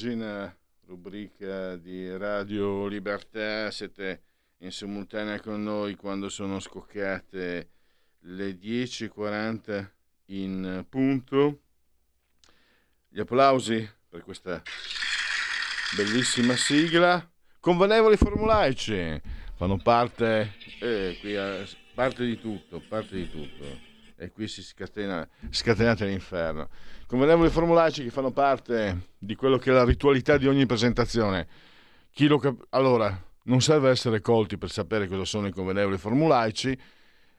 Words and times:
Pagina, 0.00 0.56
rubrica 0.86 1.76
di 1.76 2.16
Radio 2.16 2.86
Libertà, 2.86 3.70
siete 3.70 4.22
in 4.60 4.72
simultanea 4.72 5.38
con 5.40 5.62
noi 5.62 5.94
quando 5.94 6.30
sono 6.30 6.58
scoccate 6.58 7.68
le 8.20 8.58
10.40 8.58 9.86
in 10.28 10.86
punto. 10.88 11.60
Gli 13.10 13.20
applausi 13.20 13.86
per 14.08 14.22
questa 14.22 14.62
bellissima 15.94 16.56
sigla. 16.56 17.30
Convenevoli 17.60 18.16
formulaici 18.16 19.20
fanno 19.54 19.76
parte, 19.76 20.54
eh, 20.80 21.18
qui, 21.20 21.34
eh, 21.34 21.68
parte 21.92 22.24
di 22.24 22.40
tutto, 22.40 22.80
parte 22.88 23.16
di 23.16 23.28
tutto. 23.28 23.89
E 24.20 24.32
qui 24.32 24.48
si 24.48 24.62
scatena, 24.62 25.26
scatenate 25.48 26.04
l'inferno. 26.04 26.68
Convenevoli 27.06 27.48
formulaici 27.48 28.02
che 28.02 28.10
fanno 28.10 28.30
parte 28.32 29.12
di 29.16 29.34
quello 29.34 29.56
che 29.56 29.70
è 29.70 29.72
la 29.72 29.82
ritualità 29.82 30.36
di 30.36 30.46
ogni 30.46 30.66
presentazione. 30.66 31.48
Cap- 32.12 32.66
allora, 32.68 33.18
non 33.44 33.62
serve 33.62 33.88
essere 33.88 34.20
colti 34.20 34.58
per 34.58 34.70
sapere 34.70 35.08
cosa 35.08 35.24
sono 35.24 35.46
i 35.46 35.50
convenevoli 35.50 35.96
formulaici. 35.96 36.78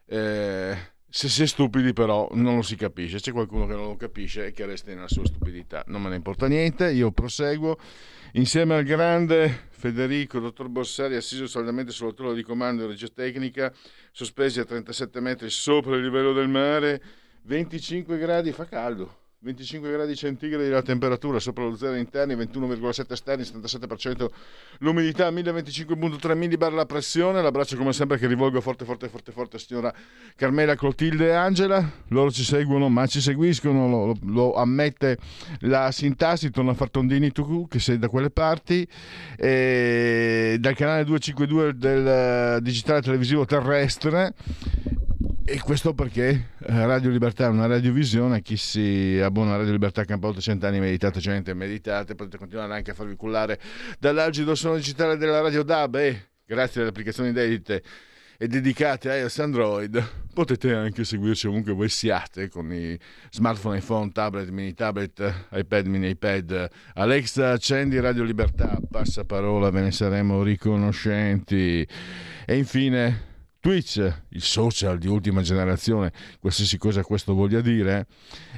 Eh, 0.08 0.78
se 1.08 1.30
si 1.30 1.44
è 1.44 1.46
stupidi 1.46 1.94
però 1.94 2.28
non 2.34 2.56
lo 2.56 2.64
si 2.64 2.76
capisce. 2.76 3.20
C'è 3.20 3.32
qualcuno 3.32 3.68
che 3.68 3.76
non 3.76 3.86
lo 3.86 3.96
capisce 3.96 4.48
e 4.48 4.52
che 4.52 4.66
resta 4.66 4.92
nella 4.92 5.08
sua 5.08 5.28
stupidità. 5.28 5.84
Non 5.86 6.02
me 6.02 6.10
ne 6.10 6.16
importa 6.16 6.48
niente, 6.48 6.92
io 6.92 7.12
proseguo. 7.12 7.78
Insieme 8.36 8.76
al 8.76 8.86
grande 8.86 9.68
Federico, 9.72 10.40
dottor 10.40 10.70
Borsari, 10.70 11.16
assiso 11.16 11.48
saldamente 11.48 11.92
sulla 11.92 12.14
torre 12.14 12.34
di 12.34 12.44
comando 12.44 12.86
e 12.86 12.88
regia 12.88 13.10
tecnica, 13.14 13.74
sospesi 14.14 14.62
a 14.62 14.64
37 14.64 15.20
metri 15.20 15.50
sopra 15.50 15.98
il 15.98 16.04
livello 16.04 16.32
del 16.32 16.48
mare, 16.48 17.02
25 17.42 18.18
gradi, 18.18 18.54
fa 18.54 18.64
caldo. 18.64 19.21
25 19.44 19.92
gradi 19.92 20.16
centigradi 20.16 20.70
la 20.70 20.84
temperatura 20.84 21.40
sopra 21.40 21.64
lo 21.64 21.76
zero 21.76 21.96
interni, 21.96 22.36
21,7 22.36 23.12
esterni, 23.12 23.42
77% 23.42 24.28
l'umidità, 24.80 25.32
1025,3 25.32 26.38
millibar 26.38 26.72
la 26.74 26.86
pressione. 26.86 27.42
L'abbraccio 27.42 27.76
come 27.76 27.92
sempre 27.92 28.20
che 28.20 28.28
rivolgo 28.28 28.62
forte 28.62 28.86
forte 28.86 29.10
forte 29.10 29.32
forte 29.32 29.56
a 29.56 29.60
signora 29.60 29.92
Carmela 30.36 30.76
Clotilde 30.76 31.30
e 31.30 31.32
Angela. 31.32 31.84
Loro 32.10 32.30
ci 32.30 32.44
seguono, 32.44 32.88
ma 32.90 33.08
ci 33.08 33.20
seguiscono, 33.20 33.88
lo, 33.88 34.16
lo 34.26 34.54
ammette 34.54 35.18
la 35.62 35.92
sintassi, 35.92 36.52
torna 36.52 36.72
a 36.72 36.76
far 36.76 36.92
tondini 36.92 37.32
tu 37.32 37.68
che 37.68 37.80
sei 37.80 37.98
da 37.98 38.10
quelle 38.10 38.30
parti. 38.30 38.88
E 39.38 40.58
dal 40.60 40.76
canale 40.76 41.04
252 41.04 41.78
del 41.78 42.62
digitale 42.62 43.02
televisivo 43.02 43.46
terrestre 43.46 44.36
e 45.52 45.60
questo 45.60 45.94
perché 45.94 46.30
eh, 46.30 46.86
Radio 46.86 47.10
Libertà 47.10 47.44
è 47.44 47.50
una 47.50 47.66
radiovisione, 47.66 48.42
chi 48.42 48.56
si 48.56 49.20
abbona 49.22 49.56
a 49.56 49.58
Radio 49.58 49.74
Libertà 49.74 50.06
Campo 50.06 50.30
800 50.30 50.66
anni 50.66 50.80
meditate, 50.80 51.20
gente 51.20 51.54
meditate, 51.54 52.16
potete 52.16 52.38
continuare 52.38 52.74
anche 52.74 52.92
a 52.92 52.94
farvi 52.94 53.18
cullare 53.18 53.60
dall'algido 54.00 54.56
suono 54.56 54.78
digitale 54.78 55.18
della 55.18 55.42
Radio 55.42 55.64
DAB 55.64 55.96
e 55.96 56.28
grazie 56.46 56.80
alle 56.80 56.92
applicazioni 56.92 57.34
dedite 57.34 57.84
e 58.38 58.48
dedicate 58.48 59.10
a 59.10 59.18
iOS 59.18 59.40
Android 59.40 60.10
potete 60.34 60.74
anche 60.74 61.04
seguirci 61.04 61.48
ovunque 61.48 61.74
voi 61.74 61.90
siate 61.90 62.48
con 62.48 62.72
i 62.72 62.98
smartphone, 63.30 63.80
iPhone, 63.80 64.10
tablet, 64.14 64.48
mini 64.48 64.74
tablet, 64.74 65.48
iPad, 65.52 65.86
mini 65.88 66.08
iPad. 66.12 66.70
Alexa, 66.94 67.52
accendi 67.52 68.00
Radio 68.00 68.24
Libertà, 68.24 68.80
passa 68.90 69.26
parola, 69.26 69.70
ve 69.70 69.82
ne 69.82 69.92
saremo 69.92 70.44
riconoscenti. 70.44 71.86
E 72.46 72.58
infine 72.58 73.31
Twitch, 73.62 74.12
il 74.30 74.42
social 74.42 74.98
di 74.98 75.08
ultima 75.08 75.44
generazione, 75.44 76.12
qualsiasi 76.40 76.80
cosa 76.80 77.04
questo 77.04 77.36
voglia 77.36 77.62
dire, 77.62 78.08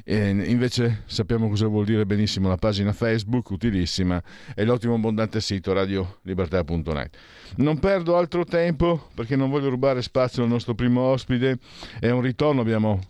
e 0.05 0.29
invece 0.29 1.03
sappiamo 1.07 1.49
cosa 1.49 1.67
vuol 1.67 1.83
dire 1.83 2.05
benissimo 2.05 2.47
la 2.47 2.55
pagina 2.55 2.93
Facebook, 2.93 3.49
utilissima, 3.49 4.23
e 4.55 4.63
l'ottimo 4.63 4.95
abbondante 4.95 5.41
sito 5.41 5.73
radiolibertà.net. 5.73 7.17
Non 7.57 7.79
perdo 7.79 8.15
altro 8.15 8.45
tempo 8.45 9.09
perché 9.13 9.35
non 9.35 9.49
voglio 9.49 9.69
rubare 9.69 10.01
spazio 10.01 10.41
al 10.41 10.49
nostro 10.49 10.73
primo 10.73 11.01
ospite, 11.01 11.59
è 11.99 12.09
un 12.09 12.21
ritorno, 12.21 12.61
abbiamo 12.61 13.01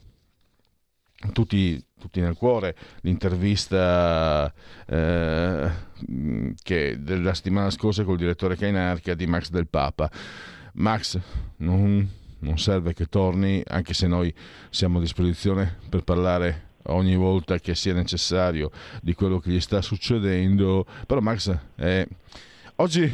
tutti, 1.31 1.79
tutti 1.99 2.19
nel 2.19 2.35
cuore 2.35 2.75
l'intervista 3.01 4.51
eh, 4.87 5.71
della 6.97 7.33
settimana 7.35 7.69
scorsa 7.69 8.03
col 8.03 8.17
direttore 8.17 8.57
Cainarca 8.57 9.13
di 9.13 9.27
Max 9.27 9.51
del 9.51 9.67
Papa. 9.67 10.09
Max, 10.73 11.19
non, 11.57 12.09
non 12.39 12.57
serve 12.57 12.93
che 12.93 13.05
torni, 13.07 13.63
anche 13.67 13.93
se 13.93 14.07
noi 14.07 14.33
siamo 14.69 14.97
a 14.97 15.01
disposizione 15.01 15.77
per 15.89 16.03
parlare 16.03 16.71
ogni 16.87 17.15
volta 17.15 17.59
che 17.59 17.75
sia 17.75 17.93
necessario 17.93 18.71
di 19.01 19.13
quello 19.13 19.39
che 19.39 19.51
gli 19.51 19.59
sta 19.59 19.81
succedendo, 19.81 20.85
però 21.05 21.21
Max 21.21 21.55
è... 21.75 22.07
Oggi 22.83 23.09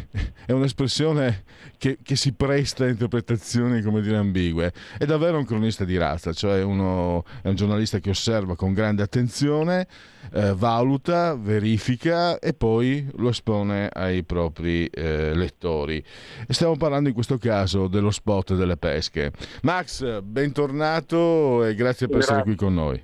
è 0.47 0.51
un'espressione 0.51 1.43
che, 1.77 1.99
che, 2.01 2.15
si 2.15 2.33
presta 2.33 2.85
a 2.85 2.87
interpretazioni, 2.87 3.83
come 3.83 4.01
dire, 4.01 4.17
ambigue. 4.17 4.73
È 4.97 5.05
davvero 5.05 5.37
un 5.37 5.45
cronista 5.45 5.85
di 5.85 5.95
razza, 5.95 6.33
cioè 6.33 6.63
uno, 6.63 7.23
è 7.43 7.49
un 7.49 7.53
giornalista 7.53 7.99
che 7.99 8.09
osserva 8.09 8.55
con 8.55 8.73
grande 8.73 9.03
attenzione, 9.03 9.85
eh, 10.33 10.55
valuta, 10.55 11.35
verifica 11.35 12.39
e 12.39 12.55
poi 12.55 13.07
lo 13.17 13.29
espone 13.29 13.89
ai 13.93 14.23
propri 14.23 14.87
eh, 14.87 15.35
lettori. 15.35 16.03
Stiamo 16.47 16.75
parlando 16.75 17.09
in 17.09 17.13
questo 17.13 17.37
caso 17.37 17.87
dello 17.87 18.09
spot 18.09 18.55
delle 18.55 18.75
pesche. 18.75 19.31
Max, 19.61 20.21
bentornato 20.21 21.63
e 21.63 21.75
grazie 21.75 22.07
per 22.07 22.17
grazie. 22.17 22.33
essere 22.33 22.41
qui 22.41 22.55
con 22.55 22.73
noi. 22.73 23.03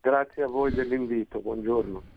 Grazie 0.00 0.44
a 0.44 0.46
voi 0.46 0.72
dell'invito, 0.72 1.40
buongiorno. 1.40 2.14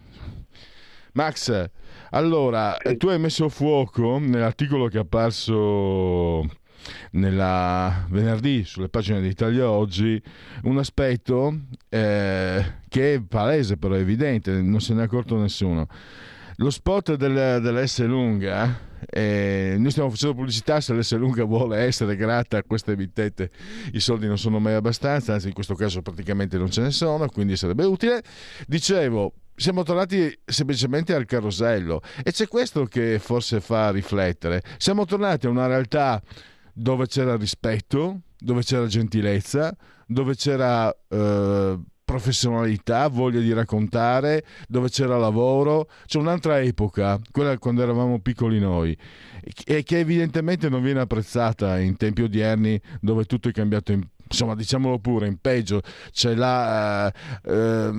Max, 1.13 1.69
allora, 2.11 2.77
sì. 2.81 2.97
tu 2.97 3.07
hai 3.07 3.19
messo 3.19 3.45
a 3.45 3.49
fuoco 3.49 4.17
nell'articolo 4.19 4.87
che 4.87 4.97
è 4.97 5.01
apparso 5.01 6.47
nella 7.11 8.05
venerdì 8.09 8.63
sulle 8.63 8.89
pagine 8.89 9.21
di 9.21 9.27
Italia 9.27 9.69
Oggi 9.69 10.21
un 10.63 10.77
aspetto 10.77 11.53
eh, 11.89 12.63
che 12.87 13.13
è 13.13 13.21
palese 13.21 13.77
però 13.77 13.95
è 13.95 13.99
evidente, 13.99 14.61
non 14.61 14.79
se 14.79 14.93
ne 14.93 15.01
è 15.01 15.05
accorto 15.05 15.37
nessuno. 15.37 15.87
Lo 16.57 16.69
spot 16.69 17.15
del, 17.15 17.61
dell'S 17.61 18.03
lunga, 18.03 18.87
eh, 19.09 19.75
noi 19.77 19.91
stiamo 19.91 20.09
facendo 20.09 20.35
pubblicità, 20.35 20.81
se 20.81 20.93
l'S 20.93 21.15
lunga 21.15 21.45
vuole 21.45 21.77
essere 21.77 22.17
grata 22.17 22.57
a 22.57 22.63
queste 22.63 22.91
emittente 22.91 23.49
i 23.93 24.01
soldi 24.01 24.27
non 24.27 24.37
sono 24.37 24.59
mai 24.59 24.73
abbastanza, 24.73 25.33
anzi 25.33 25.47
in 25.47 25.53
questo 25.53 25.73
caso 25.73 26.01
praticamente 26.01 26.57
non 26.57 26.69
ce 26.69 26.81
ne 26.81 26.91
sono, 26.91 27.25
quindi 27.29 27.55
sarebbe 27.55 27.85
utile. 27.85 28.21
Dicevo, 28.67 29.33
siamo 29.59 29.83
tornati 29.83 30.39
semplicemente 30.45 31.13
al 31.13 31.25
carosello 31.25 32.01
e 32.23 32.31
c'è 32.31 32.47
questo 32.47 32.85
che 32.85 33.19
forse 33.19 33.59
fa 33.59 33.91
riflettere. 33.91 34.63
Siamo 34.77 35.03
tornati 35.03 35.47
a 35.47 35.49
una 35.49 35.67
realtà 35.67 36.21
dove 36.73 37.07
c'era 37.07 37.35
rispetto, 37.35 38.21
dove 38.37 38.63
c'era 38.63 38.85
gentilezza, 38.85 39.75
dove 40.07 40.35
c'era 40.35 40.89
eh, 41.09 41.77
professionalità, 42.05 43.09
voglia 43.09 43.41
di 43.41 43.51
raccontare, 43.51 44.45
dove 44.69 44.87
c'era 44.89 45.17
lavoro. 45.17 45.89
C'è 46.05 46.19
un'altra 46.19 46.61
epoca, 46.61 47.19
quella 47.29 47.57
quando 47.57 47.83
eravamo 47.83 48.21
piccoli 48.21 48.59
noi, 48.59 48.97
e 49.65 49.83
che 49.83 49.99
evidentemente 49.99 50.69
non 50.69 50.81
viene 50.81 51.01
apprezzata 51.01 51.77
in 51.79 51.97
tempi 51.97 52.21
odierni 52.21 52.79
dove 53.01 53.25
tutto 53.25 53.49
è 53.49 53.51
cambiato 53.51 53.91
in 53.91 54.07
insomma 54.29 54.55
diciamolo 54.55 54.99
pure, 54.99 55.27
in 55.27 55.37
peggio 55.39 55.81
c'è 56.11 56.35
la, 56.35 57.11
eh, 57.11 57.91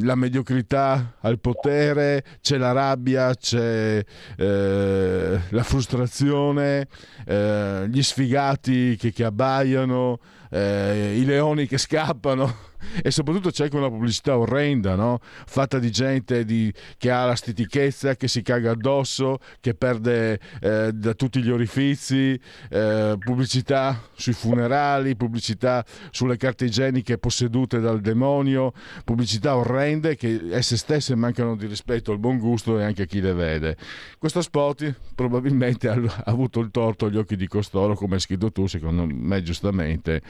la 0.00 0.14
mediocrità 0.14 1.16
al 1.20 1.40
potere, 1.40 2.24
c'è 2.40 2.58
la 2.58 2.72
rabbia, 2.72 3.34
c'è 3.34 4.04
eh, 4.36 5.40
la 5.48 5.62
frustrazione, 5.62 6.88
eh, 7.26 7.86
gli 7.88 8.02
sfigati 8.02 8.96
che, 8.96 9.12
che 9.12 9.24
abbaiano, 9.24 10.18
eh, 10.50 11.16
i 11.18 11.24
leoni 11.24 11.66
che 11.66 11.78
scappano. 11.78 12.70
E 13.02 13.10
soprattutto 13.10 13.50
c'è 13.50 13.64
anche 13.64 13.76
una 13.76 13.88
pubblicità 13.88 14.36
orrenda, 14.36 14.94
no? 14.94 15.20
fatta 15.22 15.78
di 15.78 15.90
gente 15.90 16.44
di, 16.44 16.72
che 16.98 17.10
ha 17.10 17.24
la 17.24 17.34
stitichezza, 17.34 18.16
che 18.16 18.28
si 18.28 18.42
caga 18.42 18.72
addosso, 18.72 19.38
che 19.60 19.74
perde 19.74 20.40
eh, 20.60 20.92
da 20.92 21.14
tutti 21.14 21.42
gli 21.42 21.50
orifizi, 21.50 22.38
eh, 22.70 23.16
pubblicità 23.18 24.00
sui 24.14 24.32
funerali, 24.32 25.16
pubblicità 25.16 25.84
sulle 26.10 26.36
carte 26.36 26.66
igieniche 26.66 27.18
possedute 27.18 27.80
dal 27.80 28.00
demonio, 28.00 28.72
pubblicità 29.04 29.56
orrende 29.56 30.16
che 30.16 30.40
esse 30.50 30.76
stesse 30.76 31.14
mancano 31.14 31.56
di 31.56 31.66
rispetto 31.66 32.12
al 32.12 32.18
buon 32.18 32.38
gusto 32.38 32.78
e 32.78 32.84
anche 32.84 33.02
a 33.02 33.06
chi 33.06 33.20
le 33.20 33.32
vede. 33.32 33.76
Questo 34.18 34.40
spot 34.40 34.94
probabilmente 35.14 35.88
ha, 35.88 35.94
ha 35.94 36.22
avuto 36.24 36.60
il 36.60 36.70
torto 36.70 37.06
agli 37.06 37.16
occhi 37.16 37.36
di 37.36 37.46
costoro, 37.46 37.94
come 37.94 38.14
hai 38.14 38.20
scritto 38.20 38.50
tu, 38.50 38.66
secondo 38.66 39.06
me 39.06 39.42
giustamente, 39.42 40.22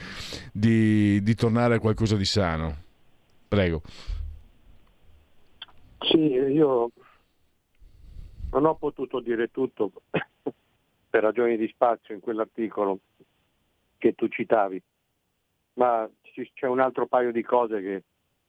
di, 0.51 1.21
di 1.21 1.35
tornare 1.35 1.75
a 1.75 1.79
qualcosa 1.79 2.15
di 2.15 2.25
sano. 2.25 2.42
Prego. 3.47 3.81
Sì, 5.99 6.17
io 6.17 6.91
non 8.51 8.65
ho 8.65 8.75
potuto 8.75 9.19
dire 9.19 9.49
tutto 9.49 9.91
per 11.09 11.23
ragioni 11.23 11.57
di 11.57 11.67
spazio 11.67 12.13
in 12.13 12.19
quell'articolo 12.19 12.99
che 13.97 14.13
tu 14.13 14.27
citavi, 14.27 14.81
ma 15.75 16.09
c'è 16.53 16.67
un 16.67 16.79
altro 16.79 17.07
paio 17.07 17.31
di 17.31 17.41
cose 17.43 17.81
che 17.81 18.03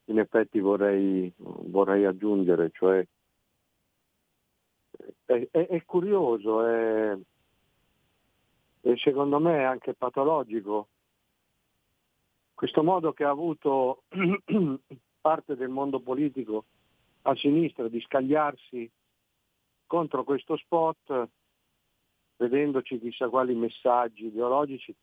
in 0.07 0.19
effetti 0.19 0.59
vorrei, 0.59 1.33
vorrei 1.37 2.05
aggiungere, 2.05 2.71
cioè 2.73 3.07
è, 5.25 5.49
è, 5.51 5.67
è 5.67 5.85
curioso, 5.85 6.67
è, 6.67 7.17
e 8.81 8.97
secondo 8.97 9.39
me 9.39 9.65
anche 9.65 9.95
patologico 9.95 10.89
questo 12.55 12.83
modo 12.83 13.13
che 13.13 13.25
ha 13.25 13.31
avuto 13.31 14.05
parte 15.21 15.57
del 15.57 15.69
mondo 15.69 16.01
politico 16.01 16.65
a 17.23 17.35
sinistra 17.35 17.89
di 17.89 18.01
scagliarsi 18.01 18.91
contro 19.87 20.25
questo 20.25 20.57
spot, 20.57 21.29
vedendoci 22.37 22.99
chissà 22.99 23.29
quali 23.29 23.55
messaggi 23.55 24.27
ideologici, 24.27 24.95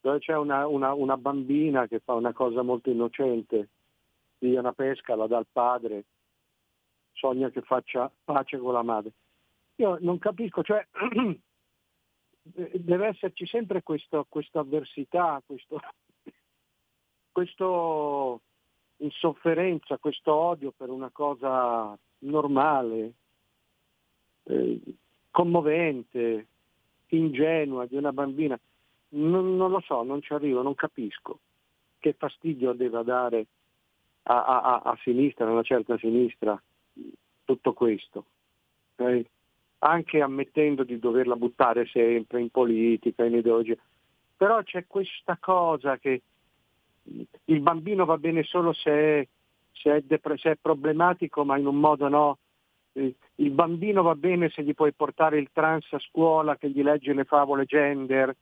dove 0.00 0.18
c'è 0.18 0.36
una, 0.36 0.66
una, 0.66 0.92
una 0.94 1.16
bambina 1.16 1.86
che 1.86 2.00
fa 2.00 2.14
una 2.14 2.32
cosa 2.32 2.62
molto 2.62 2.90
innocente, 2.90 3.68
via 4.38 4.60
una 4.60 4.72
pesca, 4.72 5.16
la 5.16 5.26
dà 5.26 5.38
al 5.38 5.46
padre, 5.50 6.04
sogna 7.12 7.50
che 7.50 7.62
faccia 7.62 8.10
pace 8.24 8.58
con 8.58 8.72
la 8.72 8.82
madre. 8.82 9.12
Io 9.76 9.98
non 10.00 10.18
capisco, 10.18 10.62
cioè 10.62 10.86
deve 12.42 13.06
esserci 13.06 13.46
sempre 13.46 13.82
questa 13.82 14.24
avversità, 14.52 15.42
questo, 15.44 15.80
questo 17.38 18.40
insofferenza, 18.96 19.96
questo 19.98 20.34
odio 20.34 20.72
per 20.76 20.88
una 20.88 21.10
cosa 21.10 21.96
normale, 22.20 23.12
eh, 24.42 24.80
commovente, 25.30 26.46
ingenua 27.10 27.86
di 27.86 27.94
una 27.94 28.12
bambina. 28.12 28.58
Non, 29.10 29.56
non, 29.56 29.70
lo 29.70 29.80
so, 29.80 30.02
non 30.02 30.20
ci 30.20 30.32
arrivo, 30.32 30.62
non 30.62 30.74
capisco 30.74 31.38
che 32.00 32.12
fastidio 32.12 32.72
deve 32.72 33.04
dare 33.04 33.46
a, 34.24 34.44
a, 34.44 34.80
a 34.82 34.98
sinistra, 35.02 35.46
a 35.46 35.52
una 35.52 35.62
certa 35.62 35.96
sinistra, 35.96 36.60
tutto 37.44 37.72
questo. 37.72 38.24
Okay? 38.96 39.24
Anche 39.78 40.20
ammettendo 40.20 40.82
di 40.82 40.98
doverla 40.98 41.36
buttare 41.36 41.86
sempre 41.86 42.40
in 42.40 42.50
politica, 42.50 43.24
in 43.24 43.34
ideologia. 43.34 43.76
Però 44.36 44.60
c'è 44.64 44.86
questa 44.88 45.38
cosa 45.40 45.98
che 45.98 46.22
il 47.44 47.60
bambino 47.60 48.04
va 48.04 48.18
bene 48.18 48.42
solo 48.42 48.72
se 48.72 48.90
è, 48.90 49.28
se 49.72 49.96
è, 49.96 50.00
depre- 50.02 50.36
se 50.38 50.52
è 50.52 50.56
problematico, 50.60 51.44
ma 51.44 51.56
in 51.56 51.66
un 51.66 51.76
modo 51.76 52.08
no. 52.08 52.38
Il 52.92 53.50
bambino 53.50 54.02
va 54.02 54.14
bene 54.14 54.48
se 54.50 54.62
gli 54.62 54.74
puoi 54.74 54.92
portare 54.92 55.38
il 55.38 55.50
trans 55.52 55.86
a 55.92 55.98
scuola 56.00 56.56
che 56.56 56.70
gli 56.70 56.82
legge 56.82 57.12
le 57.12 57.24
favole 57.24 57.64
gender. 57.64 58.34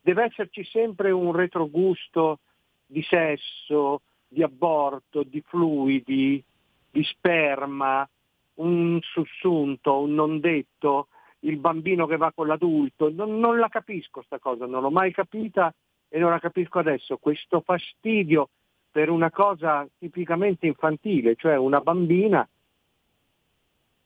Deve 0.00 0.24
esserci 0.24 0.64
sempre 0.64 1.10
un 1.10 1.32
retrogusto 1.32 2.38
di 2.86 3.02
sesso, 3.02 4.00
di 4.26 4.42
aborto, 4.42 5.22
di 5.24 5.42
fluidi, 5.46 6.42
di 6.90 7.04
sperma, 7.04 8.08
un 8.54 8.98
sussunto, 9.02 10.00
un 10.00 10.14
non 10.14 10.40
detto, 10.40 11.08
il 11.40 11.58
bambino 11.58 12.06
che 12.06 12.16
va 12.16 12.32
con 12.32 12.46
l'adulto. 12.46 13.10
Non, 13.10 13.38
non 13.38 13.58
la 13.58 13.68
capisco 13.68 14.22
sta 14.22 14.38
cosa, 14.38 14.66
non 14.66 14.80
l'ho 14.80 14.90
mai 14.90 15.12
capita 15.12 15.72
e 16.08 16.18
non 16.18 16.30
la 16.30 16.38
capisco 16.38 16.78
adesso, 16.78 17.18
questo 17.18 17.60
fastidio 17.60 18.48
per 18.90 19.10
una 19.10 19.30
cosa 19.30 19.86
tipicamente 19.98 20.66
infantile, 20.66 21.36
cioè 21.36 21.56
una 21.56 21.80
bambina 21.80 22.48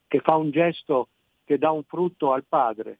che 0.09 0.21
fa 0.21 0.37
un 0.37 0.51
gesto 0.51 1.09
che 1.45 1.59
dà 1.59 1.71
un 1.71 1.85
frutto 1.85 2.33
al 2.33 2.45
padre. 2.45 2.99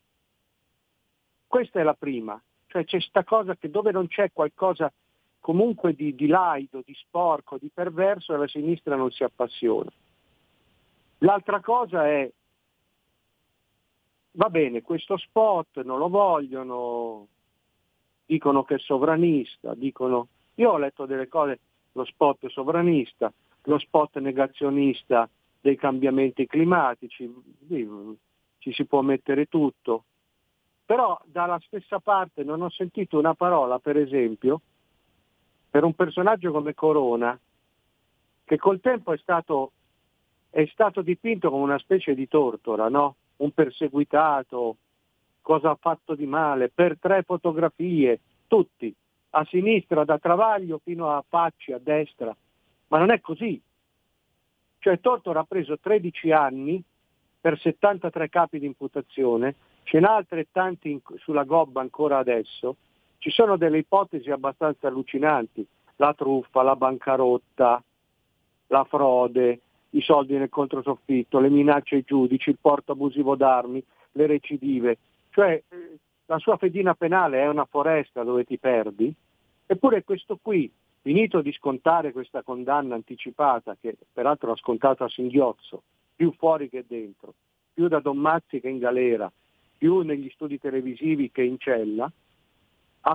Questa 1.47 1.81
è 1.81 1.83
la 1.83 1.95
prima, 1.95 2.41
cioè 2.69 2.85
c'è 2.85 2.97
questa 2.97 3.25
cosa 3.25 3.57
che 3.57 3.71
dove 3.71 3.93
non 3.93 4.09
c'è 4.09 4.33
qualcosa 4.33 4.91
comunque 5.41 5.93
di, 5.93 6.15
di 6.15 6.29
laido, 6.29 6.83
di 6.85 6.95
sporco, 6.95 7.59
di 7.59 7.69
perverso, 7.69 8.37
la 8.37 8.47
sinistra 8.47 8.97
non 8.97 9.11
si 9.11 9.25
appassiona. 9.25 9.91
L'altra 11.19 11.61
cosa 11.61 12.09
è, 12.09 12.31
va 14.33 14.49
bene, 14.49 14.83
questo 14.83 15.17
spot 15.17 15.83
non 15.83 15.99
lo 15.99 16.09
vogliono, 16.09 17.27
dicono 18.25 18.63
che 18.65 18.77
è 18.77 18.79
sovranista, 18.79 19.75
dicono, 19.75 20.29
io 20.55 20.71
ho 20.71 20.79
letto 20.79 21.07
delle 21.07 21.29
cose, 21.29 21.59
lo 21.93 22.05
spot 22.05 22.49
sovranista, 22.49 23.33
lo 23.65 23.79
spot 23.79 24.19
negazionista 24.19 25.29
dei 25.61 25.77
cambiamenti 25.77 26.47
climatici, 26.47 27.31
ci 28.59 28.73
si 28.73 28.85
può 28.85 29.03
mettere 29.03 29.47
tutto, 29.47 30.05
però 30.85 31.21
dalla 31.25 31.61
stessa 31.65 32.01
parte 32.01 32.43
non 32.43 32.63
ho 32.63 32.71
sentito 32.71 33.19
una 33.19 33.35
parola, 33.35 33.79
per 33.79 33.97
esempio, 33.97 34.61
per 35.71 35.85
un 35.85 35.95
personaggio 35.95 36.53
come 36.53 36.75
Corona, 36.75 37.39
che 38.45 38.57
col 38.59 38.81
tempo 38.81 39.13
è 39.13 39.19
stato, 39.19 39.73
è 40.51 40.67
stato 40.67 41.01
dipinto 41.01 41.51
come 41.51 41.63
una 41.63 41.79
specie 41.79 42.15
di 42.15 42.29
tortora, 42.29 42.89
no? 42.89 43.17
un 43.37 43.53
perseguitato, 43.53 44.77
cosa 45.43 45.71
ha 45.71 45.79
fatto 45.79 46.15
di 46.15 46.27
male, 46.27 46.71
per 46.71 46.97
tre 46.99 47.23
fotografie, 47.23 48.21
tutti, 48.47 48.95
a 49.31 49.45
sinistra 49.45 50.05
da 50.05 50.19
Travaglio 50.19 50.81
fino 50.83 51.11
a 51.11 51.23
Facci, 51.27 51.73
a 51.73 51.79
destra, 51.79 52.35
ma 52.89 52.99
non 52.99 53.11
è 53.11 53.21
così. 53.21 53.61
Cioè 54.79 55.01
Tortora 55.01 55.41
ha 55.41 55.45
preso 55.45 55.79
13 55.79 56.33
anni 56.33 56.83
per 57.41 57.59
73 57.59 58.29
capi 58.29 58.59
di 58.59 58.67
imputazione, 58.67 59.57
ce 59.83 59.99
n'ha 59.99 60.15
altrettanti 60.15 61.01
sulla 61.17 61.45
gobba 61.45 61.81
ancora 61.81 62.19
adesso, 62.19 62.77
ci 63.19 63.31
sono 63.31 63.57
delle 63.57 63.79
ipotesi 63.79 64.31
abbastanza 64.31 64.89
allucinanti, 64.89 65.67
la 65.97 66.15
truffa, 66.15 66.63
la 66.63 66.77
bancarotta, 66.77 67.83
la 68.69 68.85
frode, 68.85 69.61
i 69.91 70.01
soldi 70.01 70.37
nel 70.37 70.49
controsoffitto, 70.49 71.39
le 71.39 71.51
minacce 71.51 71.97
ai 71.97 72.05
giudici, 72.05 72.51
il 72.51 72.59
porto 72.61 72.93
abusivo 72.93 73.37
d'armi, 73.37 73.83
le 74.13 74.27
recidive. 74.27 74.99
Cioè 75.33 75.63
la 76.27 76.39
sua 76.39 76.59
fedina 76.59 76.95
penale 76.95 77.41
è 77.41 77.49
una 77.49 77.65
foresta 77.65 78.23
dove 78.23 78.45
ti 78.45 78.59
perdi, 78.59 79.13
eppure 79.67 80.05
questo 80.05 80.39
qui, 80.41 80.71
finito 81.01 81.41
di 81.41 81.53
scontare 81.53 82.13
questa 82.13 82.43
condanna 82.43 82.95
anticipata, 82.95 83.77
che 83.81 83.97
peraltro 84.13 84.53
ha 84.53 84.57
scontato 84.57 85.05
a 85.05 85.09
singhiozzo, 85.09 85.83
più 86.15 86.33
fuori 86.37 86.69
che 86.69 86.85
dentro, 86.87 87.33
più 87.73 87.89
da 87.89 88.01
Don 88.01 88.19
Mazzi 88.19 88.61
che 88.61 88.69
in 88.69 88.79
galera, 88.79 89.33
più 89.79 90.01
negli 90.03 90.31
studi 90.31 90.59
televisivi 90.59 91.31
che 91.31 91.43
in 91.43 91.59
cella, 91.59 92.13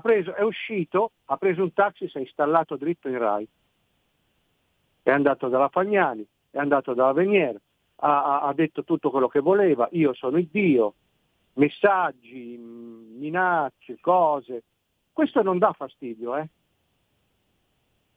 preso, 0.02 0.34
è 0.34 0.42
uscito, 0.42 1.12
ha 1.26 1.38
preso 1.38 1.62
un 1.62 1.72
taxi, 1.72 2.10
si 2.10 2.18
è 2.18 2.22
installato 2.22 2.78
dritto 2.78 3.08
in 3.08 3.18
Rai, 3.20 3.48
è 5.04 5.12
andato 5.12 5.48
dalla 5.50 5.70
Fagnani, 5.70 6.26
è 6.50 6.58
andato 6.58 6.96
dalla 6.96 7.14
Veniera, 7.14 7.60
ha, 7.98 8.42
ha 8.42 8.54
detto 8.54 8.84
tutto 8.84 9.12
quello 9.12 9.28
che 9.28 9.40
voleva, 9.40 9.88
io 9.92 10.14
sono 10.14 10.40
il 10.40 10.48
Dio, 10.52 10.96
messaggi, 11.58 12.58
minacce, 12.58 13.98
cose. 14.00 14.64
Questo 15.12 15.42
non 15.42 15.58
dà 15.58 15.74
fastidio, 15.74 16.36
eh? 16.36 16.48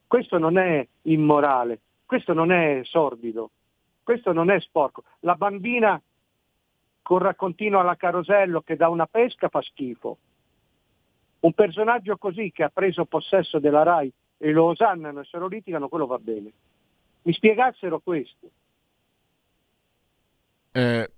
Questo 0.07 0.37
non 0.37 0.57
è 0.57 0.85
immorale, 1.03 1.79
questo 2.05 2.33
non 2.33 2.51
è 2.51 2.81
sordido, 2.83 3.51
questo 4.03 4.33
non 4.33 4.49
è 4.49 4.59
sporco. 4.59 5.03
La 5.19 5.35
bambina 5.35 6.01
con 7.01 7.19
raccontino 7.19 7.79
alla 7.79 7.95
carosello 7.95 8.61
che 8.61 8.75
da 8.75 8.89
una 8.89 9.05
pesca 9.05 9.47
fa 9.49 9.61
schifo. 9.61 10.17
Un 11.39 11.53
personaggio 11.53 12.17
così 12.17 12.51
che 12.51 12.63
ha 12.63 12.69
preso 12.69 13.05
possesso 13.05 13.57
della 13.59 13.83
RAI 13.83 14.11
e 14.37 14.51
lo 14.51 14.65
osannano 14.65 15.21
e 15.21 15.23
se 15.23 15.37
lo 15.37 15.47
litigano, 15.47 15.87
quello 15.87 16.05
va 16.05 16.19
bene. 16.19 16.51
Mi 17.23 17.33
spiegassero 17.33 17.99
questo. 17.99 18.49
Eh, 20.71 21.11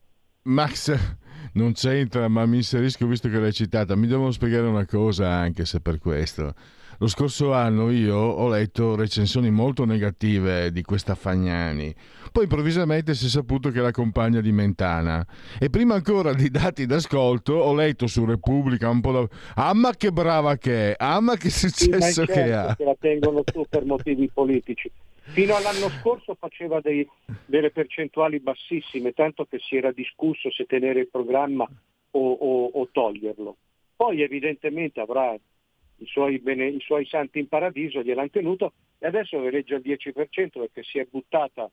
Max, 0.44 1.18
non 1.54 1.74
c'entra, 1.74 2.28
ma 2.28 2.46
mi 2.46 2.58
inserisco 2.58 3.06
visto 3.08 3.30
che 3.30 3.40
l'hai 3.40 3.54
citata. 3.54 3.96
Mi 3.96 4.08
devono 4.08 4.32
spiegare 4.32 4.68
una 4.68 4.86
cosa 4.86 5.30
anche 5.30 5.66
se 5.66 5.80
per 5.80 6.00
questo. 6.00 6.54
lo 7.00 7.08
scorso 7.08 7.54
anno 7.54 7.90
io 7.90 8.16
ho 8.16 8.48
letto 8.48 8.96
recensioni 8.96 9.50
molto 9.52 9.86
negative 9.86 10.72
di 10.72 10.82
questa 10.84 11.16
Fagnani. 11.16 11.94
Poi 12.32 12.44
improvvisamente 12.44 13.14
si 13.14 13.26
è 13.26 13.30
saputo 13.30 13.70
che 13.70 13.80
era 13.80 13.92
compagna 13.92 14.42
di 14.42 14.52
Mentana. 14.52 15.26
E 15.60 15.70
prima 15.70 15.96
ancora 15.96 16.34
di 16.34 16.50
dati 16.50 16.86
d'ascolto 16.86 17.54
ho 17.54 17.76
letto 17.76 18.08
su 18.08 18.26
Repubblica 18.26 18.90
un 18.90 19.02
po' 19.02 19.12
da... 19.12 19.28
Ah 19.56 19.74
ma 19.74 19.92
che 19.92 20.12
brava 20.12 20.58
che 20.58 20.92
è! 20.92 20.96
Ah 20.98 21.20
ma 21.20 21.36
che 21.36 21.50
successo 21.50 22.22
sì, 22.22 22.28
che 22.28 22.34
certo 22.34 22.58
ha! 22.58 22.76
Che 22.76 22.84
la 22.86 22.96
tengono 23.00 23.44
su 23.52 23.66
per 23.70 23.86
motivi 23.86 24.30
politici. 24.34 24.92
Fino 25.25 25.56
all'anno 25.56 25.89
scorso 26.00 26.36
faceva 26.36 26.80
dei, 26.82 27.08
delle 27.46 27.72
percentuali 27.72 28.39
bassissime, 28.39 29.13
tanto 29.13 29.46
che 29.46 29.58
si 29.60 29.77
era 29.77 29.92
discusso 29.92 30.51
se 30.51 30.65
tenere 30.65 31.00
il 31.00 31.10
programma 31.10 31.68
o, 32.12 32.32
o, 32.32 32.65
o 32.65 32.89
toglierlo. 32.92 33.58
Poi 33.96 34.22
evidentemente 34.22 35.00
avrà 35.00 35.34
i 35.34 36.06
suoi, 36.06 36.39
bene, 36.39 36.68
i 36.68 36.82
suoi, 36.82 37.06
santi 37.06 37.39
in 37.39 37.48
paradiso, 37.48 38.03
gliel'hanno 38.03 38.30
tenuto 38.30 38.74
e 39.00 39.08
adesso 39.08 39.39
veleggia 39.39 39.75
il 39.75 39.82
10% 39.84 40.50
perché 40.51 40.84
si 40.84 41.00
è 41.00 41.08
buttata 41.10 41.70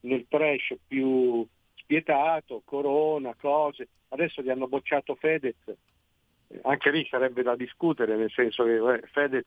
nel 0.00 0.26
trash 0.28 0.76
più 0.86 1.46
spietato, 1.76 2.62
corona, 2.64 3.34
cose. 3.40 3.88
Adesso 4.08 4.42
gli 4.42 4.50
hanno 4.50 4.66
bocciato 4.66 5.14
Fedez, 5.14 5.56
anche 6.62 6.90
lì 6.90 7.06
sarebbe 7.08 7.42
da 7.42 7.54
discutere, 7.54 8.16
nel 8.16 8.30
senso 8.30 8.64
che 8.64 8.76
eh, 8.76 9.02
Fedez 9.12 9.46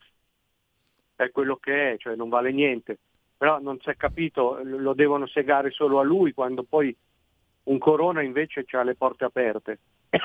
è 1.16 1.30
quello 1.32 1.58
che 1.58 1.92
è, 1.92 1.98
cioè 1.98 2.16
non 2.16 2.30
vale 2.30 2.52
niente 2.52 2.98
però 3.42 3.60
non 3.60 3.80
si 3.80 3.90
è 3.90 3.98
capito, 3.98 4.60
lo 4.62 4.94
devono 4.94 5.26
segare 5.26 5.72
solo 5.72 5.98
a 5.98 6.04
lui 6.04 6.32
quando 6.32 6.62
poi 6.62 6.96
un 7.64 7.80
Corona 7.80 8.22
invece 8.22 8.64
ha 8.70 8.84
le 8.84 8.94
porte 8.94 9.26
aperte. 9.26 9.80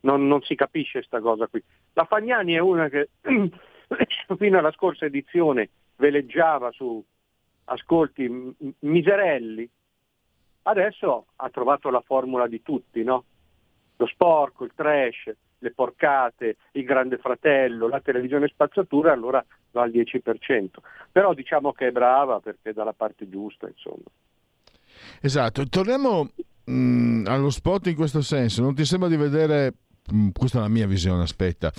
Non, 0.00 0.26
non 0.26 0.42
si 0.42 0.56
capisce 0.56 0.98
questa 0.98 1.20
cosa 1.20 1.46
qui. 1.46 1.62
La 1.92 2.04
Fagnani 2.04 2.54
è 2.54 2.58
una 2.58 2.88
che 2.88 3.10
fino 4.36 4.58
alla 4.58 4.72
scorsa 4.72 5.04
edizione 5.04 5.70
veleggiava 5.94 6.72
su 6.72 7.00
ascolti 7.66 8.56
miserelli, 8.80 9.70
adesso 10.62 11.26
ha 11.36 11.48
trovato 11.50 11.90
la 11.90 12.00
formula 12.00 12.48
di 12.48 12.60
tutti, 12.62 13.04
no? 13.04 13.24
Lo 13.94 14.06
sporco, 14.06 14.64
il 14.64 14.72
trash, 14.74 15.32
le 15.58 15.70
porcate, 15.70 16.56
il 16.72 16.82
grande 16.82 17.18
fratello, 17.18 17.86
la 17.86 18.00
televisione 18.00 18.48
spazzatura, 18.48 19.12
allora 19.12 19.44
al 19.80 19.90
10%. 19.90 20.66
Però 21.10 21.34
diciamo 21.34 21.72
che 21.72 21.88
è 21.88 21.90
brava 21.90 22.40
perché 22.40 22.70
è 22.70 22.72
dalla 22.72 22.92
parte 22.92 23.28
giusta, 23.28 23.68
insomma. 23.68 24.04
Esatto, 25.20 25.66
torniamo 25.68 26.30
mh, 26.64 26.72
mm, 26.72 27.26
allo 27.26 27.50
spot 27.50 27.86
in 27.86 27.94
questo 27.94 28.20
senso. 28.22 28.62
Non 28.62 28.74
ti 28.74 28.84
sembra 28.84 29.08
di 29.08 29.16
vedere 29.16 29.74
questa 30.32 30.58
è 30.58 30.60
la 30.60 30.68
mia 30.68 30.86
visione, 30.86 31.22
aspetta, 31.22 31.72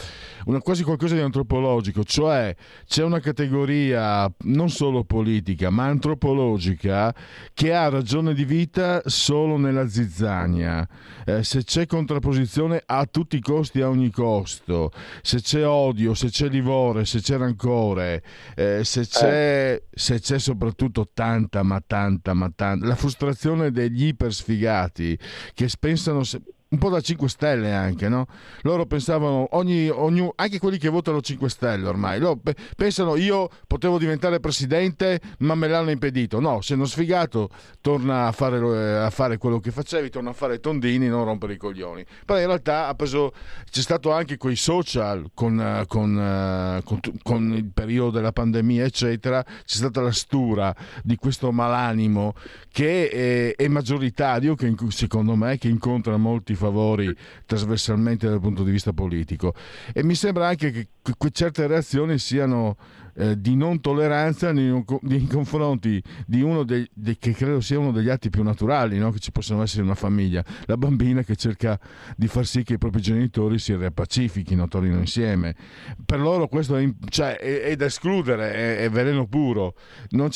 una, 0.46 0.60
quasi 0.60 0.84
qualcosa 0.84 1.14
di 1.14 1.22
antropologico, 1.22 2.04
cioè 2.04 2.56
c'è 2.86 3.04
una 3.04 3.20
categoria 3.20 4.32
non 4.44 4.70
solo 4.70 5.04
politica 5.04 5.70
ma 5.70 5.86
antropologica 5.86 7.14
che 7.54 7.74
ha 7.74 7.90
ragione 7.90 8.34
di 8.34 8.46
vita 8.46 9.02
solo 9.06 9.58
nella 9.58 9.88
zizzania, 9.88 10.88
eh, 11.26 11.44
se 11.44 11.64
c'è 11.64 11.86
contrapposizione 11.86 12.82
a 12.86 13.06
tutti 13.06 13.36
i 13.36 13.42
costi, 13.42 13.82
a 13.82 13.90
ogni 13.90 14.10
costo, 14.10 14.92
se 15.22 15.42
c'è 15.42 15.68
odio, 15.68 16.14
se 16.14 16.30
c'è 16.30 16.48
livore, 16.48 17.06
se 17.06 17.20
c'è 17.20 17.38
rancore, 17.38 18.24
eh, 18.56 18.84
se, 18.84 19.06
c'è, 19.06 19.74
eh. 19.74 19.84
se 19.94 20.20
c'è 20.20 20.40
soprattutto 20.40 21.10
tanta 21.14 21.62
ma 21.62 21.84
tanta 21.86 22.34
ma 22.34 22.52
tanta, 22.56 22.86
la 22.86 22.96
frustrazione 22.96 23.70
degli 23.72 24.08
ipersfigati 24.08 25.20
che 25.54 25.70
pensano... 25.78 26.24
Se, 26.24 26.42
un 26.74 26.80
po' 26.80 26.90
da 26.90 27.00
5 27.00 27.30
Stelle 27.30 27.72
anche, 27.72 28.10
no? 28.10 28.26
Loro 28.62 28.86
pensavano, 28.88 29.48
ogni, 29.52 29.90
ogni, 29.90 30.28
anche 30.36 30.58
quelli 30.58 30.80
che 30.80 30.90
votano 30.90 31.22
5 31.22 31.48
Stelle 31.48 31.88
ormai, 31.88 32.20
loro 32.20 32.42
pensano 32.76 33.16
io 33.16 33.48
potevo 33.68 34.00
diventare 34.00 34.40
presidente 34.40 35.22
ma 35.40 35.54
me 35.54 35.68
l'hanno 35.68 35.92
impedito. 35.92 36.40
No, 36.40 36.62
se 36.62 36.76
non 36.76 36.88
sfigato 36.88 37.50
torna 37.80 38.26
a 38.26 38.32
fare, 38.32 38.98
a 38.98 39.10
fare 39.12 39.38
quello 39.38 39.60
che 39.60 39.70
facevi, 39.70 40.10
torna 40.10 40.32
a 40.32 40.34
fare 40.34 40.60
tondini, 40.60 41.08
non 41.08 41.24
rompere 41.24 41.54
i 41.54 41.58
coglioni. 41.58 42.04
Però 42.26 42.40
in 42.40 42.48
realtà 42.48 42.88
ha 42.88 42.96
preso, 42.96 43.34
c'è 43.70 43.82
stato 43.82 44.12
anche 44.12 44.38
quei 44.38 44.56
social 44.56 45.30
con, 45.36 45.84
con, 45.88 46.82
con, 46.84 47.00
con 47.22 47.54
il 47.54 47.70
periodo 47.72 48.10
della 48.12 48.32
pandemia, 48.32 48.84
eccetera, 48.84 49.44
c'è 49.44 49.76
stata 49.76 50.02
la 50.02 50.12
stura 50.12 50.76
di 51.04 51.18
questo 51.18 51.52
malanimo 51.52 52.34
che 52.72 53.54
è, 53.56 53.56
è 53.56 53.68
maggioritario, 53.68 54.56
che 54.56 54.74
secondo 54.90 55.36
me 55.36 55.60
che 55.60 55.68
incontra 55.68 56.18
molti 56.18 56.56
favori 56.64 57.14
trasversalmente 57.46 58.28
dal 58.28 58.40
punto 58.40 58.64
di 58.64 58.72
vista 58.72 58.94
politico 58.94 59.54
e 59.92 60.04
mi 60.04 60.16
sembra 60.16 60.48
anche 60.48 60.72
che 60.72 60.88
certe 61.32 61.68
reazioni 61.68 62.18
siano 62.18 62.78
eh, 63.16 63.40
di 63.40 63.56
non 63.56 63.82
tolleranza 63.82 64.52
nei, 64.52 64.84
nei 65.02 65.28
confronti 65.28 66.02
di 66.26 66.42
uno 66.42 66.64
dei, 66.64 66.88
dei, 66.94 67.18
che 67.18 67.34
credo 67.34 67.62
sia 67.62 67.78
uno 67.78 67.92
degli 67.92 68.10
atti 68.10 68.30
più 68.30 68.44
naturali 68.44 68.98
no? 68.98 69.12
che 69.12 69.20
ci 69.20 69.32
possono 69.32 69.62
essere 69.62 69.82
in 69.82 69.88
una 69.88 69.96
famiglia, 69.96 70.44
la 70.66 70.78
bambina 70.78 71.22
che 71.24 71.36
cerca 71.36 71.80
di 72.16 72.28
far 72.28 72.46
sì 72.46 72.64
che 72.64 72.74
i 72.74 72.78
propri 72.78 73.02
genitori 73.02 73.60
si 73.60 73.76
riappacifichino, 73.76 74.68
tornino 74.68 74.98
insieme. 75.00 75.56
Per 76.04 76.20
loro 76.20 76.48
questo 76.48 76.76
è, 76.76 76.90
cioè, 77.10 77.38
è, 77.38 77.62
è 77.62 77.76
da 77.76 77.86
escludere, 77.86 78.54
è, 78.54 78.78
è 78.86 78.90
veleno 78.90 79.28
puro. 79.28 79.76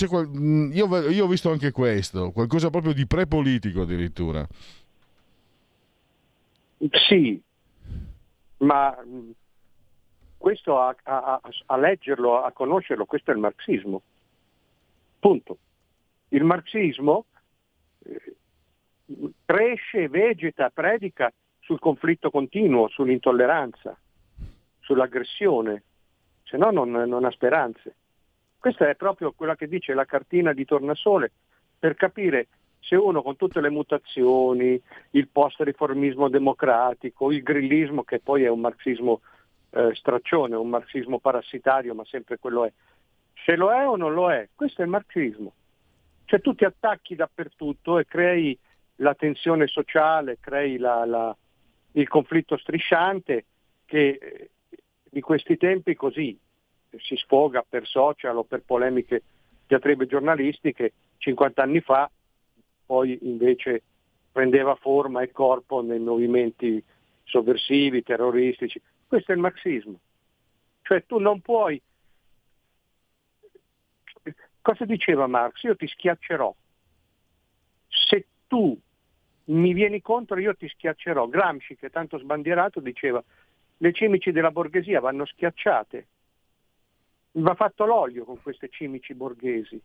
Qual... 0.07 0.69
Io, 0.73 1.09
io 1.09 1.25
ho 1.25 1.27
visto 1.27 1.51
anche 1.51 1.71
questo, 1.71 2.31
qualcosa 2.31 2.69
proprio 2.69 2.93
di 2.93 3.07
pre-politico 3.07 3.81
addirittura. 3.81 4.47
Sì, 7.07 7.41
ma 8.57 8.95
questo 10.37 10.79
a, 10.79 10.95
a, 11.03 11.41
a, 11.65 11.77
leggerlo, 11.77 12.43
a 12.43 12.51
conoscerlo, 12.51 13.05
questo 13.05 13.31
è 13.31 13.33
il 13.33 13.39
marxismo. 13.39 14.01
Punto. 15.19 15.57
Il 16.29 16.43
marxismo 16.43 17.25
eh, 18.03 18.35
cresce, 19.43 20.07
vegeta, 20.07 20.69
predica 20.69 21.33
sul 21.59 21.79
conflitto 21.79 22.29
continuo, 22.29 22.87
sull'intolleranza, 22.87 23.97
sull'aggressione, 24.79 25.83
se 26.43 26.57
no 26.57 26.71
non, 26.71 26.91
non 26.91 27.25
ha 27.25 27.31
speranze. 27.31 27.95
Questa 28.57 28.87
è 28.87 28.95
proprio 28.95 29.31
quella 29.31 29.55
che 29.55 29.67
dice 29.67 29.93
la 29.93 30.05
cartina 30.05 30.53
di 30.53 30.65
Tornasole 30.65 31.31
per 31.79 31.95
capire 31.95 32.47
se 32.79 32.95
uno 32.95 33.21
con 33.21 33.35
tutte 33.35 33.59
le 33.61 33.69
mutazioni, 33.69 34.81
il 35.11 35.27
post-riformismo 35.27 36.29
democratico, 36.29 37.31
il 37.31 37.43
grillismo 37.43 38.03
che 38.03 38.19
poi 38.19 38.43
è 38.43 38.47
un 38.49 38.61
marxismo 38.61 39.21
eh, 39.71 39.91
straccione, 39.93 40.55
un 40.55 40.69
marxismo 40.69 41.19
parassitario, 41.19 41.93
ma 41.93 42.05
sempre 42.05 42.37
quello 42.37 42.65
è, 42.65 42.71
se 43.45 43.55
lo 43.55 43.71
è 43.71 43.87
o 43.87 43.95
non 43.95 44.13
lo 44.13 44.31
è, 44.31 44.49
questo 44.55 44.81
è 44.81 44.85
il 44.85 44.91
marxismo. 44.91 45.53
Cioè 46.25 46.41
tu 46.41 46.53
ti 46.55 46.65
attacchi 46.65 47.15
dappertutto 47.15 47.99
e 47.99 48.05
crei 48.05 48.57
la 48.97 49.15
tensione 49.15 49.67
sociale, 49.67 50.37
crei 50.39 50.77
la, 50.77 51.05
la, 51.05 51.35
il 51.91 52.07
conflitto 52.07 52.57
strisciante 52.57 53.45
che 53.85 54.19
eh, 54.21 54.49
di 55.03 55.21
questi 55.21 55.57
tempi 55.57 55.95
così 55.95 56.37
si 56.97 57.15
sfoga 57.15 57.65
per 57.67 57.85
social 57.85 58.37
o 58.37 58.43
per 58.43 58.61
polemiche 58.65 59.23
diatribe 59.67 60.05
giornalistiche 60.05 60.93
50 61.17 61.61
anni 61.61 61.81
fa 61.81 62.09
poi 62.87 63.19
invece 63.21 63.83
prendeva 64.31 64.75
forma 64.75 65.21
e 65.21 65.31
corpo 65.31 65.81
nei 65.81 65.99
movimenti 65.99 66.83
sovversivi, 67.23 68.01
terroristici. 68.01 68.81
Questo 69.05 69.31
è 69.31 69.35
il 69.35 69.41
marxismo. 69.41 69.99
Cioè 70.81 71.05
tu 71.05 71.19
non 71.19 71.41
puoi... 71.41 71.79
Cosa 74.61 74.85
diceva 74.85 75.27
Marx? 75.27 75.63
Io 75.63 75.75
ti 75.75 75.87
schiaccerò. 75.87 76.53
Se 77.87 78.25
tu 78.47 78.77
mi 79.45 79.73
vieni 79.73 80.01
contro 80.01 80.39
io 80.39 80.55
ti 80.55 80.67
schiaccerò. 80.67 81.27
Gramsci, 81.27 81.75
che 81.75 81.87
è 81.87 81.89
tanto 81.89 82.17
sbandierato, 82.17 82.79
diceva 82.79 83.23
le 83.77 83.93
cimici 83.93 84.31
della 84.31 84.51
borghesia 84.51 84.99
vanno 84.99 85.25
schiacciate. 85.25 86.07
Va 87.33 87.55
fatto 87.55 87.85
l'olio 87.85 88.23
con 88.23 88.41
queste 88.41 88.69
cimici 88.69 89.13
borghesi. 89.13 89.79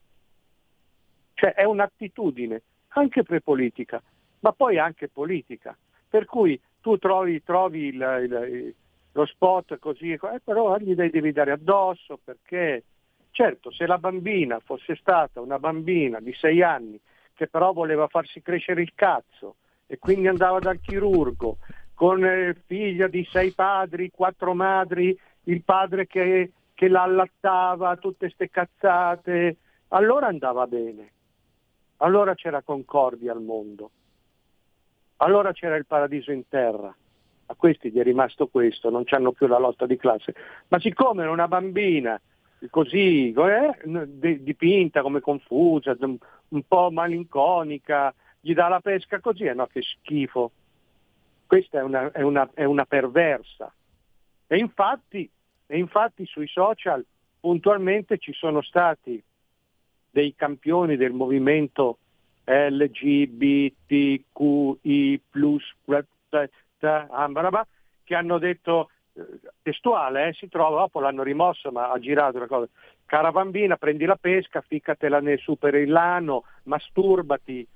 Cioè 1.35 1.55
è 1.55 1.65
un'attitudine 1.65 2.63
anche 2.95 3.23
prepolitica, 3.23 4.03
ma 4.41 4.53
poi 4.53 4.79
anche 4.79 5.09
politica. 5.09 5.77
Per 6.09 6.25
cui 6.27 6.61
tu 6.81 6.99
trovi, 6.99 7.43
trovi 7.43 7.87
il, 7.87 7.95
il, 7.95 8.75
lo 9.13 9.27
spot 9.27 9.79
così, 9.79 10.13
eh, 10.13 10.41
però 10.43 10.77
gli 10.79 10.95
devi 10.95 11.33
dare 11.33 11.53
addosso 11.53 12.19
perché 12.23 12.85
certo 13.31 13.71
se 13.71 13.87
la 13.87 13.99
bambina 13.99 14.61
fosse 14.61 14.95
stata 14.97 15.41
una 15.41 15.59
bambina 15.59 16.21
di 16.21 16.35
sei 16.35 16.63
anni 16.63 17.01
che 17.35 17.47
però 17.47 17.73
voleva 17.73 18.09
farsi 18.09 18.43
crescere 18.43 18.83
il 18.83 18.93
cazzo 18.95 19.57
e 19.87 19.99
quindi 19.99 20.29
andava 20.29 20.59
dal 20.59 20.81
chirurgo 20.81 21.59
con 21.95 22.25
eh, 22.25 22.55
figlia 22.67 23.07
di 23.07 23.27
sei 23.31 23.53
padri, 23.53 24.11
quattro 24.11 24.55
madri, 24.55 25.19
il 25.45 25.63
padre 25.63 26.07
che, 26.07 26.51
che 26.75 26.89
la 26.89 27.03
allattava, 27.03 27.97
tutte 27.97 28.29
ste 28.31 28.51
cazzate, 28.51 29.57
allora 29.89 30.27
andava 30.27 30.67
bene 30.67 31.11
allora 32.03 32.35
c'era 32.35 32.63
concordia 32.63 33.33
al 33.33 33.43
mondo, 33.43 33.91
allora 35.17 35.53
c'era 35.53 35.77
il 35.77 35.87
paradiso 35.87 36.33
in 36.33 36.49
terra, 36.49 36.95
a 37.47 37.55
questi 37.55 37.91
gli 37.91 37.99
è 37.99 38.03
rimasto 38.03 38.49
questo, 38.49 38.91
non 38.91 39.05
hanno 39.07 39.33
più 39.33 39.47
la 39.47 39.59
lotta 39.59 39.87
di 39.87 39.97
classe. 39.97 40.35
Ma 40.69 40.81
siccome 40.81 41.27
una 41.27 41.47
bambina 41.47 42.21
così 42.71 43.33
eh, 43.33 44.39
dipinta 44.41 45.03
come 45.03 45.21
confusa, 45.21 45.97
un 46.01 46.63
po' 46.67 46.91
malinconica, 46.91 48.15
gli 48.41 48.55
dà 48.55 48.69
la 48.69 48.81
pesca 48.81 49.21
così, 49.21 49.45
eh 49.45 49.55
no, 49.55 49.67
che 49.67 49.83
schifo. 49.83 50.51
Questa 51.47 51.79
è 51.79 51.83
una, 51.83 52.11
è 52.11 52.23
una, 52.23 52.49
è 52.55 52.65
una 52.65 52.85
perversa. 52.85 53.73
E 54.47 54.57
infatti, 54.57 55.31
e 55.67 55.79
infatti 55.79 56.27
sui 56.27 56.49
social 56.49 57.05
puntualmente 57.39 58.19
ci 58.19 58.33
sono 58.33 58.63
stati 58.63 59.23
dei 60.13 60.35
campioni 60.37 60.97
del 60.97 61.13
movimento 61.13 61.97
LGBTQI+, 62.45 63.61
che 68.05 68.15
hanno 68.15 68.39
detto 68.39 68.91
eh, 69.15 69.25
testuale, 69.63 70.29
eh, 70.29 70.33
si 70.35 70.49
trova, 70.49 70.81
dopo 70.81 71.01
l'hanno 71.01 71.23
rimosso 71.23 71.71
ma 71.71 71.91
ha 71.91 71.99
girato 71.99 72.37
una 72.37 72.47
cosa, 72.47 72.69
cara 73.07 73.33
bambina 73.33 73.77
prendi 73.77 74.05
la 74.05 74.17
pesca, 74.17 74.61
ficcatela 74.61 75.21
nel 75.21 75.41
ilano, 75.75 76.45
masturbati, 76.65 77.67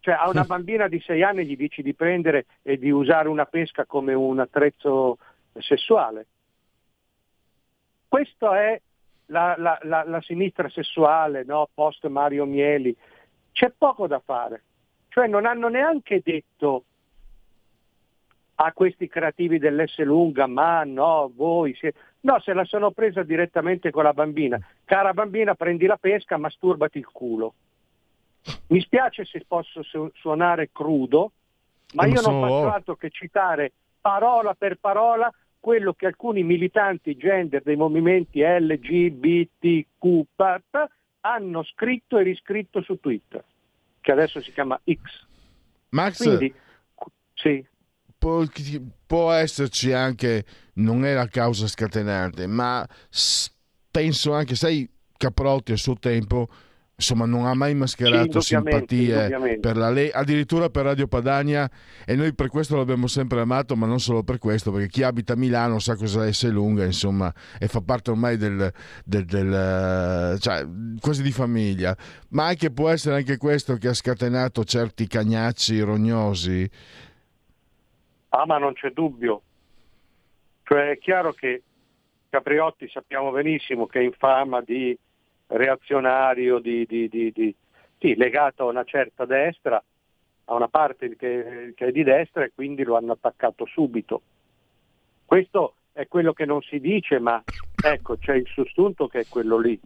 cioè 0.00 0.14
a 0.14 0.28
una 0.28 0.44
bambina 0.44 0.88
di 0.88 1.00
sei 1.00 1.22
anni 1.22 1.46
gli 1.46 1.56
dici 1.56 1.82
di 1.82 1.94
prendere 1.94 2.46
e 2.62 2.78
di 2.78 2.90
usare 2.90 3.28
una 3.28 3.46
pesca 3.46 3.84
come 3.84 4.12
un 4.12 4.40
attrezzo 4.40 5.18
sessuale. 5.58 6.26
Questa 8.08 8.60
è 8.60 8.80
la, 9.26 9.54
la, 9.58 9.78
la, 9.82 10.04
la 10.04 10.20
sinistra 10.20 10.68
sessuale, 10.68 11.44
no? 11.44 11.68
post 11.72 12.06
Mario 12.06 12.44
Mieli. 12.44 12.96
C'è 13.52 13.72
poco 13.76 14.06
da 14.06 14.20
fare. 14.24 14.62
Cioè 15.08 15.26
non 15.26 15.46
hanno 15.46 15.68
neanche 15.68 16.20
detto 16.22 16.84
a 18.56 18.72
questi 18.72 19.08
creativi 19.08 19.58
dell'S 19.58 19.98
lunga, 19.98 20.46
ma 20.46 20.84
no, 20.84 21.30
voi 21.34 21.74
siete... 21.74 21.98
No, 22.20 22.40
se 22.40 22.52
la 22.52 22.64
sono 22.64 22.90
presa 22.90 23.22
direttamente 23.22 23.90
con 23.90 24.02
la 24.02 24.12
bambina. 24.12 24.58
Cara 24.84 25.12
bambina, 25.12 25.54
prendi 25.54 25.86
la 25.86 25.96
pesca, 25.96 26.36
masturbati 26.36 26.98
il 26.98 27.06
culo. 27.06 27.54
Mi 28.68 28.80
spiace 28.80 29.24
se 29.24 29.44
posso 29.46 29.82
suonare 30.14 30.70
crudo, 30.72 31.32
ma 31.94 32.06
io 32.06 32.20
non 32.20 32.40
faccio 32.40 32.72
altro 32.72 32.96
che 32.96 33.10
citare 33.10 33.72
parola 34.00 34.54
per 34.54 34.78
parola 34.78 35.32
quello 35.66 35.94
che 35.94 36.06
alcuni 36.06 36.44
militanti 36.44 37.16
gender 37.16 37.60
dei 37.60 37.74
movimenti 37.74 38.40
LGBTQ 38.40 39.98
hanno 41.22 41.64
scritto 41.64 42.18
e 42.18 42.22
riscritto 42.22 42.82
su 42.82 43.00
Twitter, 43.00 43.42
che 44.00 44.12
adesso 44.12 44.40
si 44.40 44.52
chiama 44.52 44.80
X. 44.88 45.26
Max, 45.88 46.18
Quindi, 46.18 46.54
sì. 47.34 47.66
può, 48.16 48.44
può, 49.08 49.32
esserci 49.32 49.90
anche, 49.90 50.44
non 50.74 51.04
è 51.04 51.14
la 51.14 51.26
causa 51.26 51.66
scatenante, 51.66 52.46
ma 52.46 52.86
penso 53.90 54.34
anche, 54.34 54.54
sai, 54.54 54.88
Caprotti 55.16 55.72
a 55.72 55.76
suo 55.76 55.98
tempo 55.98 56.46
insomma 56.98 57.26
non 57.26 57.44
ha 57.44 57.52
mai 57.52 57.74
mascherato 57.74 58.40
sì, 58.40 58.54
simpatie 58.54 59.58
per 59.60 59.76
la 59.76 59.90
lei, 59.90 60.10
addirittura 60.10 60.70
per 60.70 60.84
Radio 60.84 61.06
Padania 61.06 61.70
e 62.06 62.16
noi 62.16 62.34
per 62.34 62.48
questo 62.48 62.76
l'abbiamo 62.76 63.06
sempre 63.06 63.40
amato, 63.40 63.76
ma 63.76 63.86
non 63.86 64.00
solo 64.00 64.22
per 64.22 64.38
questo, 64.38 64.72
perché 64.72 64.88
chi 64.88 65.02
abita 65.02 65.34
a 65.34 65.36
Milano 65.36 65.78
sa 65.78 65.94
cosa 65.94 66.26
è 66.26 66.32
lunga, 66.48 66.84
insomma, 66.84 67.32
e 67.58 67.68
fa 67.68 67.82
parte 67.82 68.10
ormai 68.10 68.38
del, 68.38 68.72
del, 69.04 69.24
del 69.26 70.38
cioè, 70.40 70.66
quasi 70.98 71.22
di 71.22 71.32
famiglia. 71.32 71.94
Ma 72.30 72.46
anche 72.46 72.70
può 72.70 72.88
essere 72.88 73.16
anche 73.16 73.36
questo 73.36 73.76
che 73.76 73.88
ha 73.88 73.94
scatenato 73.94 74.64
certi 74.64 75.06
cagnacci 75.06 75.80
rognosi. 75.80 76.68
Ah, 78.30 78.46
ma 78.46 78.56
non 78.56 78.72
c'è 78.72 78.90
dubbio. 78.90 79.42
Cioè 80.62 80.90
è 80.92 80.98
chiaro 80.98 81.32
che 81.34 81.62
Capriotti 82.30 82.88
sappiamo 82.88 83.30
benissimo 83.30 83.86
che 83.86 84.00
è 84.00 84.02
in 84.02 84.12
fama 84.12 84.60
di 84.62 84.98
reazionario 85.48 86.58
di, 86.58 86.86
di, 86.86 87.08
di, 87.08 87.54
sì, 87.98 88.14
legato 88.16 88.64
a 88.64 88.70
una 88.70 88.84
certa 88.84 89.24
destra, 89.24 89.82
a 90.44 90.54
una 90.54 90.68
parte 90.68 91.16
che, 91.16 91.72
che, 91.74 91.86
è 91.86 91.92
di 91.92 92.02
destra 92.02 92.44
e 92.44 92.52
quindi 92.54 92.84
lo 92.84 92.96
hanno 92.96 93.12
attaccato 93.12 93.66
subito. 93.66 94.22
Questo 95.24 95.74
è 95.92 96.06
quello 96.06 96.32
che 96.32 96.44
non 96.44 96.60
si 96.62 96.78
dice, 96.78 97.18
ma 97.18 97.42
ecco, 97.82 98.16
c'è 98.16 98.34
il 98.34 98.46
sussunto 98.46 99.06
che 99.08 99.20
è 99.20 99.26
quello 99.28 99.58
lì. 99.58 99.78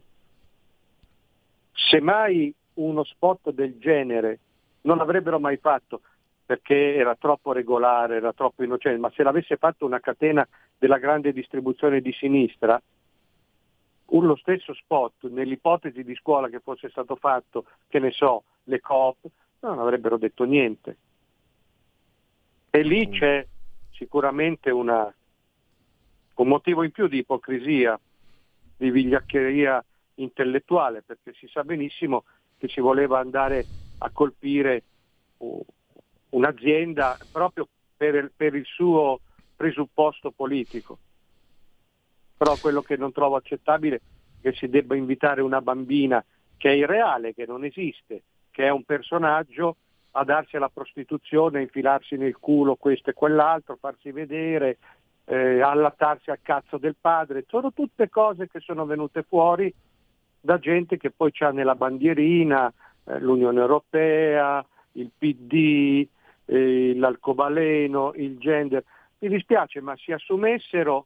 Se 1.73 1.99
mai 1.99 2.53
uno 2.75 3.03
spot 3.03 3.51
del 3.51 3.77
genere 3.77 4.39
non 4.81 4.97
l'avrebbero 4.97 5.39
mai 5.39 5.57
fatto 5.57 6.01
perché 6.45 6.95
era 6.95 7.15
troppo 7.15 7.53
regolare, 7.53 8.17
era 8.17 8.33
troppo 8.33 8.63
innocente, 8.63 8.99
ma 8.99 9.09
se 9.15 9.23
l'avesse 9.23 9.55
fatto 9.55 9.85
una 9.85 10.01
catena 10.01 10.45
della 10.77 10.97
grande 10.97 11.31
distribuzione 11.31 12.01
di 12.01 12.11
sinistra, 12.11 12.81
lo 14.19 14.35
stesso 14.35 14.73
spot 14.73 15.29
nell'ipotesi 15.29 16.03
di 16.03 16.15
scuola 16.15 16.49
che 16.49 16.59
fosse 16.59 16.89
stato 16.89 17.15
fatto, 17.15 17.65
che 17.87 17.99
ne 17.99 18.11
so, 18.11 18.43
le 18.65 18.79
Coop, 18.81 19.17
non 19.61 19.79
avrebbero 19.79 20.17
detto 20.17 20.43
niente. 20.43 20.97
E 22.69 22.81
lì 22.83 23.07
mm. 23.07 23.11
c'è 23.11 23.47
sicuramente 23.91 24.69
una, 24.69 25.13
un 26.35 26.47
motivo 26.47 26.83
in 26.83 26.91
più 26.91 27.07
di 27.07 27.19
ipocrisia, 27.19 27.99
di 28.77 28.91
vigliaccheria 28.91 29.83
intellettuale, 30.15 31.01
perché 31.03 31.33
si 31.33 31.47
sa 31.47 31.63
benissimo 31.63 32.25
che 32.57 32.67
si 32.67 32.81
voleva 32.81 33.19
andare 33.19 33.65
a 33.99 34.09
colpire 34.11 34.83
un'azienda 36.29 37.17
proprio 37.31 37.67
per 37.95 38.15
il, 38.15 38.31
per 38.35 38.55
il 38.55 38.65
suo 38.65 39.21
presupposto 39.55 40.31
politico 40.31 40.97
però 42.41 42.57
quello 42.59 42.81
che 42.81 42.97
non 42.97 43.11
trovo 43.11 43.35
accettabile 43.35 43.97
è 43.97 44.49
che 44.49 44.53
si 44.53 44.67
debba 44.67 44.95
invitare 44.95 45.43
una 45.43 45.61
bambina 45.61 46.25
che 46.57 46.71
è 46.71 46.73
irreale, 46.73 47.35
che 47.35 47.45
non 47.45 47.63
esiste, 47.63 48.23
che 48.49 48.65
è 48.65 48.69
un 48.71 48.81
personaggio 48.83 49.75
a 50.13 50.23
darsi 50.23 50.55
alla 50.55 50.71
prostituzione, 50.73 51.61
infilarsi 51.61 52.17
nel 52.17 52.37
culo 52.39 52.77
questo 52.77 53.11
e 53.11 53.13
quell'altro, 53.13 53.77
farsi 53.79 54.11
vedere, 54.11 54.79
eh, 55.25 55.61
allattarsi 55.61 56.31
al 56.31 56.39
cazzo 56.41 56.79
del 56.79 56.95
padre, 56.99 57.45
sono 57.47 57.73
tutte 57.73 58.09
cose 58.09 58.47
che 58.47 58.59
sono 58.59 58.87
venute 58.87 59.21
fuori 59.21 59.71
da 60.39 60.57
gente 60.57 60.97
che 60.97 61.11
poi 61.11 61.31
ha 61.41 61.51
nella 61.51 61.75
bandierina 61.75 62.73
eh, 63.03 63.19
l'Unione 63.19 63.59
Europea, 63.59 64.65
il 64.93 65.11
PD, 65.15 66.07
eh, 66.45 66.95
l'alcobaleno, 66.95 68.13
il 68.15 68.39
gender. 68.39 68.83
Mi 69.19 69.29
dispiace, 69.29 69.79
ma 69.79 69.95
si 69.95 70.11
assumessero 70.11 71.05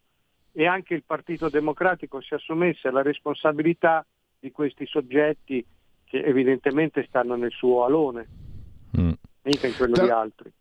e 0.58 0.66
anche 0.68 0.94
il 0.94 1.04
Partito 1.06 1.50
Democratico 1.50 2.22
si 2.22 2.34
assumesse 2.34 2.90
la 2.90 3.02
responsabilità 3.02 4.06
di 4.40 4.52
questi 4.52 4.86
soggetti 4.86 5.64
che 6.06 6.20
evidentemente 6.20 7.06
stanno 7.10 7.36
nel 7.36 7.52
suo 7.52 7.84
alone, 7.84 8.28
mm. 8.98 9.12
mica 9.44 9.68
in 9.68 9.76
quello 9.76 9.94
tra, 9.96 10.04
di 10.06 10.10
altri. 10.10 10.52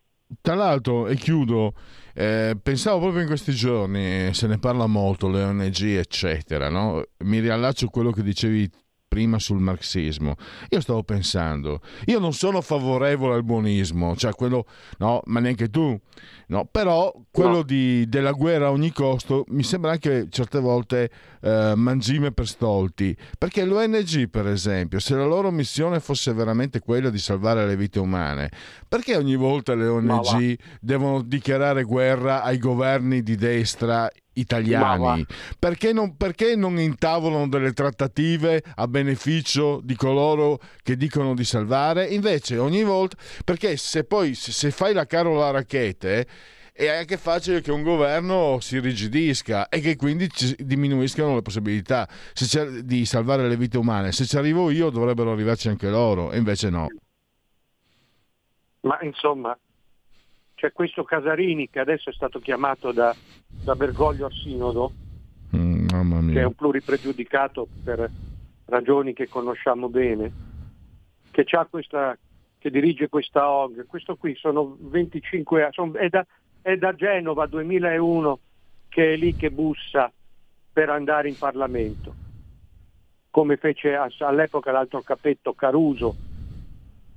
Tra 0.40 0.54
l'altro, 0.56 1.06
e 1.06 1.14
chiudo, 1.14 1.74
eh, 2.12 2.56
pensavo 2.60 2.98
proprio 2.98 3.20
in 3.20 3.28
questi 3.28 3.52
giorni, 3.52 4.34
se 4.34 4.48
ne 4.48 4.58
parla 4.58 4.86
molto, 4.86 5.28
le 5.28 5.44
ONG, 5.44 5.82
eccetera, 5.82 6.68
no? 6.68 7.04
mi 7.18 7.38
riallaccio 7.38 7.86
a 7.86 7.90
quello 7.90 8.10
che 8.10 8.24
dicevi 8.24 8.68
prima 9.14 9.38
sul 9.38 9.60
marxismo. 9.60 10.34
Io 10.70 10.80
stavo 10.80 11.04
pensando, 11.04 11.80
io 12.06 12.18
non 12.18 12.32
sono 12.32 12.60
favorevole 12.60 13.34
al 13.34 13.44
buonismo, 13.44 14.16
cioè 14.16 14.32
quello, 14.32 14.66
no, 14.98 15.22
ma 15.26 15.38
neanche 15.38 15.70
tu, 15.70 15.96
no, 16.48 16.64
però 16.68 17.14
quello 17.30 17.58
no. 17.58 17.62
di, 17.62 18.08
della 18.08 18.32
guerra 18.32 18.66
a 18.66 18.70
ogni 18.72 18.90
costo 18.90 19.44
mi 19.50 19.62
sembra 19.62 19.92
anche 19.92 20.26
certe 20.30 20.58
volte 20.58 21.10
eh, 21.44 21.74
mangime 21.76 22.32
per 22.32 22.48
stolti, 22.48 23.14
perché 23.36 23.64
l'ONG 23.66 24.28
per 24.30 24.46
esempio, 24.46 24.98
se 24.98 25.14
la 25.14 25.26
loro 25.26 25.50
missione 25.50 26.00
fosse 26.00 26.32
veramente 26.32 26.80
quella 26.80 27.10
di 27.10 27.18
salvare 27.18 27.66
le 27.66 27.76
vite 27.76 27.98
umane, 27.98 28.50
perché 28.88 29.14
ogni 29.14 29.36
volta 29.36 29.74
le 29.74 29.86
ONG 29.86 30.58
devono 30.80 31.20
dichiarare 31.20 31.82
guerra 31.82 32.42
ai 32.42 32.56
governi 32.56 33.22
di 33.22 33.36
destra 33.36 34.10
italiani. 34.34 35.24
Perché 35.58 35.92
non, 35.92 36.16
perché 36.16 36.56
non, 36.56 36.78
intavolano 36.78 37.46
delle 37.46 37.72
trattative 37.72 38.62
a 38.76 38.88
beneficio 38.88 39.80
di 39.82 39.96
coloro 39.96 40.58
che 40.82 40.96
dicono 40.96 41.34
di 41.34 41.44
salvare? 41.44 42.06
Invece 42.06 42.56
ogni 42.56 42.84
volta, 42.84 43.16
perché 43.44 43.76
se 43.76 44.04
poi 44.04 44.34
se, 44.34 44.50
se 44.50 44.70
fai 44.70 44.94
la 44.94 45.06
carola 45.06 45.50
racchete 45.50 46.26
è 46.76 46.88
anche 46.88 47.18
facile 47.18 47.60
che 47.60 47.70
un 47.70 47.84
governo 47.84 48.58
si 48.58 48.80
rigidisca 48.80 49.68
e 49.68 49.78
che 49.78 49.94
quindi 49.94 50.28
diminuiscano 50.58 51.36
le 51.36 51.42
possibilità 51.42 52.08
di 52.82 53.04
salvare 53.04 53.46
le 53.46 53.56
vite 53.56 53.78
umane. 53.78 54.10
Se 54.10 54.24
ci 54.24 54.36
arrivo 54.36 54.70
io 54.70 54.90
dovrebbero 54.90 55.30
arrivarci 55.30 55.68
anche 55.68 55.88
loro, 55.88 56.32
e 56.32 56.38
invece 56.38 56.70
no. 56.70 56.88
Ma 58.80 58.98
insomma, 59.02 59.56
c'è 60.56 60.72
questo 60.72 61.04
Casarini 61.04 61.70
che 61.70 61.78
adesso 61.78 62.10
è 62.10 62.12
stato 62.12 62.40
chiamato 62.40 62.90
da, 62.90 63.14
da 63.46 63.76
Bergoglio 63.76 64.26
al 64.26 64.32
Sinodo, 64.32 64.92
mm, 65.54 66.32
che 66.32 66.40
è 66.40 66.44
un 66.44 66.54
pluripregiudicato 66.54 67.68
per 67.84 68.10
ragioni 68.64 69.12
che 69.12 69.28
conosciamo 69.28 69.88
bene, 69.88 70.32
che, 71.30 71.44
questa, 71.70 72.18
che 72.58 72.70
dirige 72.70 73.08
questa 73.08 73.48
OG. 73.48 73.86
Questo 73.86 74.16
qui 74.16 74.34
sono 74.34 74.76
25 74.80 75.68
sono, 75.70 75.94
è, 75.94 76.08
da, 76.08 76.26
è 76.64 76.78
da 76.78 76.94
Genova 76.94 77.44
2001 77.44 78.38
che 78.88 79.12
è 79.12 79.16
lì 79.16 79.36
che 79.36 79.50
bussa 79.50 80.10
per 80.72 80.88
andare 80.88 81.28
in 81.28 81.36
Parlamento, 81.36 82.14
come 83.28 83.58
fece 83.58 83.94
all'epoca 83.94 84.72
l'altro 84.72 85.02
capetto 85.02 85.52
Caruso, 85.52 86.16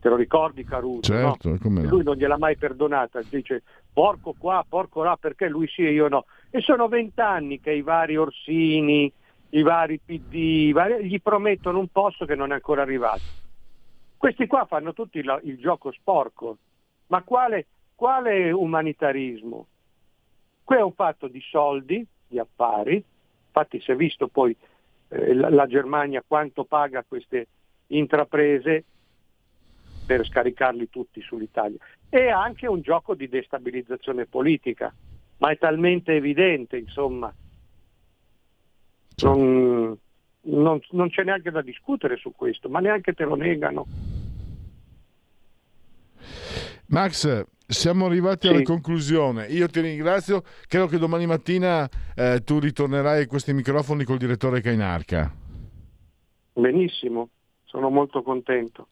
te 0.01 0.09
lo 0.09 0.17
ricordi 0.17 0.65
Caruso? 0.65 1.13
Certo, 1.13 1.49
no? 1.49 1.57
come 1.61 1.83
no. 1.83 1.89
Lui 1.89 2.03
non 2.03 2.17
gliel'ha 2.17 2.37
mai 2.37 2.57
perdonata, 2.57 3.21
dice 3.29 3.63
porco 3.93 4.35
qua, 4.37 4.65
porco 4.67 5.01
là, 5.01 5.15
perché 5.17 5.47
lui 5.47 5.67
sì 5.69 5.85
e 5.85 5.93
io 5.93 6.09
no. 6.09 6.25
E 6.49 6.59
sono 6.59 6.89
vent'anni 6.89 7.61
che 7.61 7.71
i 7.71 7.81
vari 7.81 8.17
Orsini, 8.17 9.09
i 9.51 9.61
vari 9.61 9.97
PD, 10.03 10.33
i 10.33 10.71
vari, 10.73 11.07
gli 11.07 11.21
promettono 11.21 11.79
un 11.79 11.87
posto 11.87 12.25
che 12.25 12.35
non 12.35 12.51
è 12.51 12.55
ancora 12.55 12.81
arrivato. 12.81 13.21
Questi 14.17 14.45
qua 14.45 14.65
fanno 14.65 14.91
tutti 14.91 15.19
il, 15.19 15.39
il 15.43 15.57
gioco 15.57 15.93
sporco, 15.93 16.57
ma 17.07 17.23
quale, 17.23 17.67
quale 17.97 18.51
umanitarismo? 18.51 19.65
Qui 20.63 20.75
è 20.75 20.81
un 20.81 20.93
fatto 20.93 21.27
di 21.27 21.41
soldi, 21.41 22.05
di 22.27 22.37
affari, 22.37 23.03
infatti 23.47 23.81
si 23.81 23.91
è 23.91 23.95
visto 23.95 24.27
poi 24.27 24.55
eh, 25.07 25.33
la, 25.33 25.49
la 25.49 25.65
Germania 25.65 26.23
quanto 26.25 26.63
paga 26.63 27.03
queste 27.07 27.47
intraprese 27.87 28.83
per 30.05 30.23
scaricarli 30.27 30.91
tutti 30.91 31.21
sull'Italia. 31.21 31.79
E 32.07 32.29
anche 32.29 32.67
un 32.67 32.81
gioco 32.81 33.15
di 33.15 33.27
destabilizzazione 33.27 34.27
politica, 34.27 34.93
ma 35.39 35.49
è 35.49 35.57
talmente 35.57 36.13
evidente, 36.13 36.77
insomma, 36.77 37.33
non, 39.23 39.97
non, 40.41 40.79
non 40.91 41.09
c'è 41.09 41.23
neanche 41.23 41.49
da 41.49 41.63
discutere 41.63 42.15
su 42.17 42.31
questo, 42.35 42.69
ma 42.69 42.79
neanche 42.79 43.13
te 43.13 43.23
lo 43.23 43.33
negano. 43.33 43.87
Max, 46.85 47.45
siamo 47.67 48.05
arrivati 48.05 48.47
sì. 48.47 48.53
alla 48.53 48.63
conclusione. 48.63 49.45
Io 49.47 49.67
ti 49.67 49.81
ringrazio. 49.81 50.43
Credo 50.67 50.87
che 50.87 50.97
domani 50.97 51.25
mattina 51.25 51.87
eh, 52.15 52.41
tu 52.43 52.59
ritornerai 52.59 53.23
a 53.23 53.27
questi 53.27 53.53
microfoni 53.53 54.03
col 54.03 54.17
direttore 54.17 54.61
Cainarca. 54.61 55.31
Benissimo, 56.53 57.29
sono 57.65 57.89
molto 57.89 58.23
contento. 58.23 58.87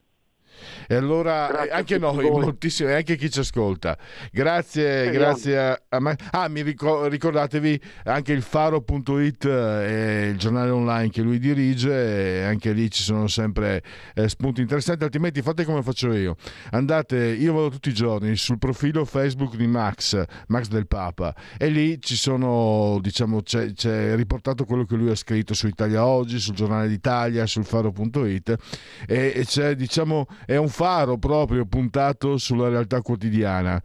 E 0.86 0.94
allora 0.94 1.48
grazie 1.50 1.70
anche 1.72 1.98
noi, 1.98 2.30
moltissimo, 2.30 2.88
e 2.88 2.94
anche 2.94 3.16
chi 3.16 3.30
ci 3.30 3.40
ascolta. 3.40 3.96
Grazie, 4.30 5.04
Speriamo. 5.04 5.18
grazie 5.18 5.58
a, 5.58 5.80
a 5.88 6.16
Ah, 6.30 6.48
mi 6.48 6.62
ricor- 6.62 7.08
ricordatevi 7.10 7.80
anche 8.04 8.32
il 8.32 8.42
faro.it 8.42 9.46
è 9.48 10.28
il 10.30 10.36
giornale 10.38 10.70
online 10.70 11.10
che 11.10 11.22
lui 11.22 11.38
dirige, 11.38 12.40
e 12.40 12.42
anche 12.44 12.72
lì 12.72 12.90
ci 12.90 13.02
sono 13.02 13.26
sempre 13.26 13.82
eh, 14.14 14.28
spunti 14.28 14.60
interessanti, 14.60 15.04
altrimenti 15.04 15.42
fate 15.42 15.64
come 15.64 15.82
faccio 15.82 16.12
io. 16.12 16.36
Andate, 16.70 17.16
io 17.16 17.52
vado 17.52 17.70
tutti 17.70 17.88
i 17.88 17.94
giorni 17.94 18.36
sul 18.36 18.58
profilo 18.58 19.04
Facebook 19.04 19.56
di 19.56 19.66
Max, 19.66 20.22
Max 20.48 20.68
del 20.68 20.86
Papa, 20.86 21.34
e 21.58 21.68
lì 21.68 22.00
ci 22.00 22.16
sono, 22.16 22.98
diciamo, 23.00 23.42
c'è, 23.42 23.72
c'è 23.72 24.14
riportato 24.16 24.64
quello 24.64 24.84
che 24.84 24.96
lui 24.96 25.10
ha 25.10 25.14
scritto 25.16 25.54
su 25.54 25.66
Italia 25.66 26.04
Oggi, 26.06 26.38
sul 26.38 26.54
giornale 26.54 26.88
d'Italia, 26.88 27.46
sul 27.46 27.64
faro.it 27.64 28.54
e, 29.06 29.32
e 29.34 29.44
c'è, 29.44 29.74
diciamo, 29.74 30.26
è 30.46 30.56
un 30.56 30.68
faro 30.68 31.18
proprio 31.18 31.66
puntato 31.66 32.38
sulla 32.38 32.68
realtà 32.68 33.02
quotidiana 33.02 33.80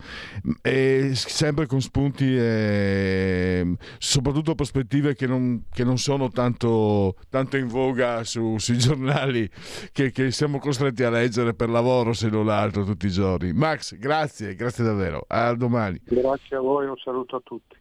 e 0.62 1.12
sempre 1.14 1.66
con 1.66 1.82
spunti 1.82 2.38
e 2.38 3.76
soprattutto 3.98 4.56
prospettive 4.56 5.16
che 5.16 5.28
non, 5.28 5.64
che 5.72 5.84
non 5.84 5.98
sono 5.98 6.30
tanto, 6.30 7.16
tanto, 7.30 7.58
in 7.58 7.68
voga 7.68 8.24
su, 8.24 8.58
sui 8.60 8.78
giornali 8.78 9.50
che, 9.92 10.12
che, 10.12 10.32
siamo 10.32 10.60
costretti 10.60 11.04
a 11.04 11.10
leggere 11.10 11.54
per 11.54 11.70
lavoro 11.70 12.14
se 12.14 12.30
non 12.30 12.48
altro 12.48 12.84
tutti 12.84 13.08
i 13.08 13.12
giorni. 13.12 13.52
Max, 13.54 13.98
grazie, 13.98 14.56
grazie 14.56 14.84
davvero. 14.84 15.26
A 15.28 15.54
domani. 15.56 16.00
Grazie 16.04 16.58
a 16.58 16.60
voi, 16.60 16.86
un 16.86 16.98
saluto 16.98 17.38
a 17.38 17.42
tutti. 17.44 17.81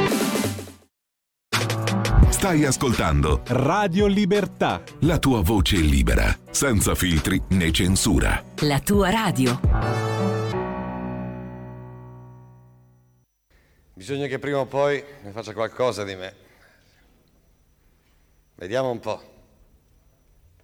Stai 2.41 2.65
ascoltando 2.65 3.43
Radio 3.49 4.07
Libertà. 4.07 4.81
La 5.01 5.19
tua 5.19 5.41
voce 5.41 5.75
libera, 5.75 6.35
senza 6.49 6.95
filtri 6.95 7.39
né 7.49 7.71
censura. 7.71 8.43
La 8.61 8.79
tua 8.79 9.11
radio. 9.11 9.59
Bisogna 13.93 14.25
che 14.25 14.39
prima 14.39 14.57
o 14.57 14.65
poi 14.65 15.03
ne 15.21 15.29
faccia 15.29 15.53
qualcosa 15.53 16.03
di 16.03 16.15
me. 16.15 16.35
Vediamo 18.55 18.89
un 18.89 18.99
po'. 18.99 19.21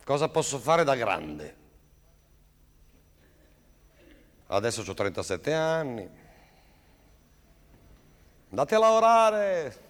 Cosa 0.04 0.30
posso 0.30 0.58
fare 0.58 0.84
da 0.84 0.96
grande? 0.96 1.56
Adesso 4.48 4.82
ho 4.82 4.94
37 4.96 5.54
anni. 5.54 6.10
Andate 8.50 8.74
a 8.74 8.80
lavorare, 8.80 9.87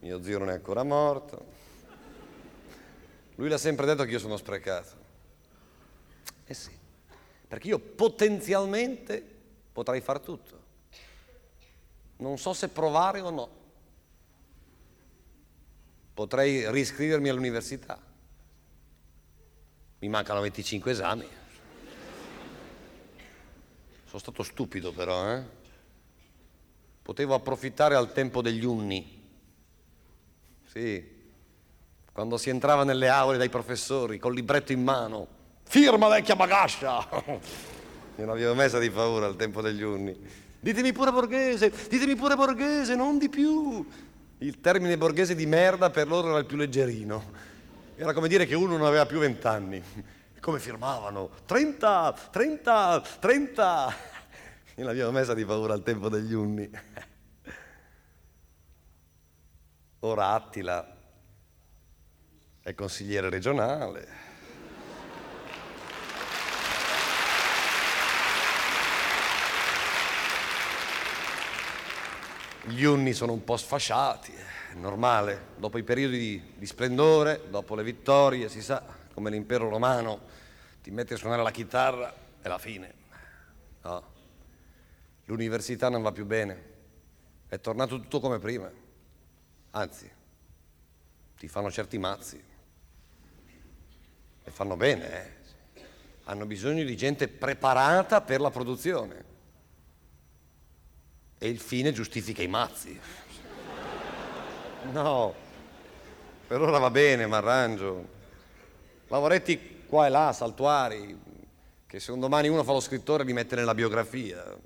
mio 0.00 0.22
zio 0.22 0.38
non 0.38 0.50
è 0.50 0.52
ancora 0.52 0.82
morto. 0.82 1.56
Lui 3.36 3.48
l'ha 3.48 3.58
sempre 3.58 3.86
detto 3.86 4.04
che 4.04 4.10
io 4.10 4.18
sono 4.18 4.36
sprecato. 4.36 4.96
Eh 6.44 6.54
sì, 6.54 6.76
perché 7.46 7.68
io 7.68 7.78
potenzialmente 7.78 9.22
potrei 9.72 10.00
far 10.00 10.20
tutto. 10.20 10.66
Non 12.18 12.38
so 12.38 12.52
se 12.52 12.68
provare 12.68 13.20
o 13.20 13.30
no. 13.30 13.56
Potrei 16.14 16.70
riscrivermi 16.70 17.28
all'università. 17.28 18.00
Mi 20.00 20.08
mancano 20.08 20.40
25 20.40 20.90
esami. 20.90 21.28
Sono 24.04 24.18
stato 24.18 24.42
stupido 24.42 24.92
però, 24.92 25.32
eh? 25.32 25.42
Potevo 27.02 27.34
approfittare 27.34 27.94
al 27.94 28.12
tempo 28.12 28.42
degli 28.42 28.64
unni 28.64 29.17
sì, 30.70 31.02
quando 32.12 32.36
si 32.36 32.50
entrava 32.50 32.84
nelle 32.84 33.08
aule 33.08 33.38
dai 33.38 33.48
professori 33.48 34.18
col 34.18 34.34
libretto 34.34 34.72
in 34.72 34.82
mano. 34.82 35.26
Firma 35.62 36.08
vecchia 36.08 36.36
bagascia! 36.36 37.08
non 38.16 38.28
avevo 38.28 38.54
messa 38.54 38.78
di 38.78 38.90
paura 38.90 39.26
al 39.26 39.36
tempo 39.36 39.62
degli 39.62 39.82
unni. 39.82 40.14
Ditemi 40.60 40.92
pure 40.92 41.10
borghese, 41.10 41.72
ditemi 41.88 42.16
pure 42.16 42.34
borghese, 42.34 42.94
non 42.94 43.16
di 43.16 43.28
più. 43.28 43.86
Il 44.38 44.60
termine 44.60 44.98
borghese 44.98 45.34
di 45.34 45.46
merda 45.46 45.88
per 45.90 46.06
loro 46.06 46.28
era 46.28 46.38
il 46.38 46.46
più 46.46 46.56
leggerino. 46.56 47.46
Era 47.96 48.12
come 48.12 48.28
dire 48.28 48.44
che 48.44 48.54
uno 48.54 48.76
non 48.76 48.86
aveva 48.86 49.06
più 49.06 49.18
vent'anni. 49.18 49.82
Come 50.40 50.58
firmavano? 50.58 51.30
30, 51.46 52.14
30, 52.30 53.02
30. 53.20 53.94
Io 54.76 54.84
l'avevo 54.84 55.12
messa 55.12 55.34
di 55.34 55.44
paura 55.44 55.72
al 55.72 55.82
tempo 55.82 56.08
degli 56.08 56.34
unni. 56.34 56.70
Ora 60.00 60.28
Attila 60.28 60.96
è 62.62 62.72
consigliere 62.74 63.28
regionale. 63.28 64.26
Gli 72.62 72.84
unni 72.84 73.12
sono 73.12 73.32
un 73.32 73.42
po' 73.42 73.56
sfasciati, 73.56 74.32
è 74.32 74.74
normale. 74.74 75.46
Dopo 75.56 75.78
i 75.78 75.82
periodi 75.82 76.18
di, 76.18 76.52
di 76.58 76.66
splendore, 76.66 77.48
dopo 77.50 77.74
le 77.74 77.82
vittorie, 77.82 78.48
si 78.48 78.62
sa, 78.62 78.84
come 79.12 79.30
l'impero 79.30 79.68
romano, 79.68 80.20
ti 80.80 80.92
metti 80.92 81.14
a 81.14 81.16
suonare 81.16 81.42
la 81.42 81.50
chitarra 81.50 82.14
e 82.40 82.48
la 82.48 82.58
fine. 82.58 82.94
No. 83.82 84.12
L'università 85.24 85.88
non 85.88 86.02
va 86.02 86.12
più 86.12 86.24
bene. 86.24 86.76
È 87.48 87.58
tornato 87.60 87.98
tutto 87.98 88.20
come 88.20 88.38
prima. 88.38 88.86
Anzi, 89.70 90.10
ti 91.36 91.48
fanno 91.48 91.70
certi 91.70 91.98
mazzi. 91.98 92.42
E 94.44 94.50
fanno 94.50 94.76
bene, 94.76 95.12
eh? 95.12 95.36
Hanno 96.24 96.46
bisogno 96.46 96.84
di 96.84 96.96
gente 96.96 97.28
preparata 97.28 98.20
per 98.20 98.40
la 98.40 98.50
produzione. 98.50 99.24
E 101.38 101.48
il 101.48 101.60
fine 101.60 101.92
giustifica 101.92 102.42
i 102.42 102.48
mazzi. 102.48 102.98
No, 104.90 105.34
per 106.46 106.60
ora 106.60 106.78
va 106.78 106.90
bene, 106.90 107.26
mi 107.26 107.34
arrangio. 107.34 108.08
Lavoretti 109.08 109.84
qua 109.86 110.06
e 110.06 110.08
là, 110.08 110.32
saltuari, 110.32 111.18
che 111.86 112.00
se 112.00 112.10
un 112.10 112.20
domani 112.20 112.48
uno 112.48 112.64
fa 112.64 112.72
lo 112.72 112.80
scrittore 112.80 113.24
li 113.24 113.32
mette 113.32 113.54
nella 113.54 113.74
biografia. 113.74 114.56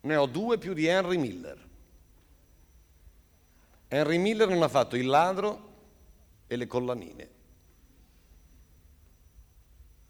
Ne 0.00 0.16
ho 0.16 0.26
due 0.26 0.58
più 0.58 0.72
di 0.72 0.86
Henry 0.86 1.16
Miller. 1.16 1.65
Henry 3.88 4.18
Miller 4.18 4.48
non 4.48 4.62
ha 4.62 4.68
fatto 4.68 4.96
il 4.96 5.06
ladro 5.06 5.74
e 6.46 6.56
le 6.56 6.66
collanine. 6.66 7.30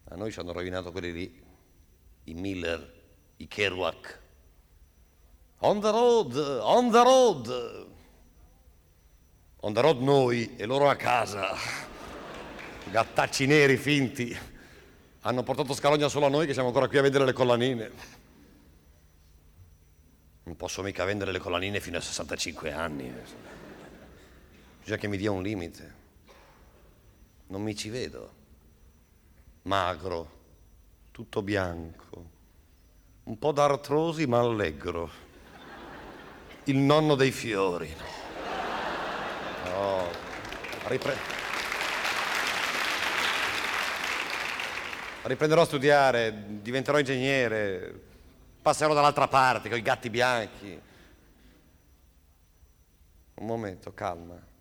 A 0.08 0.14
noi 0.14 0.30
ci 0.30 0.38
hanno 0.38 0.52
rovinato 0.52 0.92
quelli 0.92 1.12
lì, 1.12 1.44
i 2.24 2.34
Miller, 2.34 3.02
i 3.36 3.48
Kerouac. 3.48 4.20
On 5.58 5.80
the 5.80 5.90
road, 5.90 6.36
on 6.62 6.90
the 6.90 7.02
road. 7.02 7.86
On 9.60 9.72
the 9.72 9.80
road 9.80 10.00
noi 10.00 10.54
e 10.56 10.64
loro 10.64 10.88
a 10.88 10.94
casa. 10.94 11.54
Gattacci 12.90 13.46
neri 13.46 13.76
finti. 13.76 14.36
Hanno 15.22 15.42
portato 15.42 15.74
scalogna 15.74 16.08
solo 16.08 16.26
a 16.26 16.28
noi 16.28 16.46
che 16.46 16.52
siamo 16.52 16.68
ancora 16.68 16.86
qui 16.88 16.98
a 16.98 17.02
vedere 17.02 17.24
le 17.24 17.32
collanine. 17.32 17.90
Non 20.44 20.54
posso 20.54 20.82
mica 20.82 21.04
vendere 21.04 21.32
le 21.32 21.40
collanine 21.40 21.80
fino 21.80 21.96
a 21.96 22.00
65 22.00 22.72
anni. 22.72 23.12
Bisogna 24.86 25.00
che 25.00 25.08
mi 25.08 25.16
dia 25.16 25.32
un 25.32 25.42
limite. 25.42 25.94
Non 27.48 27.60
mi 27.60 27.74
ci 27.74 27.88
vedo. 27.88 28.34
Magro, 29.62 30.30
tutto 31.10 31.42
bianco, 31.42 32.30
un 33.24 33.36
po' 33.36 33.50
d'artrosi 33.50 34.28
ma 34.28 34.38
allegro. 34.38 35.10
Il 36.66 36.76
nonno 36.76 37.16
dei 37.16 37.32
fiori. 37.32 37.92
No, 39.64 40.08
ripre- 40.84 41.16
riprenderò 45.22 45.62
a 45.62 45.66
studiare, 45.66 46.60
diventerò 46.62 47.00
ingegnere, 47.00 48.02
passerò 48.62 48.94
dall'altra 48.94 49.26
parte 49.26 49.68
con 49.68 49.78
i 49.78 49.82
gatti 49.82 50.10
bianchi. 50.10 50.80
Un 53.34 53.46
momento, 53.46 53.92
calma. 53.92 54.54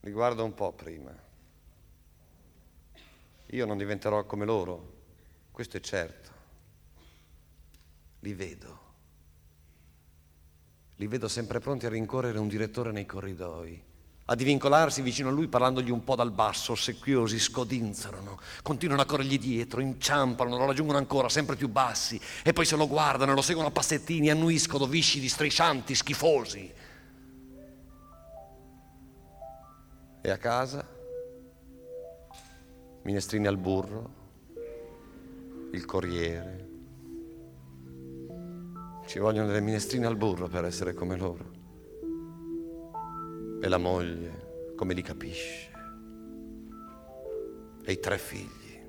Li 0.00 0.10
guardo 0.10 0.44
un 0.44 0.54
po' 0.54 0.72
prima. 0.72 1.24
Io 3.50 3.66
non 3.66 3.78
diventerò 3.78 4.24
come 4.24 4.44
loro, 4.44 4.94
questo 5.52 5.76
è 5.76 5.80
certo. 5.80 6.30
Li 8.20 8.34
vedo. 8.34 8.84
Li 10.96 11.06
vedo 11.06 11.28
sempre 11.28 11.60
pronti 11.60 11.86
a 11.86 11.90
rincorrere 11.90 12.38
un 12.38 12.48
direttore 12.48 12.90
nei 12.90 13.04
corridoi, 13.04 13.82
a 14.24 14.34
divincolarsi 14.34 15.02
vicino 15.02 15.28
a 15.28 15.32
lui 15.32 15.46
parlandogli 15.46 15.90
un 15.90 16.02
po' 16.02 16.16
dal 16.16 16.32
basso, 16.32 16.72
ossequiosi, 16.72 17.38
scodinzolano, 17.38 18.40
continuano 18.62 19.02
a 19.02 19.04
corrergli 19.04 19.38
dietro, 19.38 19.80
inciampano, 19.80 20.56
lo 20.56 20.64
raggiungono 20.64 20.98
ancora, 20.98 21.28
sempre 21.28 21.54
più 21.54 21.68
bassi, 21.68 22.18
e 22.42 22.52
poi 22.52 22.64
se 22.64 22.76
lo 22.76 22.88
guardano, 22.88 23.34
lo 23.34 23.42
seguono 23.42 23.68
a 23.68 23.72
passettini, 23.72 24.30
annuiscono 24.30 24.86
viscidi, 24.86 25.28
striscianti, 25.28 25.94
schifosi. 25.94 26.72
E 30.26 30.30
a 30.32 30.38
casa? 30.38 30.84
Minestrini 33.02 33.46
al 33.46 33.58
burro, 33.58 34.10
il 35.70 35.84
corriere. 35.84 36.68
Ci 39.06 39.20
vogliono 39.20 39.46
delle 39.46 39.60
minestrine 39.60 40.04
al 40.04 40.16
burro 40.16 40.48
per 40.48 40.64
essere 40.64 40.94
come 40.94 41.16
loro. 41.16 41.44
E 43.62 43.68
la 43.68 43.78
moglie, 43.78 44.74
come 44.74 44.94
li 44.94 45.02
capisce. 45.02 45.70
E 47.84 47.92
i 47.92 48.00
tre 48.00 48.18
figli. 48.18 48.82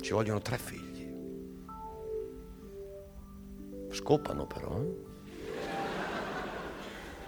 Ci 0.00 0.12
vogliono 0.14 0.40
tre 0.40 0.56
figli. 0.56 1.14
Scopano 3.90 4.46
però. 4.46 4.80
Eh? 4.80 4.96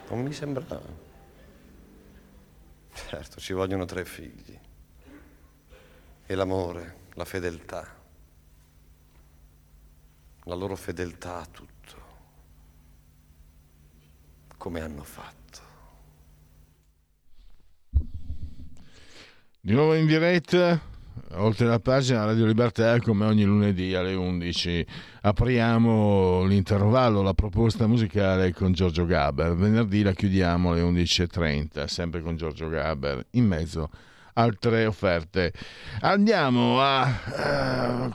Non 0.08 0.22
mi 0.22 0.32
sembra. 0.32 1.09
Certo, 3.08 3.40
ci 3.40 3.52
vogliono 3.52 3.84
tre 3.84 4.04
figli. 4.04 4.58
E 6.26 6.34
l'amore, 6.34 6.96
la 7.14 7.24
fedeltà. 7.24 7.98
La 10.44 10.54
loro 10.54 10.76
fedeltà 10.76 11.38
a 11.38 11.46
tutto. 11.46 12.08
Come 14.56 14.80
hanno 14.80 15.04
fatto? 15.04 15.38
Di 19.60 19.72
nuovo 19.72 19.94
in 19.94 20.06
diretta, 20.06 20.80
oltre 21.34 21.66
la 21.66 21.78
pagina 21.78 22.24
Radio 22.24 22.46
Libertà, 22.46 22.98
come 23.00 23.24
ogni 23.24 23.44
lunedì 23.44 23.94
alle 23.94 24.14
11, 24.14 24.86
apriamo 25.22 26.44
l'intervallo, 26.44 27.22
la 27.22 27.34
proposta 27.34 27.86
musicale 27.86 28.52
con 28.52 28.72
Giorgio 28.72 29.06
Gaber. 29.06 29.54
Venerdì 29.54 30.02
la 30.02 30.12
chiudiamo 30.12 30.72
alle 30.72 30.82
11.30, 30.82 31.84
sempre 31.86 32.20
con 32.22 32.36
Giorgio 32.36 32.68
Gaber, 32.68 33.26
in 33.32 33.46
mezzo 33.46 33.90
altre 34.34 34.86
offerte. 34.86 35.52
Andiamo 36.00 36.80
a 36.80 38.06
uh, 38.06 38.10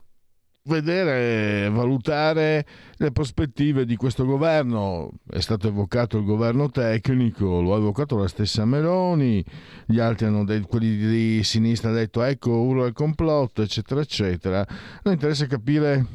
vedere, 0.65 1.69
valutare 1.69 2.65
le 2.97 3.11
prospettive 3.11 3.85
di 3.85 3.95
questo 3.95 4.25
governo. 4.25 5.11
È 5.29 5.39
stato 5.39 5.67
evocato 5.67 6.17
il 6.17 6.25
governo 6.25 6.69
tecnico, 6.69 7.61
lo 7.61 7.73
ha 7.73 7.77
evocato 7.77 8.17
la 8.17 8.27
stessa 8.27 8.65
Meloni, 8.65 9.43
gli 9.85 9.99
altri 9.99 10.25
hanno 10.25 10.43
detto, 10.43 10.67
quelli 10.67 10.95
di 10.97 11.43
sinistra 11.43 11.89
hanno 11.89 11.99
detto 11.99 12.23
ecco 12.23 12.51
urlo 12.51 12.83
al 12.83 12.93
complotto, 12.93 13.61
eccetera, 13.61 14.01
eccetera. 14.01 14.65
Noi 15.03 15.13
interessa 15.13 15.45
capire 15.45 16.05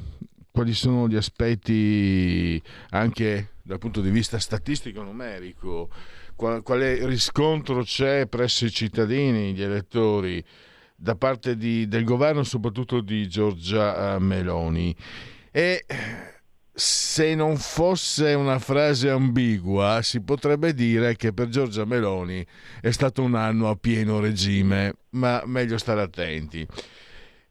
quali 0.51 0.75
sono 0.75 1.09
gli 1.09 1.17
aspetti 1.17 2.61
anche 2.91 3.51
dal 3.63 3.79
punto 3.79 4.01
di 4.01 4.11
vista 4.11 4.39
statistico 4.39 5.03
numerico, 5.03 5.89
quale 6.35 7.07
riscontro 7.07 7.83
c'è 7.83 8.27
presso 8.27 8.65
i 8.65 8.71
cittadini, 8.71 9.55
gli 9.55 9.63
elettori 9.63 10.45
da 11.01 11.17
parte 11.17 11.57
di, 11.57 11.89
del 11.89 12.05
governo, 12.05 12.43
soprattutto 12.43 13.01
di 13.01 13.27
Giorgia 13.27 14.15
eh, 14.15 14.19
Meloni. 14.19 14.95
E 15.51 15.87
se 16.73 17.35
non 17.35 17.57
fosse 17.57 18.35
una 18.35 18.59
frase 18.59 19.09
ambigua, 19.09 20.03
si 20.03 20.21
potrebbe 20.21 20.75
dire 20.75 21.17
che 21.17 21.33
per 21.33 21.49
Giorgia 21.49 21.87
Meloni 21.87 22.45
è 22.83 22.91
stato 22.91 23.23
un 23.23 23.35
anno 23.35 23.71
a 23.71 23.77
pieno 23.77 24.21
regime, 24.21 24.95
ma 25.11 25.43
meglio 25.47 25.79
stare 25.79 26.03
attenti. 26.03 26.67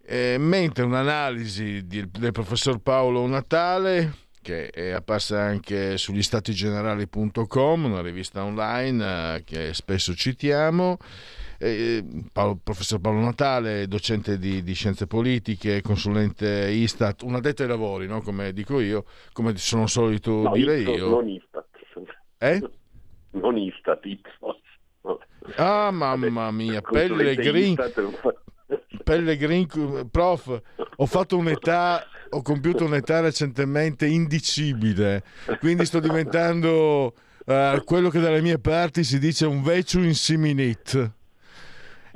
Eh, 0.06 0.38
mentre 0.40 0.84
un'analisi 0.84 1.86
del 1.88 2.32
professor 2.32 2.80
Paolo 2.80 3.26
Natale, 3.26 4.14
che 4.42 4.70
è 4.70 4.92
apparsa 4.92 5.42
anche 5.42 5.98
sugli 5.98 6.24
statigenerali.com, 6.24 7.86
una 7.86 8.02
rivista 8.02 8.44
online 8.44 9.36
eh, 9.36 9.44
che 9.44 9.74
spesso 9.74 10.14
citiamo, 10.16 10.98
eh, 11.60 12.04
Paolo, 12.32 12.58
professor 12.64 13.00
Paolo 13.02 13.20
Natale, 13.20 13.88
docente 13.88 14.40
di, 14.40 14.64
di, 14.64 14.74
scienze 14.74 15.08
politiche, 15.08 15.82
consulente 15.82 16.70
Istat, 16.72 17.22
un 17.24 17.36
addetto 17.36 17.64
ai 17.64 17.68
lavori, 17.68 18.08
no? 18.08 18.22
come 18.22 18.54
dico 18.54 18.80
io, 18.80 19.04
come 19.34 19.56
sono 19.58 19.86
solito 19.86 20.42
no, 20.42 20.52
dire 20.54 20.80
Ipsos, 20.80 20.96
io. 20.96 21.10
Non 21.10 21.30
Istat. 21.30 21.68
Eh? 22.38 22.70
Non 23.32 23.58
Istat, 23.58 24.06
Ipsos. 24.06 24.58
Ah, 25.58 25.92
mamma 25.92 26.50
mia, 26.52 26.82
Pellegrin, 26.82 27.76
Pellegrin, 29.04 29.68
prof, 30.10 30.62
ho 30.96 31.06
fatto 31.06 31.38
un'età, 31.38 32.06
ho 32.30 32.42
compiuto 32.42 32.86
un'età 32.86 33.20
recentemente 33.20 34.06
indicibile, 34.06 35.24
quindi 35.60 35.86
sto 35.86 36.00
diventando 36.00 37.14
uh, 37.46 37.84
quello 37.84 38.10
che 38.10 38.20
dalle 38.20 38.42
mie 38.42 38.60
parti 38.60 39.04
si 39.04 39.20
dice 39.20 39.46
un 39.46 39.62
vecchio 39.64 40.04
insiminit. 40.04 41.18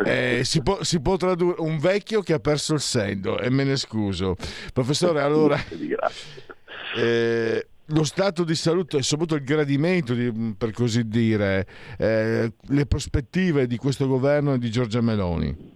Eh, 0.06 0.41
si, 0.43 0.62
può, 0.62 0.84
si, 0.84 1.01
può, 1.01 1.17
tradurre 1.17 1.62
un 1.62 1.77
vecchio 1.77 2.21
che 2.21 2.34
ha 2.34 2.39
perso 2.39 2.73
il 2.73 2.79
sendo 2.79 3.39
e 3.39 3.49
me 3.49 3.63
ne 3.63 3.75
scuso. 3.75 4.36
Professore, 4.73 5.21
allora... 5.21 5.58
Eh, 6.95 7.65
lo 7.88 8.03
stato 8.03 8.43
di 8.43 8.56
salute 8.56 8.97
e 8.97 9.01
soprattutto 9.01 9.39
il 9.39 9.43
gradimento, 9.43 10.13
di, 10.13 10.56
per 10.58 10.71
così 10.71 11.08
dire, 11.08 11.65
eh, 11.97 12.53
le 12.62 12.86
prospettive 12.86 13.67
di 13.67 13.77
questo 13.77 14.08
governo 14.08 14.53
e 14.53 14.58
di 14.60 14.69
Giorgia 14.69 15.01
Meloni? 15.01 15.71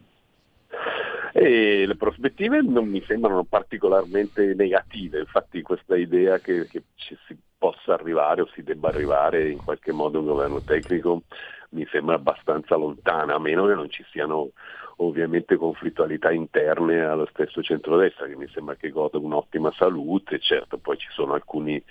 E 1.34 1.86
le 1.86 1.96
prospettive 1.96 2.62
non 2.62 2.88
mi 2.88 3.04
sembrano 3.06 3.44
particolarmente 3.44 4.54
negative, 4.56 5.20
infatti 5.20 5.62
questa 5.62 5.96
idea 5.96 6.40
che, 6.40 6.68
che 6.68 6.84
ci 6.96 7.18
si 7.28 7.38
possa 7.58 7.94
arrivare 7.94 8.42
o 8.42 8.50
si 8.54 8.64
debba 8.64 8.90
arrivare 8.90 9.50
in 9.50 9.58
qualche 9.64 9.92
modo 9.92 10.18
a 10.18 10.22
un 10.22 10.28
governo 10.28 10.62
tecnico 10.62 11.24
mi 11.70 11.86
sembra 11.92 12.16
abbastanza 12.16 12.76
lontana, 12.76 13.36
a 13.36 13.40
meno 13.40 13.66
che 13.66 13.74
non 13.74 13.90
ci 13.90 14.04
siano 14.12 14.52
ovviamente 14.98 15.58
conflittualità 15.58 16.32
interne 16.32 17.04
allo 17.04 17.28
stesso 17.32 17.62
centrodestra, 17.62 18.26
che 18.26 18.36
mi 18.36 18.48
sembra 18.50 18.76
che 18.76 18.90
goda 18.90 19.18
un'ottima 19.18 19.72
salute, 19.74 20.40
certo 20.40 20.78
poi 20.78 20.98
ci 20.98 21.08
sono 21.12 21.34
alcuni, 21.34 21.82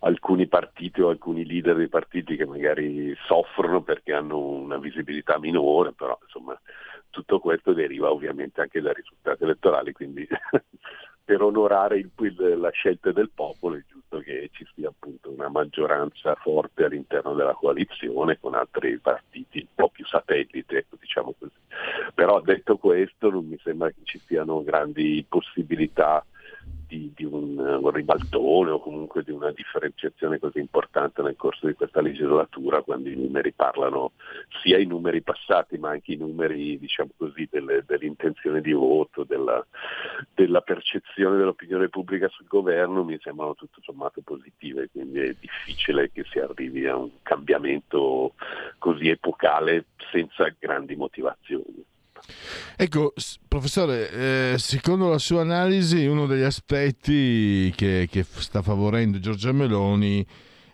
alcuni 0.00 0.46
partiti 0.46 1.02
o 1.02 1.08
alcuni 1.08 1.44
leader 1.44 1.76
dei 1.76 1.88
partiti 1.88 2.36
che 2.36 2.46
magari 2.46 3.14
soffrono 3.26 3.82
perché 3.82 4.12
hanno 4.12 4.38
una 4.38 4.78
visibilità 4.78 5.38
minore, 5.38 5.92
però 5.92 6.18
insomma 6.22 6.58
tutto 7.10 7.40
questo 7.40 7.72
deriva 7.72 8.10
ovviamente 8.10 8.60
anche 8.60 8.80
dai 8.80 8.94
risultati 8.94 9.42
elettorali, 9.42 9.92
quindi 9.92 10.26
per 11.26 11.42
onorare 11.42 11.98
il, 11.98 12.10
la 12.56 12.70
scelta 12.70 13.10
del 13.10 13.30
popolo 13.34 13.74
è 13.74 13.82
giusto 13.88 14.20
che 14.20 14.48
ci 14.52 14.64
sia 14.72 14.88
appunto 14.88 15.28
una 15.28 15.48
maggioranza 15.48 16.36
forte 16.36 16.84
all'interno 16.84 17.34
della 17.34 17.54
coalizione 17.54 18.38
con 18.38 18.54
altri 18.54 18.96
partiti 19.00 19.58
un 19.58 19.74
po' 19.74 19.88
più 19.88 20.06
satellite, 20.06 20.86
diciamo 21.00 21.34
così. 21.36 21.50
Però 22.14 22.40
detto 22.40 22.76
questo 22.76 23.28
non 23.28 23.44
mi 23.44 23.58
sembra 23.60 23.88
che 23.88 24.02
ci 24.04 24.20
siano 24.20 24.62
grandi 24.62 25.26
possibilità 25.28 26.24
di, 26.86 27.12
di 27.14 27.24
un, 27.24 27.58
un, 27.58 27.90
ribaltone 27.90 28.70
o 28.70 28.80
comunque 28.80 29.22
di 29.22 29.32
una 29.32 29.50
differenziazione 29.50 30.38
così 30.38 30.60
importante 30.60 31.20
nel 31.22 31.36
corso 31.36 31.66
di 31.66 31.74
questa 31.74 32.00
legislatura 32.00 32.82
quando 32.82 33.08
i 33.08 33.16
numeri 33.16 33.52
parlano 33.52 34.12
sia 34.62 34.78
i 34.78 34.86
numeri 34.86 35.22
passati 35.22 35.78
ma 35.78 35.90
anche 35.90 36.12
i 36.12 36.16
numeri 36.16 36.78
diciamo 36.78 37.10
così, 37.16 37.48
delle, 37.50 37.82
dell'intenzione 37.86 38.60
di 38.60 38.72
voto, 38.72 39.24
della, 39.24 39.64
della, 40.34 40.60
percezione 40.60 41.36
dell'opinione 41.36 41.88
pubblica 41.88 42.28
sul 42.28 42.46
governo 42.46 43.04
mi 43.04 43.18
sembrano 43.20 43.54
tutto 43.54 43.80
sommato 43.82 44.20
positive, 44.22 44.88
quindi 44.90 45.20
è 45.20 45.34
difficile 45.38 46.10
che 46.10 46.24
si 46.30 46.38
arrivi 46.38 46.86
a 46.86 46.96
un 46.96 47.10
cambiamento 47.22 48.34
così 48.78 49.08
epocale 49.08 49.86
senza 50.10 50.52
grandi 50.58 50.96
motivazioni. 50.96 51.84
Ecco, 52.76 53.12
professore, 53.48 54.10
eh, 54.10 54.58
secondo 54.58 55.08
la 55.08 55.18
sua 55.18 55.40
analisi, 55.40 56.06
uno 56.06 56.26
degli 56.26 56.42
aspetti 56.42 57.72
che, 57.76 58.08
che 58.10 58.24
sta 58.28 58.62
favorendo 58.62 59.18
Giorgia 59.18 59.52
Meloni 59.52 60.26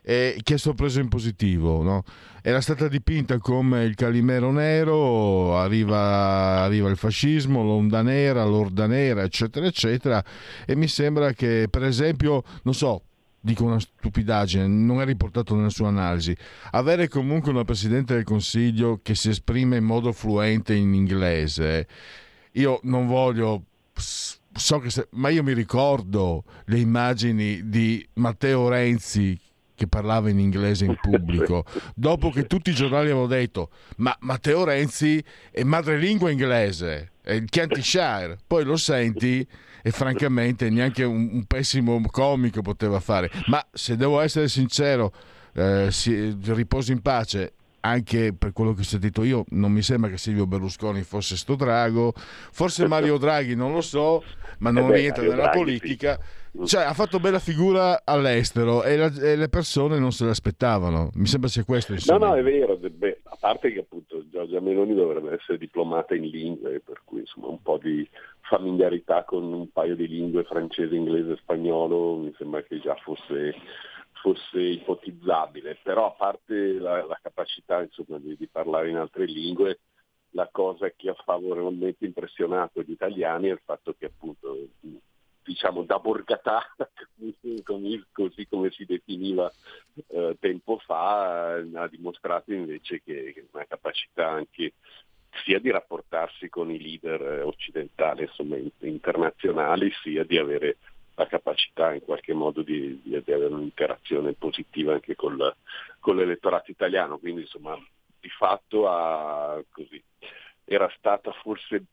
è 0.02 0.34
che 0.42 0.54
è 0.54 0.58
sorpreso 0.58 0.98
in 0.98 1.08
positivo, 1.08 1.82
no? 1.82 2.02
Era 2.42 2.60
stata 2.60 2.88
dipinta 2.88 3.38
come 3.38 3.84
il 3.84 3.94
calimero 3.94 4.50
nero, 4.50 5.56
arriva, 5.56 6.62
arriva 6.62 6.90
il 6.90 6.96
fascismo, 6.96 7.62
l'onda 7.62 8.02
nera, 8.02 8.44
l'orda 8.44 8.86
nera, 8.86 9.22
eccetera, 9.22 9.64
eccetera, 9.64 10.24
e 10.66 10.74
mi 10.74 10.88
sembra 10.88 11.32
che, 11.34 11.68
per 11.70 11.84
esempio, 11.84 12.42
non 12.64 12.74
so, 12.74 13.02
dico 13.44 13.64
una 13.64 13.80
stupidaggine, 13.80 14.66
non 14.66 15.00
è 15.00 15.04
riportato 15.04 15.54
nella 15.54 15.68
sua 15.68 15.88
analisi, 15.88 16.34
avere 16.70 17.08
comunque 17.08 17.50
una 17.50 17.64
Presidente 17.64 18.14
del 18.14 18.24
Consiglio 18.24 19.00
che 19.02 19.14
si 19.14 19.28
esprime 19.28 19.78
in 19.78 19.84
modo 19.84 20.12
fluente 20.12 20.74
in 20.74 20.94
inglese, 20.94 21.86
io 22.52 22.80
non 22.84 23.06
voglio... 23.06 23.64
So 24.54 24.80
che 24.80 24.90
se, 24.90 25.08
ma 25.12 25.30
io 25.30 25.42
mi 25.42 25.54
ricordo 25.54 26.44
le 26.66 26.78
immagini 26.78 27.70
di 27.70 28.06
Matteo 28.14 28.68
Renzi 28.68 29.38
che 29.74 29.86
parlava 29.86 30.28
in 30.28 30.38
inglese 30.38 30.84
in 30.84 30.94
pubblico, 31.00 31.64
dopo 31.94 32.30
che 32.30 32.46
tutti 32.46 32.68
i 32.70 32.74
giornali 32.74 33.06
avevano 33.06 33.26
detto 33.26 33.70
ma 33.96 34.14
Matteo 34.20 34.64
Renzi 34.64 35.24
è 35.50 35.62
madrelingua 35.62 36.30
inglese, 36.30 37.11
il 37.26 37.48
Chianti 37.48 37.82
poi 38.46 38.64
lo 38.64 38.76
senti 38.76 39.46
e 39.82 39.90
francamente 39.90 40.70
neanche 40.70 41.04
un, 41.04 41.28
un 41.32 41.44
pessimo 41.44 42.00
comico 42.10 42.62
poteva 42.62 43.00
fare. 43.00 43.30
Ma 43.46 43.64
se 43.72 43.96
devo 43.96 44.20
essere 44.20 44.48
sincero, 44.48 45.12
eh, 45.54 45.88
si, 45.90 46.36
riposo 46.44 46.92
in 46.92 47.02
pace 47.02 47.54
anche 47.82 48.34
per 48.36 48.52
quello 48.52 48.72
che 48.72 48.80
ho 48.80 48.84
sentito 48.84 49.22
io, 49.22 49.44
non 49.50 49.72
mi 49.72 49.82
sembra 49.82 50.10
che 50.10 50.18
Silvio 50.18 50.46
Berlusconi 50.46 51.02
fosse 51.02 51.36
sto 51.36 51.54
drago, 51.54 52.12
forse 52.14 52.86
Mario 52.86 53.18
Draghi 53.18 53.54
non 53.54 53.72
lo 53.72 53.80
so, 53.80 54.22
ma 54.58 54.70
non 54.70 54.90
eh 54.92 54.96
rientra 54.96 55.22
nella 55.22 55.34
Draghi, 55.34 55.58
politica. 55.58 56.18
Sì. 56.18 56.66
Cioè, 56.66 56.82
ha 56.82 56.92
fatto 56.92 57.18
bella 57.18 57.38
figura 57.38 58.02
all'estero 58.04 58.82
e, 58.82 58.96
la, 58.96 59.06
e, 59.06 59.36
le 59.36 59.48
persone 59.48 59.98
non 59.98 60.12
se 60.12 60.26
l'aspettavano. 60.26 61.10
Mi 61.14 61.26
sembra 61.26 61.48
sia 61.48 61.64
questo. 61.64 61.92
Insomma. 61.92 62.26
No, 62.26 62.32
no, 62.32 62.34
è 62.36 62.42
vero. 62.42 62.76
Beh, 62.76 63.20
a 63.24 63.36
parte 63.40 63.72
che 63.72 63.80
appunto 63.80 64.22
Giorgia 64.30 64.60
Meloni 64.60 64.94
dovrebbe 64.94 65.32
essere 65.32 65.56
diplomata 65.56 66.14
in 66.14 66.24
lingue, 66.24 66.80
per 66.84 67.00
cui 67.04 67.20
insomma 67.20 67.48
un 67.48 67.62
po' 67.62 67.78
di 67.82 68.06
familiarità 68.42 69.24
con 69.24 69.44
un 69.44 69.72
paio 69.72 69.96
di 69.96 70.06
lingue, 70.06 70.44
francese, 70.44 70.94
inglese 70.94 71.36
spagnolo, 71.36 72.16
mi 72.16 72.34
sembra 72.36 72.62
che 72.62 72.78
già 72.80 72.94
fosse, 72.96 73.54
fosse 74.22 74.60
ipotizzabile, 74.60 75.78
però 75.82 76.06
a 76.06 76.12
parte 76.12 76.74
la, 76.74 77.04
la 77.04 77.18
capacità 77.20 77.82
insomma, 77.82 78.18
di, 78.18 78.36
di, 78.36 78.46
parlare 78.46 78.88
in 78.88 78.96
altre 78.96 79.24
lingue, 79.24 79.80
la 80.30 80.48
cosa 80.50 80.90
che 80.90 81.10
ha 81.10 81.14
favorevolmente 81.14 82.06
impressionato 82.06 82.82
gli 82.82 82.92
italiani 82.92 83.48
è 83.48 83.52
il 83.52 83.60
fatto 83.64 83.94
che 83.98 84.06
appunto 84.06 84.56
diciamo 85.42 85.82
da 85.82 85.98
borgatà, 85.98 86.62
così 88.12 88.46
come 88.48 88.70
si 88.70 88.84
definiva 88.84 89.52
eh, 90.06 90.36
tempo 90.38 90.78
fa, 90.78 91.54
ha 91.54 91.88
dimostrato 91.88 92.52
invece 92.52 93.02
che 93.02 93.48
una 93.50 93.64
capacità 93.66 94.28
anche 94.28 94.74
sia 95.44 95.58
di 95.58 95.70
rapportarsi 95.70 96.48
con 96.48 96.70
i 96.70 96.80
leader 96.80 97.20
eh, 97.20 97.42
occidentali, 97.42 98.22
insomma, 98.22 98.56
internazionali, 98.78 99.90
sia 100.02 100.22
di 100.24 100.38
avere 100.38 100.76
la 101.14 101.26
capacità 101.26 101.92
in 101.92 102.02
qualche 102.02 102.32
modo 102.32 102.62
di, 102.62 103.00
di, 103.02 103.14
avere 103.14 103.46
un'interazione 103.46 104.32
positiva 104.32 104.94
anche 104.94 105.14
col, 105.14 105.54
con 106.00 106.16
l'elettorato 106.16 106.70
italiano. 106.70 107.18
Quindi 107.18 107.42
insomma 107.42 107.76
di 108.20 108.28
fatto 108.28 108.88
ha, 108.88 109.62
così, 109.70 110.02
era 110.64 110.90
stata 110.96 111.32
forse 111.32 111.84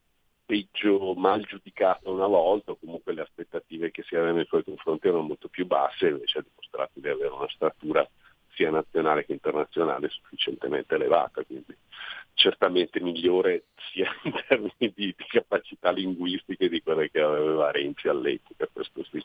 peggio 0.45 1.13
mal 1.13 1.45
giudicata 1.45 2.09
una 2.09 2.25
volta, 2.25 2.71
o 2.71 2.77
comunque 2.77 3.13
le 3.13 3.21
aspettative 3.21 3.91
che 3.91 4.03
si 4.03 4.15
avevano 4.15 4.37
nei 4.37 4.45
suoi 4.45 4.63
confronti 4.63 5.07
erano 5.07 5.23
molto 5.23 5.47
più 5.47 5.67
basse, 5.67 6.07
invece 6.07 6.39
ha 6.39 6.43
dimostrato 6.47 6.99
di 6.99 7.07
avere 7.07 7.29
una 7.29 7.49
statura 7.49 8.07
sia 8.53 8.71
nazionale 8.71 9.25
che 9.25 9.33
internazionale 9.33 10.09
sufficientemente 10.09 10.95
elevata, 10.95 11.43
quindi 11.43 11.75
certamente 12.39 13.01
migliore 13.01 13.65
sia 13.91 14.09
in 14.23 14.33
termini 14.47 14.93
di, 14.95 15.13
di, 15.15 15.25
capacità 15.27 15.91
linguistiche 15.91 16.69
di 16.69 16.81
quelle 16.81 17.11
che 17.11 17.19
aveva 17.19 17.69
Renzi 17.69 18.07
all'epoca, 18.07 18.67
questo 18.71 19.03
sì. 19.11 19.21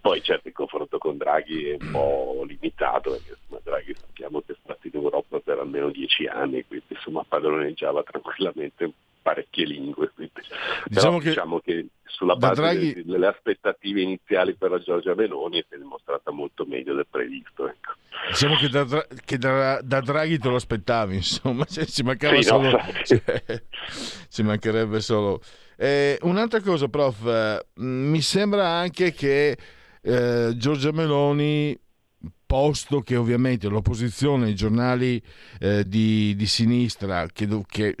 Poi 0.00 0.22
certo 0.22 0.48
il 0.48 0.54
confronto 0.54 0.96
con 0.98 1.18
Draghi 1.18 1.68
è 1.68 1.76
un 1.78 1.90
po' 1.92 2.44
limitato, 2.46 3.10
perché 3.10 3.36
insomma, 3.38 3.60
Draghi 3.62 3.94
sappiamo 3.94 4.40
che 4.40 4.52
è 4.52 4.56
stato 4.62 4.86
in 4.86 4.92
Europa 4.94 5.38
per 5.40 5.58
almeno 5.58 5.90
dieci 5.90 6.26
anni, 6.26 6.64
quindi 6.66 6.86
insomma 6.88 7.24
padroneggiava 7.28 8.02
tranquillamente 8.02 8.90
parecchie 9.26 9.66
lingue. 9.66 10.12
Diciamo, 10.14 11.18
Però, 11.18 11.18
che, 11.18 11.28
diciamo 11.30 11.58
che 11.58 11.86
sulla 12.04 12.36
base 12.36 12.60
Draghi... 12.60 13.02
delle 13.04 13.26
aspettative 13.26 14.00
iniziali 14.00 14.54
per 14.54 14.70
la 14.70 14.78
Giorgia 14.78 15.16
Meloni 15.16 15.64
si 15.68 15.74
è 15.74 15.78
dimostrata 15.78 16.30
molto 16.30 16.64
meglio 16.64 16.94
del 16.94 17.08
previsto. 17.10 17.66
Ecco. 17.68 17.94
Diciamo 18.28 18.54
che, 18.54 18.68
da, 18.68 19.06
che 19.24 19.38
da, 19.38 19.80
da, 19.82 20.00
Draghi 20.00 20.38
te 20.38 20.48
lo 20.48 20.54
aspettavi, 20.54 21.16
insomma, 21.16 21.64
cioè, 21.68 21.86
ci, 21.86 22.04
mancava 22.04 22.36
sì, 22.36 22.42
solo, 22.44 22.70
no, 22.70 22.78
cioè, 23.02 23.42
ci 24.28 24.42
mancherebbe 24.44 25.00
solo. 25.00 25.40
Eh, 25.76 26.18
un'altra 26.22 26.60
cosa, 26.60 26.86
prof, 26.86 27.26
eh, 27.26 27.66
mi 27.82 28.20
sembra 28.20 28.68
anche 28.68 29.12
che 29.12 29.58
eh, 30.02 30.52
Giorgia 30.56 30.92
Meloni 30.92 31.76
posto 32.46 33.00
che 33.00 33.16
ovviamente 33.16 33.68
l'opposizione, 33.68 34.50
i 34.50 34.54
giornali 34.54 35.20
eh, 35.58 35.82
di, 35.84 36.36
di, 36.36 36.46
sinistra 36.46 37.26
che, 37.26 37.48
che 37.66 37.96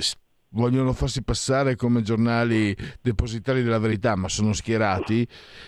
vogliono 0.56 0.92
farsi 0.92 1.22
passare 1.22 1.76
come 1.76 2.02
giornali 2.02 2.74
depositari 3.00 3.62
della 3.62 3.78
verità, 3.78 4.16
ma 4.16 4.28
sono 4.28 4.52
schierati, 4.52 5.26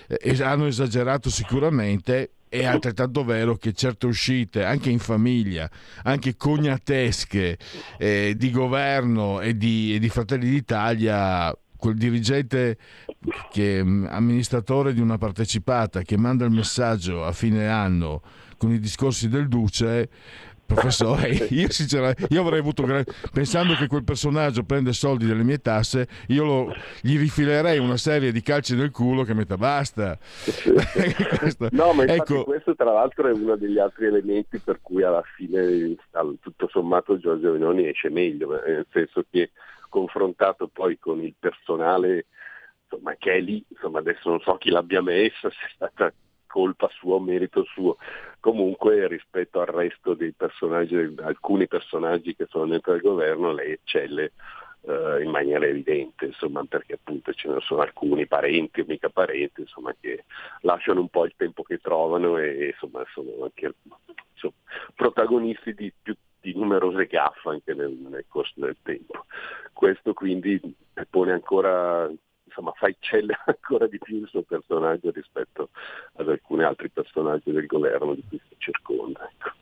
eh, 0.08 0.42
hanno 0.42 0.66
esagerato 0.66 1.30
sicuramente. 1.30 2.32
È 2.48 2.64
altrettanto 2.64 3.24
vero 3.24 3.56
che 3.56 3.74
certe 3.74 4.06
uscite, 4.06 4.64
anche 4.64 4.88
in 4.88 4.98
famiglia, 4.98 5.70
anche 6.04 6.34
cognatesche 6.34 7.58
eh, 7.98 8.34
di 8.38 8.50
governo 8.50 9.42
e 9.42 9.54
di, 9.54 9.94
e 9.94 9.98
di 9.98 10.08
Fratelli 10.08 10.48
d'Italia, 10.48 11.54
quel 11.76 11.96
dirigente 11.96 12.78
che 13.52 13.84
mm, 13.84 14.06
amministratore 14.08 14.94
di 14.94 15.00
una 15.00 15.18
partecipata 15.18 16.00
che 16.00 16.16
manda 16.16 16.46
il 16.46 16.50
messaggio 16.50 17.24
a 17.24 17.32
fine 17.32 17.68
anno 17.68 18.22
con 18.56 18.72
i 18.72 18.80
discorsi 18.80 19.28
del 19.28 19.46
Duce 19.46 20.08
professore, 20.68 21.28
io 21.48 21.70
sinceramente 21.70 22.26
io 22.28 22.42
avrei 22.42 22.58
avuto 22.58 22.84
pensando 23.32 23.74
che 23.74 23.86
quel 23.86 24.04
personaggio 24.04 24.62
prende 24.64 24.92
soldi 24.92 25.24
delle 25.24 25.42
mie 25.42 25.58
tasse, 25.58 26.06
io 26.28 26.44
lo, 26.44 26.74
gli 27.00 27.16
rifilerei 27.18 27.78
una 27.78 27.96
serie 27.96 28.32
di 28.32 28.42
calci 28.42 28.76
nel 28.76 28.90
culo 28.90 29.22
che 29.22 29.32
metta 29.32 29.56
basta. 29.56 30.18
questo, 31.38 31.68
no, 31.72 31.92
ma 31.94 32.04
ecco, 32.04 32.44
questo 32.44 32.74
tra 32.74 32.92
l'altro 32.92 33.28
è 33.28 33.32
uno 33.32 33.56
degli 33.56 33.78
altri 33.78 34.06
elementi 34.06 34.58
per 34.58 34.80
cui 34.82 35.02
alla 35.02 35.22
fine 35.36 35.96
tutto 36.40 36.68
sommato 36.68 37.18
Giorgio 37.18 37.52
Venoni 37.52 37.88
esce 37.88 38.10
meglio, 38.10 38.50
nel 38.50 38.86
senso 38.90 39.24
che 39.30 39.50
confrontato 39.88 40.68
poi 40.68 40.98
con 40.98 41.22
il 41.22 41.34
personale 41.38 42.26
insomma, 42.84 43.14
che 43.16 43.32
è 43.32 43.40
lì, 43.40 43.64
insomma, 43.68 44.00
adesso 44.00 44.28
non 44.28 44.40
so 44.40 44.56
chi 44.56 44.68
l'abbia 44.68 45.00
messa, 45.00 45.48
se 45.48 45.66
è 45.66 45.70
stata 45.74 46.12
colpa 46.46 46.88
sua 46.92 47.14
o 47.14 47.20
merito 47.20 47.64
suo. 47.64 47.96
Comunque 48.40 49.06
rispetto 49.08 49.60
al 49.60 49.66
resto 49.66 50.14
dei 50.14 50.32
personaggi, 50.32 51.14
alcuni 51.22 51.66
personaggi 51.66 52.34
che 52.34 52.46
sono 52.48 52.66
dentro 52.66 52.94
il 52.94 53.00
governo, 53.00 53.52
lei 53.52 53.72
eccelle 53.72 54.32
eh, 54.82 55.22
in 55.22 55.30
maniera 55.30 55.66
evidente, 55.66 56.26
insomma, 56.26 56.64
perché 56.64 56.94
appunto 56.94 57.32
ce 57.32 57.48
ne 57.48 57.60
sono 57.60 57.82
alcuni 57.82 58.26
parenti 58.26 58.80
o 58.80 58.84
mica 58.86 59.08
parenti, 59.08 59.62
insomma, 59.62 59.94
che 60.00 60.24
lasciano 60.60 61.00
un 61.00 61.08
po' 61.08 61.24
il 61.24 61.34
tempo 61.36 61.62
che 61.62 61.78
trovano 61.78 62.38
e 62.38 62.68
insomma 62.68 63.04
sono 63.12 63.42
anche 63.42 63.74
insomma, 64.32 64.54
protagonisti 64.94 65.74
di 65.74 65.92
più 66.00 66.14
di 66.40 66.54
numerose 66.54 67.06
gaffe 67.06 67.48
anche 67.48 67.74
nel, 67.74 67.90
nel 67.90 68.24
corso 68.28 68.54
del 68.56 68.76
tempo. 68.82 69.26
Questo 69.72 70.12
quindi 70.14 70.60
pone 71.10 71.32
ancora 71.32 72.08
insomma 72.58 72.72
fa 72.76 72.88
eccellere 72.88 73.38
ancora 73.46 73.86
di 73.86 73.98
più 73.98 74.16
il 74.20 74.28
suo 74.28 74.42
personaggio 74.42 75.10
rispetto 75.12 75.70
ad 76.16 76.28
alcuni 76.28 76.64
altri 76.64 76.90
personaggi 76.90 77.52
del 77.52 77.66
governo 77.66 78.14
di 78.14 78.24
cui 78.28 78.40
si 78.48 78.56
circonda. 78.58 79.30
Ecco, 79.30 79.52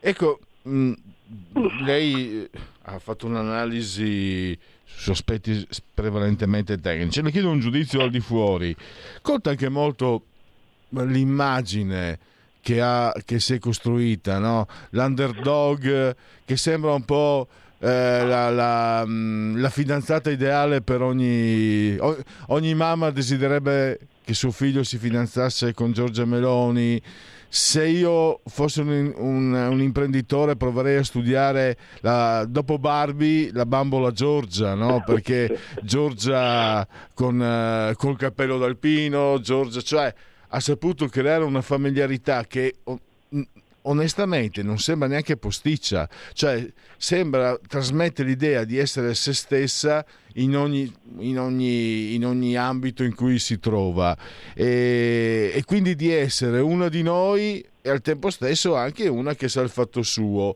ecco 0.00 0.38
mh, 0.62 0.92
lei 1.84 2.42
eh, 2.42 2.50
ha 2.82 2.98
fatto 2.98 3.26
un'analisi 3.26 4.56
su 4.84 5.10
aspetti 5.10 5.66
prevalentemente 5.92 6.78
tecnici. 6.78 7.20
Le 7.20 7.30
chiedo 7.32 7.50
un 7.50 7.60
giudizio 7.60 8.00
al 8.00 8.10
di 8.10 8.20
fuori. 8.20 8.74
Conta 9.20 9.50
anche 9.50 9.68
molto 9.68 10.22
l'immagine 10.90 12.18
che, 12.60 12.80
ha, 12.80 13.12
che 13.24 13.40
si 13.40 13.54
è 13.54 13.58
costruita, 13.58 14.38
no? 14.38 14.66
l'underdog 14.90 16.16
che 16.44 16.56
sembra 16.56 16.94
un 16.94 17.04
po' 17.04 17.48
eh, 17.78 18.24
la, 18.26 18.50
la, 18.50 19.04
mm, 19.06 19.58
la, 19.58 19.70
fidanzata 19.70 20.30
ideale 20.30 20.80
per 20.80 21.02
ogni, 21.02 21.96
ogni 22.46 22.74
mamma 22.74 23.10
desidererebbe 23.10 23.98
che 24.24 24.34
suo 24.34 24.50
figlio 24.50 24.82
si 24.82 24.98
fidanzasse 24.98 25.74
con 25.74 25.92
Giorgia 25.92 26.24
Meloni 26.24 27.00
se 27.48 27.86
io 27.86 28.40
fossi 28.46 28.80
un, 28.80 29.12
un, 29.16 29.52
un, 29.52 29.80
imprenditore 29.80 30.56
proverei 30.56 30.96
a 30.96 31.04
studiare 31.04 31.76
la, 32.00 32.44
dopo 32.46 32.78
Barbie 32.78 33.50
la 33.52 33.64
bambola 33.64 34.10
Giorgia, 34.10 34.74
no? 34.74 35.02
perché 35.06 35.58
Giorgia 35.82 36.86
con 37.14 37.38
uh, 37.40 37.94
col 37.94 38.16
cappello 38.18 38.58
d'alpino, 38.58 39.38
Giorgia, 39.40 39.80
cioè 39.80 40.12
ha 40.48 40.60
saputo 40.60 41.06
creare 41.06 41.44
una 41.44 41.62
familiarità 41.62 42.44
che 42.44 42.76
onestamente 43.86 44.62
non 44.62 44.78
sembra 44.78 45.08
neanche 45.08 45.36
posticcia, 45.36 46.08
cioè 46.32 46.66
sembra 46.96 47.58
trasmettere 47.66 48.28
l'idea 48.28 48.64
di 48.64 48.78
essere 48.78 49.14
se 49.14 49.32
stessa 49.32 50.04
in 50.34 50.56
ogni, 50.56 50.92
in 51.18 51.38
ogni, 51.38 52.14
in 52.14 52.24
ogni 52.24 52.56
ambito 52.56 53.02
in 53.02 53.14
cui 53.14 53.38
si 53.38 53.58
trova 53.58 54.16
e, 54.54 55.52
e, 55.54 55.64
quindi 55.64 55.94
di 55.94 56.10
essere 56.10 56.60
una 56.60 56.88
di 56.88 57.02
noi 57.02 57.64
e 57.80 57.90
al 57.90 58.00
tempo 58.00 58.30
stesso 58.30 58.74
anche 58.74 59.08
una 59.08 59.34
che 59.34 59.48
sa 59.48 59.62
il 59.62 59.70
fatto 59.70 60.02
suo. 60.02 60.54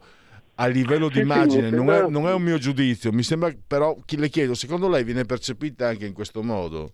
A 0.57 0.67
livello 0.67 1.09
di 1.09 1.21
immagine 1.21 1.71
non 1.71 1.91
è, 1.91 2.07
non 2.07 2.29
è 2.29 2.35
un 2.35 2.43
mio 2.43 2.59
giudizio, 2.59 3.13
mi 3.13 3.23
sembra 3.23 3.51
però, 3.67 3.97
le 4.07 4.29
chiedo, 4.29 4.53
secondo 4.53 4.91
lei 4.91 5.05
viene 5.05 5.25
percepita 5.25 5.89
anche 5.89 6.05
in 6.05 6.13
questo 6.13 6.43
modo? 6.43 6.93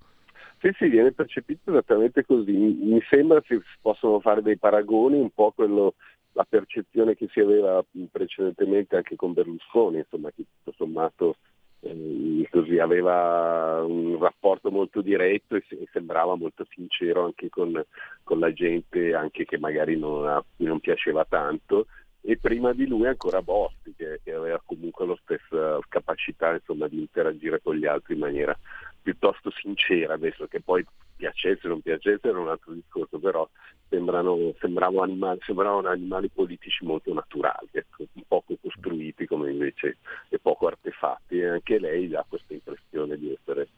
Sì, 0.60 0.70
sì, 0.78 0.88
viene 0.88 1.10
percepito 1.10 1.70
esattamente 1.70 2.24
così. 2.24 2.52
Mi 2.52 3.02
sembra 3.10 3.42
si 3.46 3.60
possono 3.80 4.20
fare 4.20 4.40
dei 4.40 4.56
paragoni, 4.56 5.18
un 5.18 5.30
po' 5.30 5.52
quello 5.54 5.94
la 6.36 6.46
percezione 6.46 7.14
che 7.14 7.28
si 7.32 7.40
aveva 7.40 7.82
precedentemente 8.10 8.94
anche 8.94 9.16
con 9.16 9.32
Berlusconi, 9.32 9.98
insomma, 9.98 10.30
che 10.30 10.44
tutto 10.44 10.76
sommato 10.76 11.36
eh, 11.80 12.46
così 12.50 12.78
aveva 12.78 13.82
un 13.82 14.18
rapporto 14.20 14.70
molto 14.70 15.00
diretto 15.00 15.56
e, 15.56 15.64
e 15.70 15.88
sembrava 15.92 16.36
molto 16.36 16.66
sincero 16.68 17.24
anche 17.24 17.48
con, 17.48 17.82
con, 18.22 18.38
la 18.38 18.52
gente, 18.52 19.14
anche 19.14 19.46
che 19.46 19.58
magari 19.58 19.96
non, 19.96 20.42
non 20.56 20.78
piaceva 20.80 21.24
tanto. 21.24 21.86
E 22.20 22.36
prima 22.38 22.74
di 22.74 22.86
lui 22.86 23.06
ancora 23.06 23.40
Bosti, 23.40 23.94
che, 23.96 24.20
che 24.22 24.32
aveva 24.34 24.60
comunque 24.62 25.06
la 25.06 25.16
stessa 25.22 25.78
capacità 25.88 26.52
insomma, 26.52 26.86
di 26.86 26.98
interagire 26.98 27.62
con 27.62 27.76
gli 27.76 27.86
altri 27.86 28.12
in 28.12 28.20
maniera 28.20 28.54
piuttosto 29.00 29.50
sincera, 29.52 30.14
adesso 30.14 30.46
che 30.48 30.60
poi 30.60 30.84
piacesse 31.16 31.66
o 31.66 31.70
non 31.70 31.80
piacesse 31.80 32.28
era 32.28 32.38
un 32.38 32.48
altro 32.48 32.72
discorso, 32.72 33.18
però 33.18 33.48
sembrano, 33.88 34.54
sembravano, 34.60 35.02
animali, 35.02 35.40
sembravano 35.42 35.88
animali 35.88 36.28
politici 36.28 36.84
molto 36.84 37.12
naturali, 37.12 37.68
ecco, 37.72 38.04
poco 38.26 38.56
costruiti 38.60 39.26
come 39.26 39.50
invece 39.50 39.98
e 40.28 40.38
poco 40.38 40.66
artefatti 40.66 41.38
e 41.38 41.46
anche 41.46 41.78
lei 41.78 42.14
ha 42.14 42.24
questa 42.28 42.54
impressione 42.54 43.16
di 43.16 43.32
essere 43.32 43.68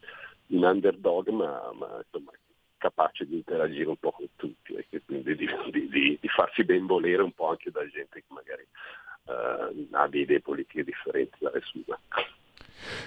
un 0.49 0.64
underdog 0.64 1.28
ma, 1.28 1.70
ma 1.74 2.01
insomma, 2.03 2.32
capace 2.78 3.26
di 3.26 3.36
interagire 3.36 3.89
un 3.89 3.97
po' 3.97 4.12
con 4.12 4.28
tutti 4.36 4.74
e 4.74 5.03
quindi 5.05 5.34
di, 5.36 5.49
di, 5.70 5.89
di, 5.89 6.18
di, 6.20 6.28
farsi 6.28 6.64
ben 6.64 6.86
volere 6.86 7.22
un 7.22 7.32
po' 7.32 7.49
anche 7.49 7.70
da 7.70 7.86
gente 7.89 8.20
che 8.20 8.26
magari 8.28 8.66
uh, 9.24 9.89
ha 9.91 10.09
idee 10.12 10.41
politiche 10.41 10.84
differenti 10.84 11.36
dalle 11.41 11.61
sue. 11.62 11.99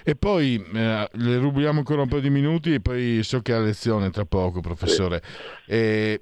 E 0.03 0.15
poi 0.15 0.63
eh, 0.73 1.09
le 1.11 1.37
rubiamo 1.37 1.79
ancora 1.79 2.01
un 2.01 2.07
po' 2.07 2.19
di 2.19 2.29
minuti 2.29 2.73
e 2.73 2.79
poi 2.79 3.21
so 3.23 3.41
che 3.41 3.53
ha 3.53 3.59
lezione 3.59 4.09
tra 4.09 4.25
poco, 4.25 4.61
professore. 4.61 5.21
Sì. 5.65 5.71
E 5.71 6.21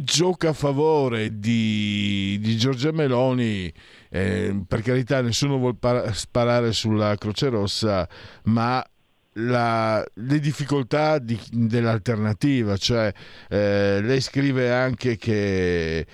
gioca 0.00 0.50
a 0.50 0.52
favore 0.52 1.38
di, 1.38 2.38
di 2.40 2.56
Giorgia 2.56 2.92
Meloni. 2.92 3.72
Eh, 4.10 4.62
per 4.66 4.82
carità, 4.82 5.20
nessuno 5.20 5.58
vuole 5.58 5.76
par- 5.78 6.14
sparare 6.14 6.72
sulla 6.72 7.16
Croce 7.16 7.48
Rossa, 7.48 8.08
ma 8.44 8.84
la, 9.32 10.04
le 10.14 10.38
difficoltà 10.40 11.18
di, 11.18 11.38
dell'alternativa, 11.50 12.76
cioè 12.76 13.12
eh, 13.48 14.00
lei 14.02 14.20
scrive 14.20 14.72
anche 14.72 15.16
che 15.16 16.06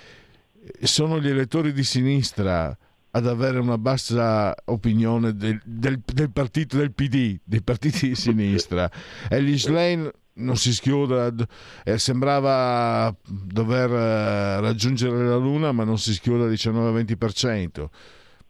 sono 0.81 1.19
gli 1.19 1.29
elettori 1.29 1.71
di 1.71 1.83
sinistra 1.83 2.75
ad 3.15 3.27
avere 3.27 3.59
una 3.59 3.77
bassa 3.77 4.53
opinione 4.65 5.35
del, 5.35 5.61
del, 5.63 6.01
del 6.03 6.31
partito 6.31 6.75
del 6.75 6.91
PD, 6.91 7.39
dei 7.45 7.61
partiti 7.61 8.09
di 8.09 8.15
sinistra. 8.15 8.91
Ellis 9.29 9.67
Lane 9.67 10.11
non 10.33 10.57
si 10.57 10.73
schiuda, 10.73 11.33
eh, 11.85 11.97
sembrava 11.97 13.15
dover 13.25 13.89
eh, 13.89 14.59
raggiungere 14.59 15.29
la 15.29 15.37
Luna, 15.37 15.71
ma 15.71 15.85
non 15.85 15.97
si 15.97 16.13
schiuda 16.13 16.43
al 16.43 16.51
19-20%. 16.51 17.85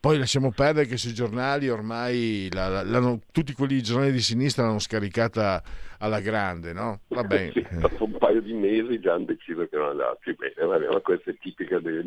Poi 0.05 0.19
lasciamo 0.19 0.51
perdere 0.51 0.85
che 0.85 0.97
sui 0.97 1.15
giornali 1.15 1.67
ormai 1.67 2.47
la, 2.53 2.83
la, 2.83 3.17
tutti 3.31 3.53
quelli 3.53 3.81
giornali 3.81 4.11
di 4.11 4.21
sinistra 4.21 4.63
l'hanno 4.63 4.77
scaricata 4.77 5.63
alla 5.97 6.19
grande, 6.19 6.73
no? 6.73 6.99
Va 7.07 7.23
bene. 7.25 7.51
Sì, 7.51 7.65
dopo 7.71 8.03
un 8.03 8.15
paio 8.19 8.39
di 8.39 8.53
mesi 8.53 8.99
già 8.99 9.13
hanno 9.13 9.25
deciso 9.25 9.67
che 9.67 9.75
non 9.75 9.89
andava 9.89 10.15
più 10.19 10.35
bene, 10.35 10.53
Vabbè, 10.63 10.89
ma 10.89 10.99
questa 10.99 11.31
è 11.31 11.37
tipica 11.39 11.79
de, 11.79 12.05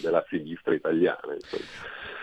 della 0.00 0.24
sinistra 0.28 0.72
italiana. 0.72 1.34
Insomma. 1.34 1.64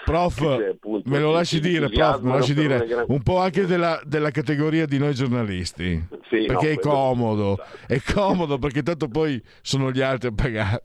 Prof, 0.05 0.41
appunto, 0.41 1.09
me 1.09 1.19
lo 1.19 1.33
lasci 1.33 1.59
dire, 1.59 1.89
prof, 1.89 2.21
me 2.21 2.29
lo 2.29 2.35
lasci 2.37 2.53
dire 2.53 2.85
gran... 2.85 3.03
un 3.09 3.21
po' 3.21 3.39
anche 3.39 3.65
della, 3.65 4.01
della, 4.05 4.31
categoria 4.31 4.85
di 4.85 4.99
noi 4.99 5.13
giornalisti, 5.13 6.01
sì, 6.29 6.45
perché 6.45 6.67
no, 6.67 6.73
è 6.73 6.79
comodo, 6.79 7.57
è 7.87 7.99
comodo 8.01 8.57
perché 8.57 8.83
tanto 8.83 9.09
poi 9.09 9.43
sono 9.61 9.91
gli 9.91 9.99
altri 9.99 10.29
a 10.29 10.31
pagare. 10.31 10.81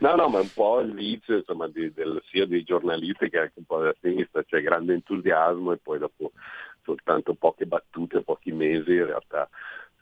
No, 0.00 0.14
no, 0.14 0.28
ma 0.28 0.40
un 0.40 0.52
po' 0.52 0.80
l'inizio 0.80 1.36
insomma, 1.36 1.68
di, 1.68 1.92
del, 1.92 2.22
sia 2.26 2.46
dei 2.46 2.62
giornalisti 2.62 3.30
che 3.30 3.38
anche 3.38 3.58
un 3.58 3.64
po' 3.64 3.78
della 3.78 3.94
sinistra, 4.00 4.44
c'è 4.44 4.60
grande 4.62 4.94
entusiasmo 4.94 5.72
e 5.72 5.78
poi 5.78 5.98
dopo 5.98 6.32
soltanto 6.82 7.34
poche 7.34 7.66
battute, 7.66 8.22
pochi 8.22 8.52
mesi 8.52 8.92
in 8.92 9.06
realtà 9.06 9.48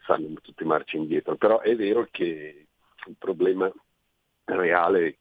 fanno 0.04 0.34
tutti 0.42 0.64
marci 0.64 0.96
indietro. 0.96 1.36
Però 1.36 1.60
è 1.60 1.74
vero 1.76 2.06
che 2.10 2.66
il 3.06 3.16
problema 3.18 3.70
reale 4.44 5.18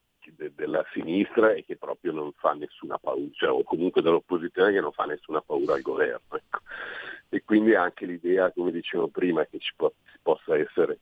della 0.56 0.86
sinistra 0.94 1.54
è 1.54 1.64
che 1.66 1.76
proprio 1.76 2.12
non 2.12 2.32
fa 2.34 2.54
nessuna 2.54 2.98
paura, 2.98 3.30
cioè, 3.34 3.50
o 3.50 3.64
comunque 3.64 4.02
dell'opposizione 4.02 4.72
che 4.72 4.80
non 4.80 4.91
fa 4.91 5.06
nessuna 5.06 5.41
paura 5.41 5.76
al 5.76 5.82
governo. 5.82 6.36
Ecco. 6.36 6.60
E 7.30 7.44
quindi 7.44 7.76
anche 7.76 8.06
l'idea, 8.06 8.52
come 8.52 8.72
dicevo 8.72 9.08
prima, 9.08 9.46
che 9.46 9.60
ci, 9.60 9.74
po- 9.76 9.96
possa 10.22 10.58
essere 10.58 11.00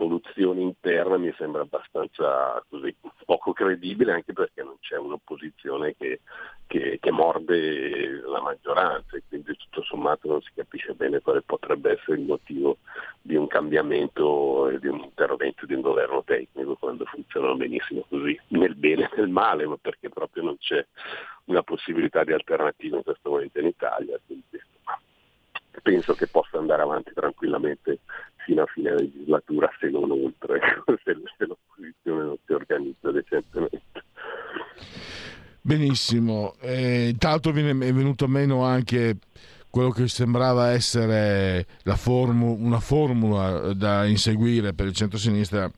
rivoluzione 0.00 0.62
interna 0.62 1.18
mi 1.18 1.32
sembra 1.36 1.62
abbastanza 1.62 2.64
così, 2.68 2.94
poco 3.26 3.52
credibile 3.52 4.12
anche 4.12 4.32
perché 4.32 4.62
non 4.62 4.76
c'è 4.80 4.96
un'opposizione 4.96 5.94
che, 5.96 6.20
che, 6.66 6.98
che, 6.98 7.10
morde 7.10 8.22
la 8.22 8.40
maggioranza 8.40 9.16
e 9.16 9.22
quindi 9.28 9.54
tutto 9.56 9.82
sommato 9.82 10.28
non 10.28 10.40
si 10.40 10.50
capisce 10.54 10.94
bene 10.94 11.20
quale 11.20 11.42
potrebbe 11.42 11.92
essere 11.92 12.16
il 12.18 12.24
motivo 12.24 12.78
di 13.20 13.36
un 13.36 13.46
cambiamento 13.46 14.68
e 14.70 14.78
di 14.78 14.88
un 14.88 15.00
intervento 15.00 15.66
di 15.66 15.74
un 15.74 15.82
governo 15.82 16.24
tecnico 16.24 16.76
quando 16.76 17.04
funzionano 17.04 17.56
benissimo 17.56 18.04
così, 18.08 18.38
nel 18.48 18.74
bene 18.74 19.04
e 19.04 19.16
nel 19.16 19.28
male, 19.28 19.66
ma 19.66 19.76
perché 19.76 20.08
proprio 20.08 20.44
non 20.44 20.56
c'è 20.58 20.84
una 21.44 21.62
possibilità 21.62 22.24
di 22.24 22.32
alternativa 22.32 22.96
in 22.96 23.02
questo 23.02 23.30
momento 23.30 23.58
in 23.58 23.66
Italia. 23.66 24.18
Quindi, 24.24 24.48
penso 25.82 26.14
che 26.14 26.26
possa 26.26 26.58
andare 26.58 26.82
avanti 26.82 27.12
tranquillamente 27.12 28.00
fino 28.50 28.62
a 28.62 28.66
fine 28.66 28.94
legislatura 28.96 29.70
se 29.78 29.88
non 29.90 30.10
oltre, 30.10 30.58
se, 31.04 31.16
se 31.38 31.46
l'opposizione 31.46 32.24
non 32.24 32.36
si 32.44 32.52
organizza 32.52 33.12
decentemente. 33.12 34.04
Benissimo, 35.60 36.54
eh, 36.60 37.14
tanto 37.16 37.50
è 37.50 37.52
venuto 37.52 38.26
meno 38.26 38.64
anche 38.64 39.18
quello 39.70 39.90
che 39.90 40.08
sembrava 40.08 40.70
essere 40.70 41.66
formu- 41.84 42.58
una 42.58 42.80
formula 42.80 43.72
da 43.72 44.04
inseguire 44.06 44.72
per 44.72 44.86
il 44.86 44.94
centro-sinistra. 44.94 45.70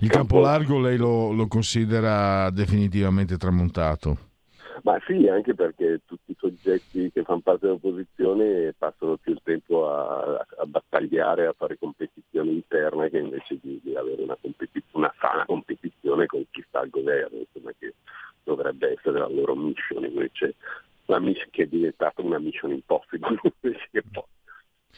Il 0.00 0.10
campo 0.10 0.40
largo 0.40 0.78
lei 0.78 0.98
lo, 0.98 1.32
lo 1.32 1.46
considera 1.46 2.50
definitivamente 2.50 3.38
tramontato? 3.38 4.32
Ma 4.84 5.00
sì, 5.06 5.26
anche 5.28 5.54
perché 5.54 6.02
tutti 6.04 6.32
i 6.32 6.36
soggetti 6.38 7.10
che 7.10 7.22
fanno 7.22 7.40
parte 7.40 7.64
dell'opposizione 7.64 8.74
passano 8.76 9.16
più 9.16 9.32
il 9.32 9.40
tempo 9.42 9.88
a, 9.88 10.46
a 10.58 10.66
battagliare, 10.66 11.46
a 11.46 11.54
fare 11.56 11.78
competizione 11.78 12.50
interna 12.50 13.08
che 13.08 13.16
invece 13.16 13.58
di, 13.62 13.80
di 13.82 13.96
avere 13.96 14.22
una, 14.22 14.36
competiz- 14.38 14.92
una, 14.92 15.10
sana 15.18 15.46
competizione 15.46 16.26
con 16.26 16.44
chi 16.50 16.62
sta 16.68 16.80
al 16.80 16.90
governo, 16.90 17.38
insomma, 17.38 17.72
che 17.78 17.94
dovrebbe 18.42 18.92
essere 18.92 19.20
la 19.20 19.28
loro 19.28 19.56
mission, 19.56 20.04
invece 20.04 20.56
la 21.06 21.18
mission 21.18 21.48
che 21.50 21.62
è 21.62 21.66
diventata 21.66 22.20
una 22.20 22.38
mission 22.38 22.70
impossible 22.70 23.40
invece 23.62 23.88
che 23.90 24.02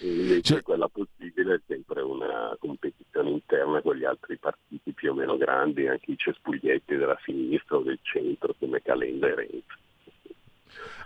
invece 0.01 0.43
cioè... 0.43 0.63
quella 0.63 0.89
possibile 0.89 1.55
è 1.55 1.61
sempre 1.67 2.03
una 2.03 2.55
competizione 2.59 3.31
interna 3.31 3.81
con 3.81 3.97
gli 3.97 4.05
altri 4.05 4.37
partiti 4.37 4.93
più 4.93 5.13
o 5.13 5.15
meno 5.15 5.37
grandi, 5.37 5.87
anche 5.87 6.13
i 6.13 6.19
cespuglietti 6.19 6.97
della 6.97 7.19
sinistra 7.25 7.77
o 7.77 7.83
del 7.83 7.99
centro 8.03 8.55
come 8.59 8.83
Calenda 8.83 9.29
e 9.29 9.35
Renzi. 9.35 9.85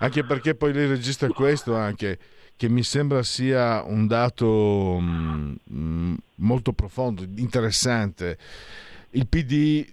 Anche 0.01 0.25
perché 0.25 0.55
poi 0.55 0.73
lei 0.73 0.89
registra 0.89 1.29
questo 1.29 1.77
anche, 1.77 2.19
che 2.57 2.69
mi 2.69 2.83
sembra 2.83 3.23
sia 3.23 3.83
un 3.85 4.07
dato 4.07 4.99
mm, 5.01 6.15
molto 6.37 6.73
profondo, 6.73 7.23
interessante. 7.37 8.39
Il 9.11 9.27
PD 9.27 9.87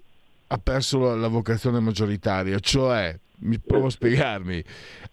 ha 0.48 0.58
perso 0.58 1.16
la 1.16 1.28
vocazione 1.28 1.80
maggioritaria, 1.80 2.58
cioè, 2.60 3.18
mi 3.40 3.60
provo 3.60 3.88
a 3.88 3.90
spiegarmi, 3.90 4.64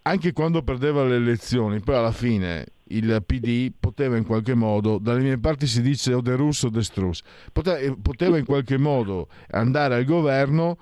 anche 0.02 0.32
quando 0.32 0.62
perdeva 0.62 1.04
le 1.04 1.16
elezioni, 1.16 1.80
poi 1.80 1.96
alla 1.96 2.12
fine 2.12 2.66
il 2.88 3.22
PD 3.26 3.72
poteva 3.78 4.16
in 4.16 4.24
qualche 4.24 4.54
modo, 4.54 4.98
dalle 4.98 5.20
mie 5.20 5.38
parti 5.38 5.66
si 5.66 5.80
dice 5.80 6.12
o 6.12 6.20
de 6.20 6.34
russo 6.36 6.66
o 6.66 6.70
de 6.70 6.82
strus, 6.82 7.22
poteva, 7.52 7.94
poteva 8.00 8.38
in 8.38 8.44
qualche 8.44 8.76
modo 8.76 9.28
andare 9.50 9.94
al 9.94 10.04
governo 10.04 10.76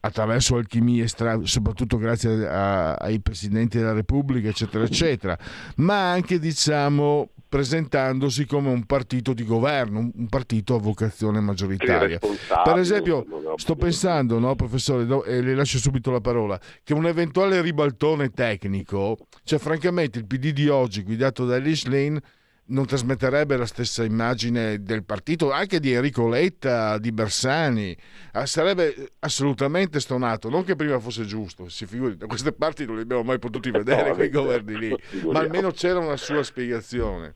attraverso 0.00 0.56
alchimie 0.56 1.06
strane, 1.08 1.46
soprattutto 1.46 1.96
grazie 1.96 2.46
a, 2.46 2.94
ai 2.94 3.20
presidenti 3.20 3.78
della 3.78 3.92
Repubblica, 3.92 4.48
eccetera, 4.48 4.84
eccetera, 4.84 5.38
ma 5.76 6.10
anche 6.10 6.38
diciamo 6.38 7.30
presentandosi 7.48 8.44
come 8.46 8.70
un 8.70 8.84
partito 8.84 9.32
di 9.32 9.44
governo, 9.44 10.10
un 10.14 10.28
partito 10.28 10.74
a 10.74 10.78
vocazione 10.78 11.40
maggioritaria. 11.40 12.18
Per 12.18 12.76
esempio, 12.76 13.24
sto 13.56 13.74
pensando, 13.74 14.38
no, 14.38 14.54
professore, 14.54 15.06
e 15.26 15.40
le 15.40 15.54
lascio 15.54 15.78
subito 15.78 16.10
la 16.10 16.20
parola, 16.20 16.60
che 16.84 16.92
un 16.92 17.06
eventuale 17.06 17.62
ribaltone 17.62 18.30
tecnico, 18.30 19.16
cioè 19.44 19.58
francamente 19.58 20.18
il 20.18 20.26
PD 20.26 20.52
di 20.52 20.68
oggi 20.68 21.02
guidato 21.02 21.46
da 21.46 21.56
Lish 21.56 21.86
Lane 21.86 22.20
non 22.68 22.86
trasmetterebbe 22.86 23.56
la 23.56 23.66
stessa 23.66 24.04
immagine 24.04 24.82
del 24.82 25.04
partito, 25.04 25.52
anche 25.52 25.80
di 25.80 25.92
Enrico 25.92 26.28
Letta, 26.28 26.98
di 26.98 27.12
Bersani. 27.12 27.96
Ah, 28.32 28.46
sarebbe 28.46 29.12
assolutamente 29.20 30.00
stonato. 30.00 30.48
Non 30.48 30.64
che 30.64 30.76
prima 30.76 30.98
fosse 30.98 31.24
giusto, 31.24 31.68
si 31.68 31.86
figuri, 31.86 32.16
da 32.16 32.26
queste 32.26 32.52
parti 32.52 32.84
non 32.84 32.96
li 32.96 33.02
abbiamo 33.02 33.22
mai 33.22 33.38
potuti 33.38 33.70
vedere 33.72 34.14
quei 34.14 34.30
governi 34.30 34.78
lì, 34.78 34.96
ma 35.24 35.40
almeno 35.40 35.70
c'era 35.70 35.98
una 35.98 36.16
sua 36.16 36.42
spiegazione. 36.42 37.34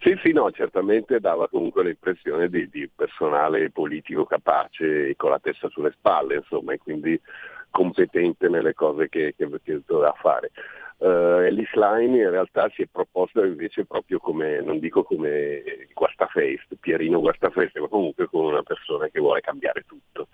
Sì, 0.00 0.16
sì, 0.22 0.32
no, 0.32 0.50
certamente 0.52 1.18
dava 1.18 1.48
comunque 1.48 1.82
l'impressione 1.82 2.48
di, 2.48 2.68
di 2.70 2.88
personale 2.94 3.70
politico 3.70 4.24
capace 4.24 5.08
e 5.08 5.16
con 5.16 5.30
la 5.30 5.40
testa 5.40 5.68
sulle 5.68 5.92
spalle, 5.96 6.36
insomma, 6.36 6.72
e 6.72 6.78
quindi 6.78 7.20
competente 7.70 8.48
nelle 8.48 8.74
cose 8.74 9.08
che, 9.08 9.34
che, 9.36 9.48
che 9.62 9.80
doveva 9.86 10.14
fare. 10.20 10.50
Uh, 10.98 11.44
Ellis 11.44 11.70
Line 11.74 12.16
in 12.16 12.30
realtà 12.30 12.70
si 12.70 12.80
è 12.80 12.86
proposto 12.90 13.44
invece 13.44 13.84
proprio 13.84 14.18
come, 14.18 14.62
non 14.62 14.78
dico 14.78 15.02
come 15.02 15.62
guastafeste, 15.92 16.76
Pierino 16.80 17.20
guastafeste, 17.20 17.80
ma 17.80 17.88
comunque 17.88 18.26
come 18.28 18.48
una 18.48 18.62
persona 18.62 19.06
che 19.08 19.20
vuole 19.20 19.42
cambiare 19.42 19.84
tutto. 19.86 20.28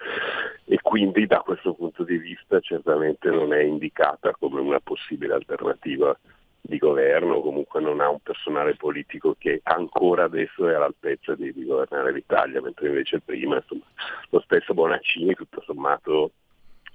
E 0.67 0.79
quindi 0.81 1.27
da 1.27 1.41
questo 1.41 1.75
punto 1.75 2.05
di 2.05 2.17
vista 2.17 2.61
certamente 2.61 3.29
non 3.29 3.53
è 3.53 3.61
indicata 3.61 4.37
come 4.39 4.61
una 4.61 4.79
possibile 4.79 5.35
alternativa 5.35 6.17
di 6.61 6.79
governo, 6.79 7.41
comunque 7.41 7.81
non 7.81 8.01
ha 8.01 8.09
un 8.09 8.21
personale 8.21 8.77
politico 8.77 9.35
che 9.37 9.61
ancora 9.65 10.25
adesso 10.25 10.69
è 10.69 10.75
all'altezza 10.75 11.35
di, 11.35 11.53
di 11.53 11.65
governare 11.65 12.13
l'Italia, 12.13 12.63
mentre 12.63 12.87
invece 12.87 13.21
prima 13.21 13.57
insomma, 13.57 13.85
lo 14.31 14.41
stesso 14.41 14.73
Bonaccini 14.73 15.35
tutto 15.35 15.61
sommato 15.67 16.31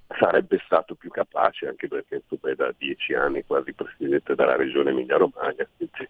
sarebbe 0.07 0.61
stato 0.65 0.95
più 0.95 1.09
capace 1.09 1.67
anche 1.67 1.87
perché 1.87 2.15
insomma, 2.15 2.51
è 2.51 2.55
da 2.55 2.73
dieci 2.77 3.13
anni 3.13 3.43
quasi 3.45 3.73
presidente 3.73 4.35
della 4.35 4.55
regione 4.55 4.91
Emilia 4.91 5.17
Romagna, 5.17 5.67
quindi 5.75 6.09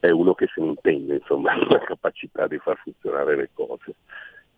è 0.00 0.10
uno 0.10 0.34
che 0.34 0.46
se 0.52 0.60
ne 0.60 0.68
intende 0.68 1.14
insomma 1.14 1.54
la 1.68 1.80
capacità 1.80 2.46
di 2.46 2.58
far 2.58 2.76
funzionare 2.82 3.36
le 3.36 3.50
cose. 3.52 3.94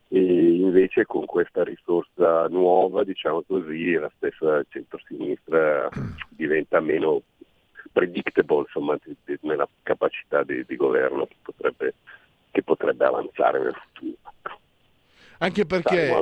E 0.08 0.20
invece 0.20 1.06
con 1.06 1.24
questa 1.24 1.64
risorsa 1.64 2.46
nuova, 2.48 3.02
diciamo 3.02 3.42
così, 3.46 3.94
la 3.94 4.10
stessa 4.16 4.62
centrosinistra 4.68 5.88
diventa 6.28 6.80
meno 6.80 7.22
predictable 7.90 8.64
insomma, 8.66 8.98
nella 9.40 9.66
capacità 9.82 10.42
di, 10.42 10.64
di 10.66 10.76
governo 10.76 11.26
che 11.26 11.36
potrebbe, 11.40 11.94
che 12.50 12.62
potrebbe 12.62 13.06
avanzare 13.06 13.60
nel 13.60 13.74
futuro. 13.74 14.16
Anche 15.38 15.64
perché 15.64 16.14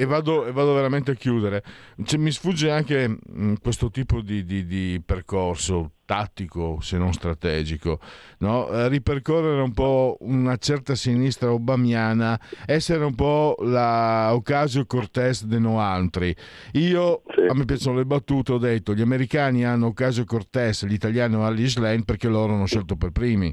e 0.00 0.04
vado, 0.04 0.46
e 0.46 0.52
vado, 0.52 0.74
veramente 0.74 1.10
a 1.10 1.14
chiudere. 1.14 1.60
Cioè, 2.04 2.20
mi 2.20 2.30
sfugge 2.30 2.70
anche 2.70 3.08
mh, 3.08 3.18
mm, 3.32 3.54
questo 3.60 3.90
tipo 3.90 4.20
di, 4.20 4.44
di, 4.44 4.64
di, 4.64 5.02
percorso 5.04 5.94
tattico, 6.04 6.78
se 6.80 6.98
non 6.98 7.12
strategico, 7.12 7.98
no? 8.38 8.68
eh, 8.68 8.88
ripercorrere 8.88 9.60
un 9.60 9.72
po' 9.72 10.16
una 10.20 10.56
certa 10.56 10.94
sinistra 10.94 11.50
obamiana, 11.50 12.38
essere 12.64 13.04
un 13.04 13.16
po' 13.16 13.56
la 13.62 14.32
Ocasio 14.32 14.86
Cortez 14.86 15.42
de 15.42 15.58
no 15.58 15.80
altri. 15.80 16.32
Io, 16.74 17.22
a 17.48 17.54
me 17.54 17.64
piacciono 17.64 17.96
le 17.96 18.04
battute, 18.06 18.52
ho 18.52 18.58
detto, 18.58 18.94
gli 18.94 19.02
americani 19.02 19.64
hanno 19.64 19.88
Ocasio 19.88 20.24
Cortez, 20.24 20.86
gli 20.86 20.92
italiani 20.92 21.34
hanno 21.34 21.44
Alice 21.44 21.80
Lane 21.80 22.04
perché 22.04 22.28
loro 22.28 22.54
hanno 22.54 22.66
scelto 22.66 22.94
per 22.94 23.10
primi 23.10 23.52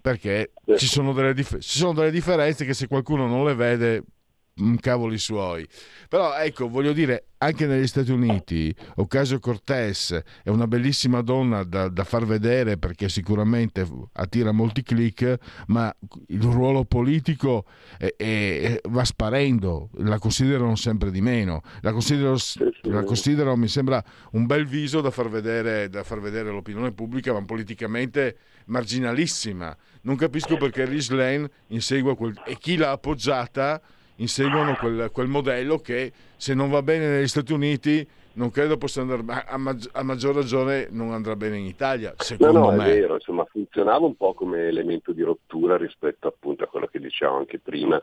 perché 0.00 0.50
ci 0.76 0.86
sono, 0.88 1.12
dif- 1.32 1.58
ci 1.60 1.78
sono, 1.78 1.92
delle 1.92 2.10
differenze 2.10 2.64
che 2.64 2.74
se 2.74 2.88
qualcuno 2.88 3.28
non 3.28 3.44
le 3.44 3.54
vede 3.54 4.02
cavoli 4.80 5.18
suoi. 5.18 5.66
Però 6.08 6.36
ecco, 6.36 6.68
voglio 6.68 6.92
dire, 6.92 7.28
anche 7.38 7.66
negli 7.66 7.86
Stati 7.86 8.12
Uniti, 8.12 8.74
Ocasio 8.96 9.38
Cortez 9.38 10.20
è 10.42 10.48
una 10.48 10.66
bellissima 10.66 11.22
donna 11.22 11.64
da, 11.64 11.88
da, 11.88 12.04
far 12.04 12.24
vedere 12.24 12.78
perché 12.78 13.08
sicuramente 13.08 13.86
attira 14.12 14.52
molti 14.52 14.82
click, 14.82 15.36
ma 15.68 15.92
il 16.28 16.42
ruolo 16.42 16.84
politico 16.84 17.64
è, 17.96 18.14
è, 18.16 18.80
va 18.88 19.04
sparendo, 19.04 19.90
la 19.98 20.18
considerano 20.18 20.76
sempre 20.76 21.10
di 21.10 21.20
meno. 21.20 21.62
La 21.80 21.92
considero, 21.92 22.36
la 22.82 23.02
considero, 23.02 23.56
mi 23.56 23.68
sembra, 23.68 24.02
un 24.32 24.46
bel 24.46 24.66
viso 24.66 25.00
da 25.00 25.10
far, 25.10 25.28
vedere, 25.28 25.88
da 25.88 26.04
far 26.04 26.20
vedere 26.20 26.50
all'opinione 26.50 26.92
pubblica, 26.92 27.32
ma 27.32 27.44
politicamente 27.44 28.36
marginalissima. 28.66 29.76
Non 30.02 30.16
capisco 30.16 30.56
perché 30.56 30.86
Liz 30.86 31.10
Lane 31.10 31.50
insegua 31.68 32.14
quel... 32.14 32.40
e 32.46 32.56
chi 32.58 32.76
l'ha 32.76 32.90
appoggiata 32.90 33.80
inseguono 34.16 34.74
quel, 34.74 35.10
quel 35.12 35.28
modello 35.28 35.78
che 35.78 36.12
se 36.36 36.54
non 36.54 36.70
va 36.70 36.82
bene 36.82 37.08
negli 37.08 37.28
Stati 37.28 37.52
Uniti 37.52 38.06
non 38.34 38.50
credo 38.50 38.78
possa 38.78 39.02
andare 39.02 39.22
a, 39.46 39.56
maggi- 39.58 39.88
a, 39.92 40.02
maggior 40.02 40.34
ragione 40.34 40.88
non 40.90 41.12
andrà 41.12 41.36
bene 41.36 41.58
in 41.58 41.66
Italia 41.66 42.14
secondo 42.16 42.58
no, 42.58 42.70
no, 42.70 42.76
me. 42.76 42.84
è 42.84 43.00
vero 43.00 43.14
insomma 43.14 43.44
funzionava 43.44 44.06
un 44.06 44.16
po' 44.16 44.32
come 44.32 44.68
elemento 44.68 45.12
di 45.12 45.22
rottura 45.22 45.76
rispetto 45.76 46.28
appunto 46.28 46.64
a 46.64 46.66
quello 46.66 46.86
che 46.86 46.98
dicevamo 46.98 47.38
anche 47.38 47.58
prima 47.58 48.02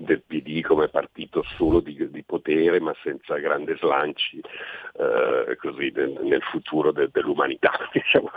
del 0.00 0.22
PD 0.26 0.62
come 0.62 0.88
partito 0.88 1.42
solo 1.56 1.80
di, 1.80 2.10
di 2.10 2.22
potere 2.24 2.80
ma 2.80 2.94
senza 3.02 3.36
grandi 3.36 3.76
slanci 3.78 4.40
eh, 4.40 5.56
così 5.56 5.92
nel, 5.94 6.18
nel 6.22 6.42
futuro 6.42 6.92
de, 6.92 7.08
dell'umanità 7.12 7.72
diciamo 7.92 8.30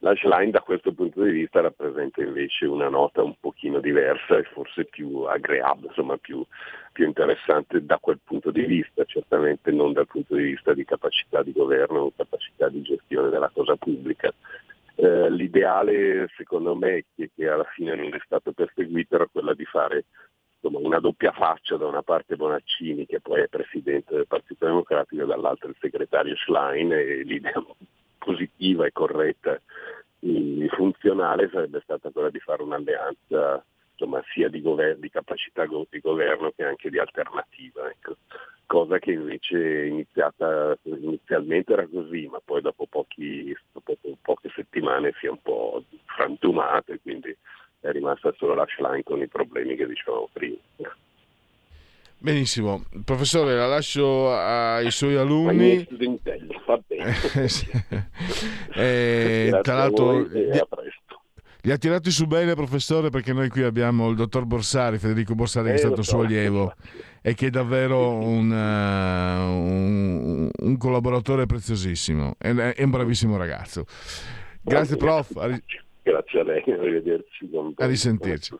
la 0.00 0.14
Schlein 0.16 0.50
da 0.50 0.60
questo 0.60 0.92
punto 0.92 1.22
di 1.22 1.30
vista 1.30 1.60
rappresenta 1.60 2.22
invece 2.22 2.66
una 2.66 2.88
nota 2.88 3.22
un 3.22 3.34
pochino 3.38 3.80
diversa 3.80 4.36
e 4.36 4.44
forse 4.44 4.84
più 4.84 5.22
agreabile 5.22 5.88
insomma 5.88 6.16
più, 6.16 6.44
più 6.92 7.06
interessante 7.06 7.84
da 7.84 7.98
quel 7.98 8.20
punto 8.22 8.50
di 8.50 8.62
vista. 8.62 9.04
Certamente 9.04 9.70
non 9.70 9.92
dal 9.92 10.06
punto 10.06 10.34
di 10.34 10.44
vista 10.44 10.74
di 10.74 10.84
capacità 10.84 11.42
di 11.42 11.52
governo 11.52 12.00
o 12.00 12.12
capacità 12.16 12.68
di 12.68 12.82
gestione 12.82 13.30
della 13.30 13.50
cosa 13.52 13.76
pubblica. 13.76 14.32
Eh, 14.94 15.30
l'ideale 15.30 16.28
secondo 16.36 16.74
me 16.74 17.04
che, 17.16 17.30
che 17.34 17.48
alla 17.48 17.66
fine 17.74 17.94
non 17.94 18.14
è 18.14 18.20
stato 18.24 18.52
perseguito 18.52 19.14
era 19.14 19.26
quella 19.26 19.54
di 19.54 19.64
fare 19.64 20.04
insomma, 20.62 20.86
una 20.86 21.00
doppia 21.00 21.32
faccia, 21.32 21.76
da 21.76 21.86
una 21.86 22.02
parte 22.02 22.36
Bonaccini 22.36 23.06
che 23.06 23.20
poi 23.20 23.42
è 23.42 23.48
presidente 23.48 24.14
del 24.14 24.26
Partito 24.26 24.64
Democratico 24.64 25.22
e 25.22 25.26
dall'altra 25.26 25.68
il 25.68 25.76
segretario 25.80 26.36
Schlein 26.36 26.92
e 26.92 27.22
l'idea 27.24 27.62
positiva 28.18 28.86
e 28.86 28.92
corretta 28.92 29.60
e 30.20 30.68
funzionale 30.68 31.50
sarebbe 31.52 31.80
stata 31.82 32.10
quella 32.10 32.30
di 32.30 32.38
fare 32.38 32.62
un'alleanza 32.62 33.64
insomma, 33.92 34.22
sia 34.32 34.48
di, 34.48 34.60
gover- 34.60 34.98
di, 34.98 35.10
capacità 35.10 35.66
di 35.66 36.00
governo 36.00 36.52
che 36.54 36.64
anche 36.64 36.90
di 36.90 36.98
alternativa. 36.98 37.88
Ecco. 37.90 38.16
Cosa 38.66 38.98
che 38.98 39.12
invece 39.12 39.84
iniziata, 39.84 40.76
inizialmente 40.84 41.72
era 41.72 41.86
così, 41.86 42.26
ma 42.28 42.40
poi 42.42 42.62
dopo, 42.62 42.86
pochi, 42.86 43.54
dopo 43.72 43.96
poche 44.22 44.50
settimane 44.54 45.12
si 45.18 45.26
è 45.26 45.30
un 45.30 45.42
po' 45.42 45.84
frantumato 46.06 46.92
e 46.92 47.00
quindi 47.02 47.36
è 47.82 47.90
rimasta 47.90 48.32
solo 48.36 48.54
la 48.54 48.66
Schlein 48.68 49.02
con 49.02 49.20
i 49.20 49.26
problemi 49.26 49.74
che 49.76 49.86
dicevamo 49.86 50.28
prima. 50.32 50.56
Benissimo, 52.18 52.84
professore, 53.04 53.56
la 53.56 53.66
lascio 53.66 54.32
ai 54.32 54.92
suoi 54.92 55.16
alunni. 55.16 55.84
Va 56.64 56.80
bene. 56.86 57.14
eh, 58.76 59.58
tra 59.60 59.74
l'altro, 59.74 60.24
li 61.64 61.70
ha 61.72 61.76
tirati 61.78 62.12
su 62.12 62.26
bene, 62.26 62.54
professore, 62.54 63.10
perché 63.10 63.32
noi 63.32 63.48
qui 63.48 63.62
abbiamo 63.62 64.08
il 64.08 64.14
dottor 64.14 64.44
Borsari, 64.44 64.98
Federico 64.98 65.34
Borsari, 65.34 65.66
che 65.66 65.72
è 65.72 65.76
eh, 65.76 65.78
stato 65.78 66.02
suo 66.02 66.20
allievo 66.20 66.74
e 67.20 67.34
che 67.34 67.48
è 67.48 67.50
davvero 67.50 68.14
un, 68.14 68.50
uh, 68.50 69.52
un, 69.52 70.50
un 70.56 70.76
collaboratore 70.76 71.46
preziosissimo. 71.46 72.34
È, 72.38 72.52
è 72.52 72.82
un 72.84 72.90
bravissimo 72.90 73.36
ragazzo. 73.36 73.84
Grazie, 74.60 74.96
prof. 74.96 75.32
Grazie 76.02 76.40
a 76.40 76.44
lei, 76.44 76.62
arrivederci. 76.72 77.48
A 77.76 77.86
risentirci. 77.86 78.56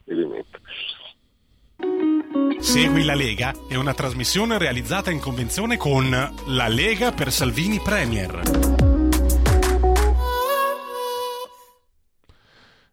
Segui 2.59 3.05
la 3.05 3.15
Lega 3.15 3.53
è 3.69 3.75
una 3.75 3.93
trasmissione 3.93 4.57
realizzata 4.57 5.11
in 5.11 5.19
convenzione 5.19 5.77
con 5.77 6.09
La 6.11 6.69
Lega 6.69 7.11
per 7.11 7.33
Salvini 7.33 7.81
Premier. 7.83 8.41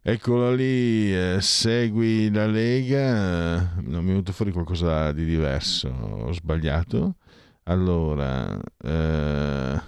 Eccola 0.02 0.52
lì, 0.52 1.14
eh, 1.16 1.38
segui 1.40 2.32
la 2.32 2.48
Lega, 2.48 3.58
eh, 3.58 3.82
non 3.82 4.04
mi 4.04 4.10
è 4.10 4.12
venuto 4.12 4.32
fuori 4.32 4.52
qualcosa 4.52 5.12
di 5.12 5.24
diverso, 5.24 5.90
ho 5.90 6.32
sbagliato. 6.32 7.18
Allora, 7.64 8.60
eh, 8.82 9.82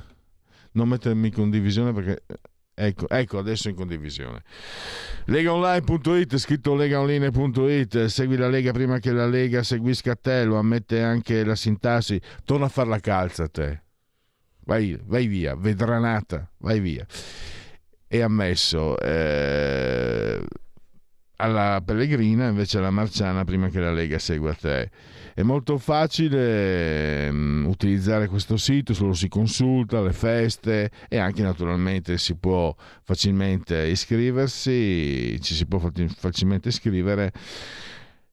non 0.74 0.88
mettermi 0.88 1.28
in 1.30 1.34
condivisione 1.34 1.92
perché 1.92 2.24
Ecco, 2.84 3.08
ecco, 3.10 3.38
adesso 3.38 3.70
in 3.70 3.76
condivisione. 3.76 4.42
Legaonline.it, 5.26 6.36
scritto 6.38 6.74
legaonline.it, 6.74 8.06
segui 8.06 8.38
la 8.38 8.48
Lega 8.48 8.72
prima 8.72 8.98
che 8.98 9.12
la 9.12 9.28
Lega 9.28 9.62
seguisca 9.62 10.16
te, 10.16 10.44
lo 10.46 10.58
ammette 10.58 11.04
anche 11.04 11.44
la 11.44 11.54
sintassi, 11.54 12.20
torna 12.44 12.66
a 12.66 12.70
far 12.70 12.88
la 12.88 13.00
calza 13.00 13.48
te. 13.48 13.82
Vai, 14.66 15.00
vai 15.04 15.28
via, 15.28 15.56
vedranata, 15.56 16.50
vai 16.58 16.80
via. 16.80 17.06
E 18.08 18.22
ammesso, 18.22 18.98
eh, 19.00 20.44
alla 21.42 21.82
Pellegrina 21.84 22.48
invece 22.48 22.78
alla 22.78 22.92
Marciana 22.92 23.44
prima 23.44 23.70
che 23.70 23.80
la 23.80 23.92
Lega 23.92 24.20
segua 24.20 24.54
te. 24.54 24.90
È 25.34 25.42
molto 25.42 25.78
facile 25.78 27.30
um, 27.30 27.66
utilizzare 27.68 28.28
questo 28.28 28.58
sito, 28.58 28.94
solo 28.94 29.14
si 29.14 29.28
consulta 29.28 30.02
le 30.02 30.14
feste 30.14 30.92
e 31.10 31.18
anche 31.18 31.42
naturalmente 31.42 32.18
si 32.18 32.36
può 32.36 32.76
facilmente 33.04 33.88
iscriversi, 33.88 35.40
ci 35.42 35.56
si 35.56 35.66
può 35.66 35.82
facilmente 36.18 36.70
iscrivere. 36.70 37.32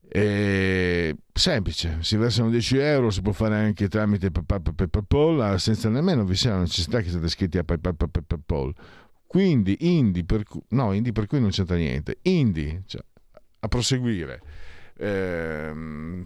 È 0.07 1.15
semplice, 1.33 1.99
si 2.01 2.17
versano 2.17 2.51
10 2.51 2.77
euro, 2.79 3.11
si 3.11 3.23
può 3.23 3.33
fare 3.33 3.57
anche 3.57 3.89
tramite 3.89 4.31
PayPal 4.31 5.61
senza 5.61 5.89
nemmeno 5.89 6.25
vi 6.25 6.35
sia 6.35 6.53
la 6.53 6.61
necessità 6.61 7.01
che 7.01 7.11
siate 7.11 7.27
iscritti 7.27 7.59
a 7.59 7.65
PayPal. 7.65 8.75
Quindi 9.29 9.77
Indie 9.81 10.25
per, 10.25 10.43
cui, 10.43 10.63
no, 10.71 10.93
Indie 10.93 11.13
per 11.13 11.27
cui 11.27 11.39
non 11.41 11.51
c'entra 11.51 11.77
niente. 11.77 12.19
Indie, 12.23 12.83
cioè, 12.87 13.03
a 13.61 13.69
proseguire 13.69 14.43
eh, 15.01 15.73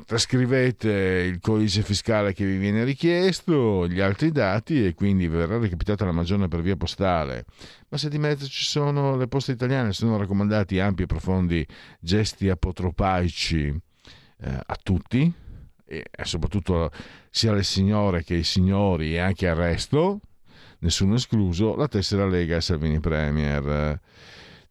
trascrivete 0.06 0.90
il 0.90 1.40
codice 1.40 1.82
fiscale 1.82 2.32
che 2.32 2.46
vi 2.46 2.56
viene 2.56 2.84
richiesto, 2.84 3.86
gli 3.86 4.00
altri 4.00 4.32
dati 4.32 4.86
e 4.86 4.94
quindi 4.94 5.28
verrà 5.28 5.58
recapitata 5.58 6.06
la 6.06 6.12
magione 6.12 6.48
per 6.48 6.62
via 6.62 6.76
postale. 6.76 7.44
Ma 7.88 7.98
se 7.98 8.08
di 8.08 8.18
mezzo 8.18 8.46
ci 8.46 8.64
sono 8.64 9.16
le 9.16 9.28
poste 9.28 9.52
italiane, 9.52 9.92
sono 9.92 10.16
raccomandati 10.16 10.80
ampi 10.80 11.02
e 11.02 11.06
profondi 11.06 11.66
gesti 12.00 12.48
apotropaici 12.48 13.66
eh, 14.40 14.60
a 14.64 14.78
tutti 14.82 15.32
e 15.84 16.04
soprattutto 16.22 16.90
sia 17.28 17.50
alle 17.50 17.64
signore 17.64 18.24
che 18.24 18.34
ai 18.34 18.44
signori 18.44 19.12
e 19.12 19.18
anche 19.18 19.46
al 19.46 19.56
resto, 19.56 20.20
nessuno 20.82 21.14
escluso, 21.14 21.74
la 21.74 21.88
tessera 21.88 22.26
Lega 22.26 22.56
e 22.56 22.60
Salvini 22.60 23.00
Premier. 23.00 24.00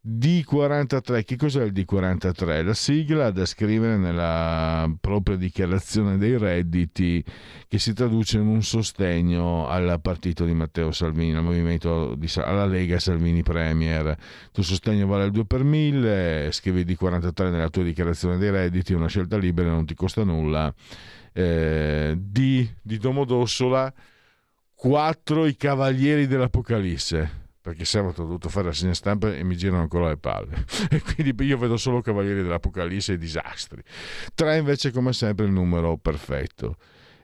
D43, 0.03 1.23
che 1.23 1.35
cos'è 1.35 1.63
il 1.63 1.73
D43? 1.73 2.65
La 2.65 2.73
sigla 2.73 3.29
da 3.29 3.45
scrivere 3.45 3.97
nella 3.97 4.91
propria 4.99 5.37
dichiarazione 5.37 6.17
dei 6.17 6.39
redditi 6.39 7.23
che 7.67 7.77
si 7.77 7.93
traduce 7.93 8.37
in 8.39 8.47
un 8.47 8.63
sostegno 8.63 9.67
al 9.67 9.99
partito 10.01 10.43
di 10.43 10.55
Matteo 10.55 10.91
Salvini, 10.91 11.35
al 11.35 11.43
movimento 11.43 12.15
di, 12.15 12.27
alla 12.37 12.65
Lega 12.65 12.97
Salvini 12.97 13.43
Premier. 13.43 14.07
Il 14.07 14.49
tuo 14.51 14.63
sostegno 14.63 15.05
vale 15.05 15.25
il 15.25 15.31
2 15.31 15.45
per 15.45 15.63
1000, 15.63 16.49
scrivi 16.51 16.83
D43 16.83 17.51
nella 17.51 17.69
tua 17.69 17.83
dichiarazione 17.83 18.37
dei 18.37 18.49
redditi, 18.49 18.93
una 18.93 19.07
scelta 19.07 19.37
libera, 19.37 19.69
non 19.69 19.85
ti 19.85 19.93
costa 19.93 20.23
nulla. 20.23 20.73
Eh, 21.31 22.15
D 22.17 22.69
di 22.81 22.97
Domodossola, 22.97 23.93
4 24.81 25.45
i 25.45 25.55
cavalieri 25.57 26.25
dell'Apocalisse 26.25 27.29
perché 27.61 27.85
sabato 27.85 28.23
ho 28.23 28.25
dovuto 28.25 28.49
fare 28.49 28.65
la 28.65 28.73
segna 28.73 28.95
stampa 28.95 29.31
e 29.31 29.43
mi 29.43 29.55
girano 29.55 29.83
ancora 29.83 30.07
le 30.07 30.17
palle 30.17 30.65
e 30.89 30.99
quindi 31.01 31.35
io 31.45 31.59
vedo 31.59 31.77
solo 31.77 32.01
Cavalieri 32.01 32.41
dell'Apocalisse 32.41 33.13
e 33.13 33.17
disastri. 33.19 33.83
3 34.33 34.57
invece 34.57 34.89
come 34.89 35.13
sempre 35.13 35.45
il 35.45 35.51
numero 35.51 35.97
perfetto. 35.97 36.77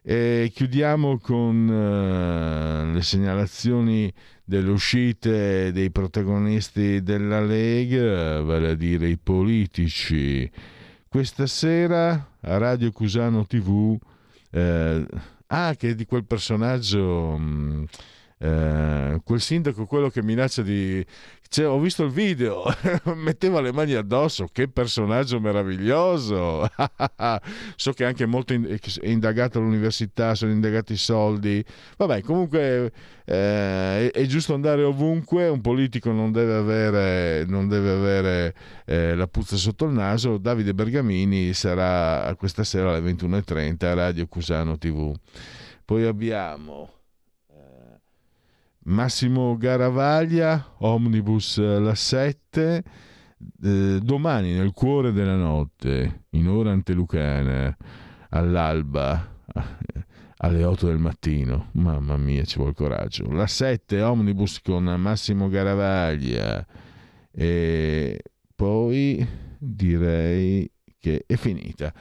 E 0.03 0.51
chiudiamo 0.53 1.18
con 1.18 1.68
uh, 1.68 2.93
le 2.93 3.01
segnalazioni 3.01 4.14
delle 4.43 4.70
uscite 4.70 5.72
dei 5.72 5.89
protagonisti 5.89 7.01
della 7.01 7.41
Lega 7.41 8.39
vale 8.43 8.70
a 8.70 8.76
dire 8.76 9.08
i 9.08 9.18
politici. 9.18 10.47
Questa 11.08 11.47
sera 11.47 12.34
a 12.39 12.58
Radio 12.60 12.91
Cusano 12.91 13.47
TV 13.47 13.97
eh, 14.51 15.05
ah 15.48 15.76
che 15.76 15.95
di 15.95 16.06
quel 16.06 16.26
personaggio 16.26 17.38
mh, 17.38 17.43
mm, 17.43 17.84
eh, 18.39 19.19
quel 19.23 19.41
sindaco, 19.41 19.85
quello 19.85 20.09
che 20.09 20.21
minaccia 20.21 20.61
di... 20.61 21.03
Cioè, 21.49 21.65
ho 21.65 21.79
visto 21.79 22.03
il 22.03 22.11
video, 22.11 22.65
metteva 23.15 23.61
le 23.61 23.71
mani 23.71 23.93
addosso, 23.93 24.49
che 24.51 24.67
personaggio 24.67 25.39
meraviglioso. 25.39 26.69
so 27.77 27.93
che 27.93 28.03
anche 28.03 28.25
molto 28.25 28.53
in... 28.53 28.65
è 28.67 29.07
indagato 29.07 29.57
all'università, 29.57 30.35
sono 30.35 30.51
indagati 30.51 30.93
i 30.93 30.97
soldi. 30.97 31.63
Vabbè, 31.95 32.21
comunque 32.21 32.91
eh, 33.23 34.11
è, 34.11 34.25
giusto 34.25 34.53
andare 34.53 34.83
ovunque, 34.83 35.47
un 35.47 35.61
politico 35.61 36.11
non 36.11 36.33
deve 36.33 36.55
avere, 36.55 37.45
non 37.45 37.69
deve 37.69 37.91
avere 37.91 38.55
eh, 38.85 39.15
la 39.15 39.27
puzza 39.27 39.55
sotto 39.55 39.85
il 39.85 39.93
naso. 39.93 40.38
Davide 40.38 40.73
Bergamini 40.73 41.53
sarà 41.53 42.35
questa 42.35 42.65
sera 42.65 42.93
alle 42.93 43.13
21.30 43.13 43.85
a 43.85 43.93
Radio 43.93 44.27
Cusano 44.27 44.77
TV. 44.77 45.15
Poi 45.85 46.03
abbiamo 46.03 46.97
Massimo 48.88 49.57
Garavaglia, 49.57 50.75
Omnibus 50.77 51.57
La 51.59 51.93
7, 51.93 52.83
eh, 53.63 53.99
domani 54.01 54.53
nel 54.53 54.71
cuore 54.71 55.11
della 55.11 55.35
notte, 55.35 56.23
in 56.31 56.47
ora 56.47 56.71
antelucana, 56.71 57.75
all'alba, 58.29 59.41
alle 60.38 60.63
8 60.63 60.88
del 60.88 60.99
mattino. 60.99 61.69
Mamma 61.73 62.15
mia, 62.15 62.45
ci 62.45 62.59
vuole 62.59 62.73
coraggio. 62.73 63.29
La 63.29 63.45
7, 63.45 64.01
Omnibus 64.01 64.61
con 64.61 64.83
Massimo 64.85 65.49
Garavaglia. 65.49 66.65
E 67.29 68.23
poi 68.55 69.27
direi 69.57 70.71
che 70.97 71.25
è 71.27 71.35
finita. 71.35 71.93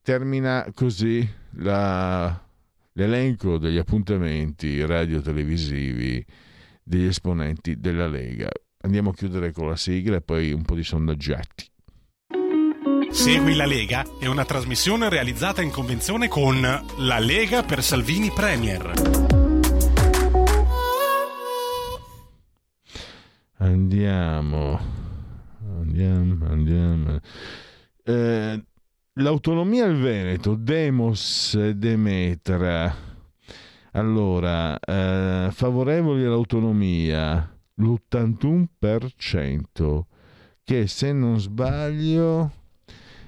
Termina 0.00 0.64
così 0.74 1.28
la 1.54 2.49
l'elenco 2.92 3.58
degli 3.58 3.78
appuntamenti 3.78 4.84
radio-televisivi 4.84 6.24
degli 6.82 7.06
esponenti 7.06 7.78
della 7.78 8.08
Lega. 8.08 8.48
Andiamo 8.82 9.10
a 9.10 9.14
chiudere 9.14 9.52
con 9.52 9.68
la 9.68 9.76
sigla 9.76 10.16
e 10.16 10.22
poi 10.22 10.52
un 10.52 10.62
po' 10.62 10.74
di 10.74 10.82
sondaggetti. 10.82 11.68
Segui 13.10 13.54
la 13.54 13.66
Lega 13.66 14.04
è 14.18 14.26
una 14.26 14.44
trasmissione 14.44 15.08
realizzata 15.08 15.62
in 15.62 15.70
convenzione 15.70 16.28
con 16.28 16.60
La 16.60 17.18
Lega 17.18 17.62
per 17.62 17.82
Salvini 17.82 18.30
Premier. 18.30 18.92
Andiamo, 23.58 24.80
andiamo, 25.80 26.46
andiamo. 26.46 27.18
Eh, 28.04 28.64
L'autonomia 29.20 29.84
al 29.84 29.96
Veneto, 29.96 30.54
Demos 30.54 31.54
Demetra. 31.74 32.90
Allora, 33.92 34.78
eh, 34.78 35.50
favorevoli 35.52 36.24
all'autonomia, 36.24 37.54
l'81%, 37.74 40.00
che 40.64 40.86
se 40.86 41.12
non 41.12 41.38
sbaglio 41.38 42.50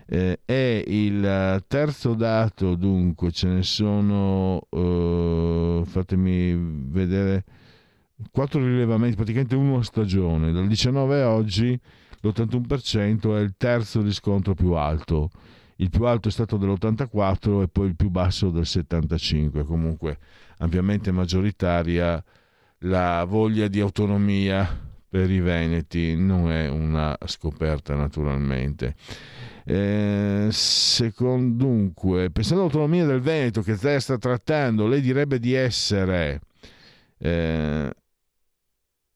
eh, 0.07 0.40
è 0.47 0.82
il 0.86 1.62
terzo 1.68 2.14
dato, 2.14 2.74
dunque 2.74 3.30
ce 3.30 3.49
ne 3.49 3.62
sono, 3.62 4.62
eh, 4.70 5.82
fatemi 5.84 6.86
vedere, 6.88 7.45
quattro 8.30 8.64
rilevamenti, 8.64 9.16
praticamente 9.16 9.57
uno 9.57 9.76
a 9.76 9.82
stagione. 9.82 10.53
Dal 10.53 10.66
19 10.66 11.20
a 11.20 11.28
oggi 11.28 11.78
l'81% 12.22 13.36
è 13.36 13.40
il 13.40 13.53
terzo 13.59 14.01
riscontro 14.01 14.55
più 14.55 14.72
alto 14.72 15.30
il 15.77 15.91
più 15.91 16.05
alto 16.05 16.29
è 16.29 16.31
stato 16.31 16.57
dell'84 16.57 17.62
e 17.62 17.68
poi 17.68 17.89
il 17.89 17.97
più 17.97 18.11
basso 18.11 18.51
del 18.51 18.66
75, 18.66 19.64
comunque 19.64 20.18
ampiamente 20.59 21.11
maggioritaria 21.11 22.23
la 22.85 23.25
voglia 23.25 23.68
di 23.68 23.81
autonomia 23.81 24.91
per 25.09 25.31
i 25.31 25.41
veneti. 25.41 26.14
Non 26.16 26.51
è 26.51 26.68
una 26.68 27.16
scoperta 27.27 27.95
naturalmente. 27.95 28.95
Eh, 29.64 30.49
secondo 30.51 31.64
dunque, 31.64 32.31
pensando 32.31 32.62
all'autonomia 32.62 33.07
del 33.07 33.20
Veneto 33.20 33.62
che 33.62 33.77
lei 33.81 34.01
sta 34.01 34.18
trattando, 34.18 34.87
lei 34.87 35.01
direbbe 35.01 35.39
di 35.39 35.55
essere 35.55 36.41
eh, 37.18 37.93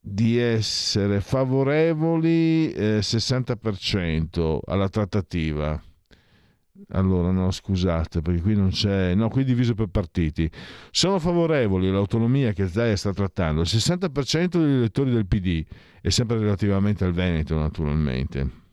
di 0.09 0.39
essere 0.39 1.21
favorevoli 1.21 2.73
eh, 2.73 2.99
60% 3.01 4.61
alla 4.65 4.89
trattativa 4.89 5.83
allora, 6.91 7.31
no, 7.31 7.51
scusate, 7.51 8.23
perché 8.23 8.41
qui 8.41 8.55
non 8.55 8.71
c'è. 8.71 9.15
No, 9.15 9.29
qui 9.29 9.43
è 9.43 9.45
diviso 9.45 9.75
per 9.75 9.89
partiti. 9.89 10.51
Sono 10.91 11.19
favorevoli 11.19 11.89
all'autonomia 11.89 12.53
che 12.53 12.69
Zaia 12.69 12.97
sta 12.97 13.13
trattando. 13.13 13.63
Il 13.63 13.69
60% 13.69 14.59
degli 14.59 14.77
elettori 14.77 15.11
del 15.11 15.27
PD, 15.27 15.65
e 16.01 16.11
sempre 16.11 16.39
relativamente 16.39 17.05
al 17.05 17.13
Veneto, 17.13 17.59
naturalmente. 17.59 18.65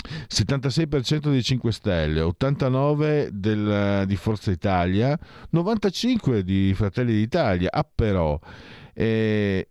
76% 0.00 1.30
dei 1.30 1.42
5 1.42 1.72
Stelle, 1.72 2.20
89% 2.22 3.28
del, 3.28 4.04
di 4.06 4.16
Forza 4.16 4.50
Italia, 4.50 5.18
95% 5.52 6.38
di 6.40 6.72
Fratelli 6.74 7.12
d'Italia. 7.12 7.70
Ah, 7.70 7.88
però, 7.92 8.38
eh, 8.94 9.68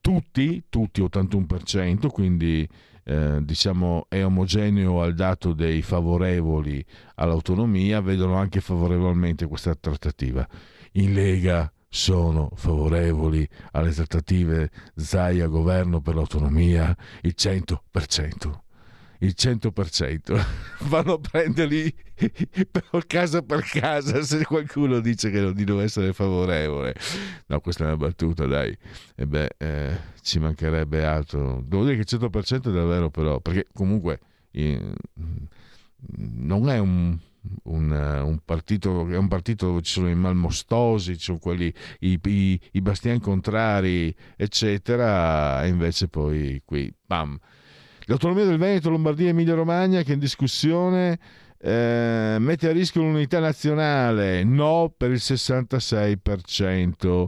tutti, 0.00 0.64
tutti 0.68 1.02
81%, 1.02 2.08
quindi 2.08 2.68
eh, 3.04 3.38
diciamo 3.42 4.06
è 4.08 4.24
omogeneo 4.24 5.02
al 5.02 5.14
dato 5.14 5.52
dei 5.52 5.82
favorevoli 5.82 6.84
all'autonomia, 7.16 8.00
vedono 8.00 8.36
anche 8.36 8.60
favorevolmente 8.60 9.46
questa 9.46 9.74
trattativa. 9.74 10.46
In 10.92 11.14
Lega 11.14 11.70
sono 11.88 12.50
favorevoli 12.54 13.46
alle 13.72 13.92
trattative 13.92 14.70
Zaia 14.94 15.46
governo 15.46 16.00
per 16.00 16.14
l'autonomia 16.14 16.96
il 17.22 17.34
100% 17.36 18.60
il 19.22 19.34
100%. 19.36 20.46
Vanno 20.88 21.14
a 21.14 21.18
prenderli 21.18 21.92
casa 23.06 23.42
per 23.42 23.62
casa 23.62 24.22
se 24.22 24.44
qualcuno 24.44 25.00
dice 25.00 25.30
che 25.30 25.40
non, 25.40 25.54
di 25.54 25.64
non 25.64 25.80
essere 25.80 26.12
favorevole. 26.12 26.94
No, 27.46 27.60
questa 27.60 27.84
è 27.84 27.86
una 27.86 27.96
battuta, 27.96 28.46
dai. 28.46 28.76
E 29.14 29.26
beh, 29.26 29.54
eh, 29.56 29.98
ci 30.22 30.38
mancherebbe 30.38 31.04
altro. 31.04 31.62
Devo 31.64 31.84
dire 31.84 31.96
che 31.96 32.14
il 32.14 32.20
100% 32.20 32.68
è 32.68 32.72
davvero 32.72 33.10
però, 33.10 33.40
perché 33.40 33.66
comunque 33.72 34.20
eh, 34.50 34.92
non 36.16 36.68
è 36.68 36.78
un, 36.78 37.16
un, 37.64 37.90
un, 37.90 38.38
partito, 38.44 39.08
è 39.08 39.16
un 39.16 39.28
partito 39.28 39.66
dove 39.66 39.82
ci 39.82 39.92
sono 39.92 40.08
i 40.08 40.16
malmostosi, 40.16 41.16
ci 41.16 41.24
sono 41.24 41.38
quelli, 41.38 41.72
i, 42.00 42.18
i, 42.24 42.60
i 42.72 42.80
bastiani 42.80 43.20
contrari, 43.20 44.14
eccetera, 44.36 45.62
e 45.62 45.68
invece 45.68 46.08
poi 46.08 46.60
qui, 46.64 46.92
bam, 47.06 47.38
L'autonomia 48.06 48.44
del 48.44 48.58
Veneto, 48.58 48.90
Lombardia 48.90 49.26
e 49.26 49.30
Emilia 49.30 49.54
Romagna 49.54 50.02
che 50.02 50.10
è 50.10 50.14
in 50.14 50.18
discussione 50.18 51.18
eh, 51.64 52.38
mette 52.40 52.68
a 52.68 52.72
rischio 52.72 53.02
l'unità 53.02 53.38
nazionale, 53.38 54.42
no 54.42 54.92
per 54.96 55.12
il 55.12 55.20
66%, 55.22 57.26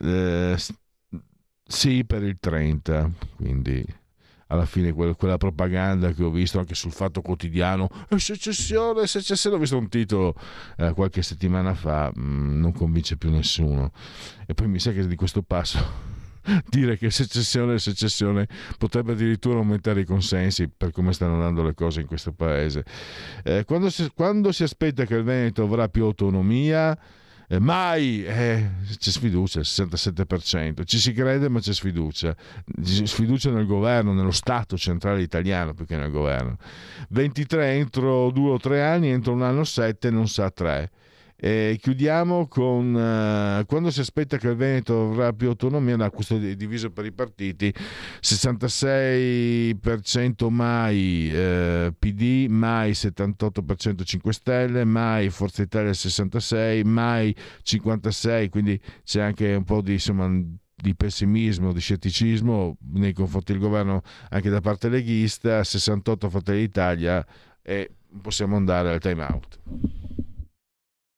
eh, 0.00 0.56
sì 1.64 2.04
per 2.06 2.22
il 2.22 2.38
30%, 2.42 3.10
quindi 3.36 3.84
alla 4.50 4.64
fine 4.64 4.92
quella, 4.92 5.36
propaganda 5.36 6.12
che 6.12 6.24
ho 6.24 6.30
visto 6.30 6.58
anche 6.58 6.74
sul 6.74 6.92
Fatto 6.92 7.20
Quotidiano, 7.20 7.90
secessione, 8.16 9.06
secessione, 9.06 9.56
ho 9.56 9.58
visto 9.58 9.76
un 9.76 9.90
titolo 9.90 10.34
eh, 10.78 10.94
qualche 10.94 11.20
settimana 11.20 11.74
fa, 11.74 12.10
mh, 12.14 12.22
mm, 12.22 12.60
non 12.60 12.72
convince 12.72 13.18
più 13.18 13.30
nessuno. 13.30 13.92
E 14.46 14.54
poi 14.54 14.68
mi 14.68 14.78
sa 14.78 14.92
che 14.92 15.06
di 15.06 15.16
questo 15.16 15.42
passo 15.42 16.17
dire 16.68 16.96
che 16.96 17.10
secessione 17.10 17.74
e 17.74 17.78
secessione 17.78 18.46
potrebbe 18.78 19.12
addirittura 19.12 19.58
aumentare 19.58 20.00
i 20.00 20.04
consensi 20.04 20.68
per 20.68 20.90
come 20.90 21.12
stanno 21.12 21.34
andando 21.34 21.62
le 21.62 21.74
cose 21.74 22.00
in 22.00 22.06
questo 22.06 22.32
paese. 22.32 22.84
Eh, 23.44 23.64
quando, 23.64 23.90
si, 23.90 24.10
quando, 24.14 24.52
si, 24.52 24.62
aspetta 24.62 25.04
che 25.04 25.14
il 25.14 25.22
Veneto 25.22 25.62
avrà 25.62 25.88
più 25.88 26.04
autonomia, 26.04 26.98
eh, 27.50 27.58
mai 27.58 28.24
eh, 28.24 28.70
c'è 28.98 29.10
sfiducia, 29.10 29.60
il 29.60 29.66
67%, 29.68 30.84
ci 30.84 30.98
si 30.98 31.12
crede 31.12 31.48
ma 31.48 31.60
c'è 31.60 31.72
sfiducia, 31.72 32.34
sfiducia 32.82 33.50
nel 33.50 33.66
governo, 33.66 34.12
nello 34.12 34.30
Stato 34.30 34.76
centrale 34.76 35.22
italiano 35.22 35.74
più 35.74 35.86
che 35.86 35.96
nel 35.96 36.10
governo. 36.10 36.56
23 37.10 37.72
entro 37.72 38.30
due 38.30 38.50
o 38.50 38.58
tre 38.58 38.82
anni, 38.82 39.08
entro 39.08 39.32
un 39.32 39.42
anno 39.42 39.64
7 39.64 40.10
non 40.10 40.28
sa 40.28 40.50
3 40.50 40.90
e 41.40 41.78
chiudiamo 41.80 42.48
con 42.48 42.94
uh, 42.94 43.64
quando 43.66 43.92
si 43.92 44.00
aspetta 44.00 44.38
che 44.38 44.48
il 44.48 44.56
Veneto 44.56 45.10
avrà 45.10 45.32
più 45.32 45.46
autonomia, 45.46 45.94
no, 45.94 46.10
questo 46.10 46.34
è 46.34 46.56
diviso 46.56 46.90
per 46.90 47.04
i 47.04 47.12
partiti, 47.12 47.72
66% 48.20 50.48
mai 50.48 51.30
eh, 51.32 51.94
PD, 51.96 52.46
mai 52.48 52.90
78% 52.90 54.02
5 54.02 54.32
Stelle, 54.32 54.84
mai 54.84 55.30
Forza 55.30 55.62
Italia 55.62 55.92
66, 55.92 56.82
mai 56.82 57.32
56, 57.62 58.48
quindi 58.48 58.80
c'è 59.04 59.20
anche 59.20 59.54
un 59.54 59.62
po' 59.62 59.80
di 59.80 59.92
insomma, 59.92 60.28
di 60.74 60.96
pessimismo, 60.96 61.72
di 61.72 61.78
scetticismo 61.78 62.78
nei 62.94 63.12
confronti 63.12 63.52
del 63.52 63.60
governo 63.60 64.02
anche 64.30 64.50
da 64.50 64.60
parte 64.60 64.88
leghista, 64.88 65.62
68 65.62 66.30
Fratelli 66.30 66.62
d'Italia 66.62 67.24
e 67.62 67.92
possiamo 68.20 68.56
andare 68.56 68.90
al 68.90 68.98
time 68.98 69.22
out. 69.22 69.60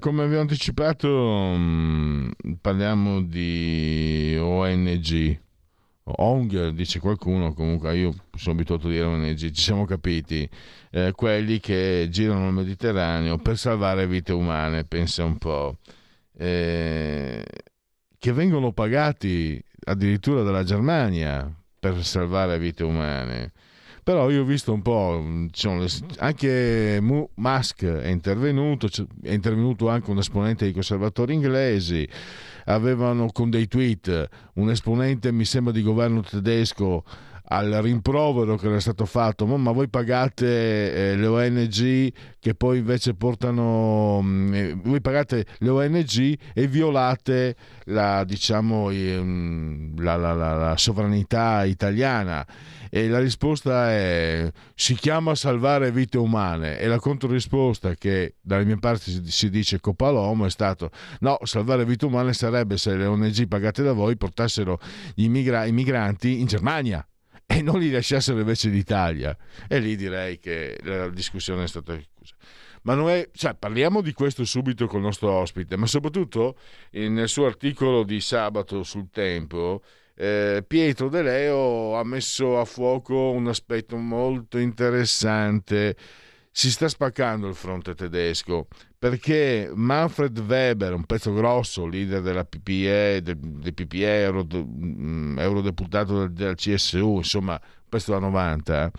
Come 0.00 0.22
abbiamo 0.22 0.42
anticipato, 0.42 1.08
mh, 1.08 2.30
mm, 2.46 2.52
parliamo 2.60 3.22
di 3.22 4.36
ONG. 4.38 5.40
ONG, 6.04 6.68
dice 6.70 7.00
qualcuno, 7.00 7.52
comunque 7.52 7.96
io 7.96 8.14
sono 8.36 8.54
abituato 8.54 8.86
a 8.86 8.90
dire 8.90 9.04
ONG, 9.04 9.36
ci 9.36 9.62
siamo 9.62 9.84
capiti, 9.84 10.48
eh, 10.90 11.12
quelli 11.12 11.58
che 11.60 12.06
girano 12.10 12.44
nel 12.44 12.52
Mediterraneo 12.52 13.38
per 13.38 13.58
salvare 13.58 14.06
vite 14.06 14.32
umane, 14.32 14.84
pensa 14.84 15.24
un 15.24 15.36
po', 15.36 15.76
eh, 16.36 17.44
che 18.18 18.32
vengono 18.32 18.72
pagati 18.72 19.62
addirittura 19.84 20.42
dalla 20.42 20.64
Germania 20.64 21.52
per 21.78 22.04
salvare 22.04 22.58
vite 22.58 22.84
umane 22.84 23.52
però 24.08 24.30
io 24.30 24.40
ho 24.40 24.44
visto 24.46 24.72
un 24.72 24.80
po', 24.80 25.22
diciamo, 25.50 25.84
anche 26.16 26.98
Musk 27.34 27.84
è 27.84 28.08
intervenuto, 28.08 28.88
è 29.22 29.32
intervenuto 29.34 29.90
anche 29.90 30.10
un 30.10 30.16
esponente 30.16 30.64
dei 30.64 30.72
conservatori 30.72 31.34
inglesi, 31.34 32.08
avevano 32.64 33.30
con 33.30 33.50
dei 33.50 33.68
tweet 33.68 34.28
un 34.54 34.70
esponente, 34.70 35.30
mi 35.30 35.44
sembra, 35.44 35.74
di 35.74 35.82
governo 35.82 36.22
tedesco 36.22 37.04
al 37.50 37.70
rimprovero 37.82 38.56
che 38.56 38.66
era 38.66 38.80
stato 38.80 39.06
fatto, 39.06 39.46
ma 39.46 39.72
voi 39.72 39.88
pagate 39.88 41.12
eh, 41.12 41.16
le 41.16 41.26
ONG 41.26 42.12
che 42.38 42.54
poi 42.54 42.78
invece 42.78 43.14
portano, 43.14 44.20
mm, 44.22 44.54
eh, 44.54 44.80
voi 44.82 45.00
pagate 45.00 45.46
le 45.58 45.68
ONG 45.68 46.38
e 46.52 46.66
violate 46.66 47.56
la, 47.84 48.24
diciamo, 48.24 48.90
eh, 48.90 49.22
la, 49.96 50.16
la, 50.16 50.32
la 50.34 50.76
sovranità 50.76 51.64
italiana? 51.64 52.46
E 52.90 53.06
la 53.08 53.18
risposta 53.18 53.90
è 53.90 54.50
si 54.74 54.94
chiama 54.94 55.34
salvare 55.34 55.90
vite 55.90 56.16
umane. 56.16 56.78
E 56.78 56.86
la 56.86 56.98
controrisposta 56.98 57.94
che 57.94 58.36
dalle 58.40 58.64
mie 58.64 58.78
parti 58.78 59.30
si 59.30 59.50
dice 59.50 59.80
Copalomo 59.80 60.46
è 60.46 60.50
stato 60.50 60.90
no, 61.20 61.38
salvare 61.42 61.84
vite 61.84 62.06
umane 62.06 62.32
sarebbe 62.32 62.78
se 62.78 62.96
le 62.96 63.04
ONG 63.06 63.46
pagate 63.46 63.82
da 63.82 63.92
voi 63.92 64.16
portassero 64.16 64.78
gli 65.14 65.24
immigra- 65.24 65.66
i 65.66 65.72
migranti 65.72 66.40
in 66.40 66.46
Germania 66.46 67.06
e 67.50 67.62
non 67.62 67.78
li 67.78 67.90
lasciassero 67.90 68.38
invece 68.38 68.68
d'Italia 68.68 69.34
e 69.66 69.78
lì 69.78 69.96
direi 69.96 70.38
che 70.38 70.78
la 70.82 71.08
discussione 71.08 71.64
è 71.64 71.66
stata 71.66 71.94
chiusa. 71.94 72.34
Ma 72.82 72.94
cioè, 73.32 73.54
parliamo 73.54 74.02
di 74.02 74.12
questo 74.12 74.44
subito 74.44 74.86
con 74.86 74.98
il 74.98 75.06
nostro 75.06 75.30
ospite, 75.32 75.76
ma 75.76 75.86
soprattutto 75.86 76.56
nel 76.92 77.28
suo 77.28 77.46
articolo 77.46 78.04
di 78.04 78.20
sabato 78.20 78.82
sul 78.82 79.08
tempo 79.10 79.82
eh, 80.14 80.64
Pietro 80.66 81.08
De 81.08 81.22
Leo 81.22 81.96
ha 81.96 82.04
messo 82.04 82.58
a 82.58 82.64
fuoco 82.64 83.30
un 83.30 83.46
aspetto 83.46 83.96
molto 83.96 84.58
interessante. 84.58 85.96
Si 86.50 86.70
sta 86.70 86.88
spaccando 86.88 87.46
il 87.46 87.54
fronte 87.54 87.94
tedesco 87.94 88.66
perché 88.98 89.70
Manfred 89.72 90.36
Weber, 90.40 90.92
un 90.92 91.04
pezzo 91.04 91.32
grosso, 91.32 91.86
leader 91.86 92.20
della 92.20 92.44
PPE, 92.44 93.20
del, 93.22 93.36
del 93.38 93.72
PPE, 93.72 94.22
Euro, 94.22 94.46
mm, 94.52 95.38
eurodeputato 95.38 96.26
del, 96.26 96.32
del, 96.32 96.54
CSU, 96.56 97.18
insomma, 97.18 97.60
pezzo 97.88 98.10
da 98.10 98.18
90, 98.18 98.90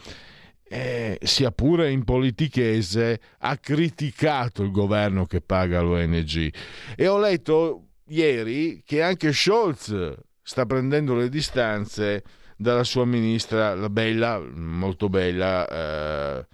eh, 0.69 1.17
sia 1.21 1.51
pure 1.51 1.91
in 1.91 2.05
politichese, 2.05 3.19
ha 3.39 3.57
criticato 3.57 4.63
il 4.63 4.71
governo 4.71 5.25
che 5.25 5.41
paga 5.41 5.81
l'ONG. 5.81 6.53
E 6.95 7.07
ho 7.07 7.19
letto 7.19 7.87
ieri 8.07 8.81
che 8.85 9.01
anche 9.01 9.33
Scholz 9.33 10.13
sta 10.41 10.65
prendendo 10.65 11.13
le 11.13 11.27
distanze 11.27 12.23
dalla 12.55 12.83
sua 12.83 13.05
ministra, 13.05 13.75
la 13.75 13.89
bella, 13.89 14.39
molto 14.39 15.09
bella, 15.09 15.67
eh, 15.67 16.47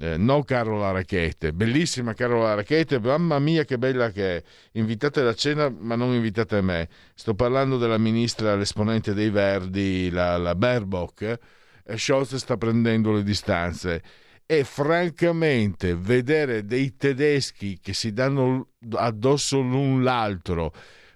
eh, 0.00 0.16
no 0.16 0.42
Carola 0.44 0.92
Rachete, 0.92 1.52
bellissima 1.52 2.14
Carola 2.14 2.54
Rachete, 2.54 2.98
mamma 2.98 3.38
mia 3.38 3.64
che 3.64 3.76
bella 3.76 4.10
che 4.10 4.36
è, 4.38 4.42
invitate 4.72 5.20
alla 5.20 5.34
cena 5.34 5.68
ma 5.68 5.94
non 5.94 6.14
invitate 6.14 6.62
me, 6.62 6.88
sto 7.14 7.34
parlando 7.34 7.76
della 7.76 7.98
ministra, 7.98 8.56
l'esponente 8.56 9.12
dei 9.12 9.28
Verdi, 9.28 10.08
la, 10.10 10.38
la 10.38 10.54
Baerbock, 10.54 11.38
eh, 11.84 11.98
Scholz 11.98 12.36
sta 12.36 12.56
prendendo 12.56 13.12
le 13.12 13.22
distanze. 13.22 14.02
E 14.46 14.64
francamente 14.64 15.94
vedere 15.94 16.64
dei 16.64 16.96
tedeschi 16.96 17.78
che 17.80 17.92
si 17.92 18.12
danno 18.12 18.70
addosso 18.94 19.60
l'un 19.60 20.02
l'altro, 20.02 20.72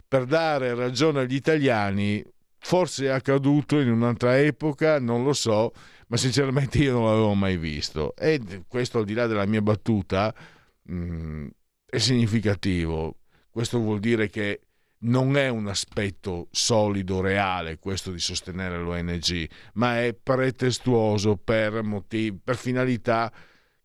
per 0.07 0.25
dare 0.27 0.73
ragione 0.75 1.23
agli 1.23 1.35
italiani, 1.35 2.23
forse 2.61 3.07
è 3.07 3.09
accaduto 3.09 3.81
in 3.81 3.91
un'altra 3.91 4.39
epoca, 4.39 5.01
non 5.01 5.25
lo 5.25 5.33
so, 5.33 5.73
ma 6.09 6.17
sinceramente 6.17 6.79
io 6.79 6.93
non 6.93 7.05
l'avevo 7.07 7.35
mai 7.35 7.57
visto. 7.57 8.15
E 8.17 8.65
questo 8.69 8.99
al 8.99 9.05
di 9.05 9.15
là 9.15 9.27
della 9.27 9.47
mia 9.47 9.63
battuta 9.63 10.35
mh, 10.83 10.95
mm, 10.95 11.47
è 11.87 11.99
significativo. 11.99 13.17
Questo 13.51 13.79
vuol 13.79 14.01
dire 14.01 14.29
che 14.29 14.61
non 15.05 15.37
è 15.37 15.49
un 15.49 15.69
aspetto 15.69 16.49
solido, 16.51 17.21
reale, 17.21 17.79
questo 17.79 18.11
di 18.11 18.19
sostenere 18.19 18.79
l'ONG, 18.79 19.49
ma 19.75 20.03
è 20.03 20.15
pretestuoso 20.15 21.37
per, 21.37 21.83
motivi, 21.83 22.39
per 22.43 22.57
finalità 22.57 23.33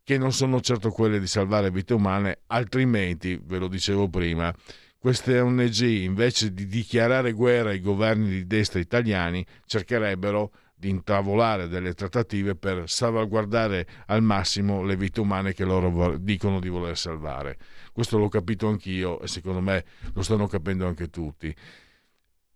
che 0.02 0.18
non 0.18 0.32
sono 0.32 0.60
certo 0.60 0.90
quelle 0.90 1.20
di 1.20 1.26
salvare 1.26 1.70
vite 1.70 1.94
umane, 1.94 2.40
altrimenti, 2.46 3.38
ve 3.42 3.58
lo 3.58 3.68
dicevo 3.68 4.08
prima, 4.08 4.52
queste 4.98 5.40
ONG 5.40 5.80
invece 5.80 6.52
di 6.52 6.66
dichiarare 6.66 7.32
guerra 7.32 7.70
ai 7.70 7.80
governi 7.80 8.28
di 8.28 8.46
destra 8.46 8.80
italiani 8.80 9.44
cercherebbero 9.64 10.50
di 10.80 10.88
intavolare 10.88 11.68
delle 11.68 11.92
trattative 11.92 12.54
per 12.54 12.88
salvaguardare 12.88 13.86
al 14.06 14.22
massimo 14.22 14.82
le 14.82 14.96
vite 14.96 15.20
umane 15.20 15.52
che 15.52 15.64
loro 15.64 16.16
dicono 16.16 16.58
di 16.58 16.70
voler 16.70 16.96
salvare. 16.96 17.58
Questo 17.92 18.16
l'ho 18.16 18.28
capito 18.28 18.66
anch'io 18.66 19.20
e 19.20 19.28
secondo 19.28 19.60
me 19.60 19.84
lo 20.14 20.22
stanno 20.22 20.46
capendo 20.46 20.86
anche 20.86 21.10
tutti. 21.10 21.54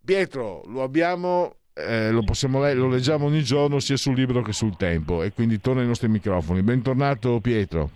Pietro, 0.03 0.63
lo 0.69 0.83
abbiamo, 0.83 1.57
eh, 1.75 2.11
lo, 2.11 2.23
possiamo, 2.23 2.61
lo 2.73 2.89
leggiamo 2.89 3.27
ogni 3.27 3.43
giorno 3.43 3.79
sia 3.79 3.99
sul 3.99 4.15
libro 4.15 4.41
che 4.41 4.53
sul 4.53 4.75
tempo 4.79 5.23
e 5.23 5.33
quindi 5.33 5.61
torna 5.61 5.83
ai 5.83 5.87
nostri 5.87 6.09
microfoni. 6.09 6.63
Bentornato 6.63 7.41
Pietro. 7.41 7.91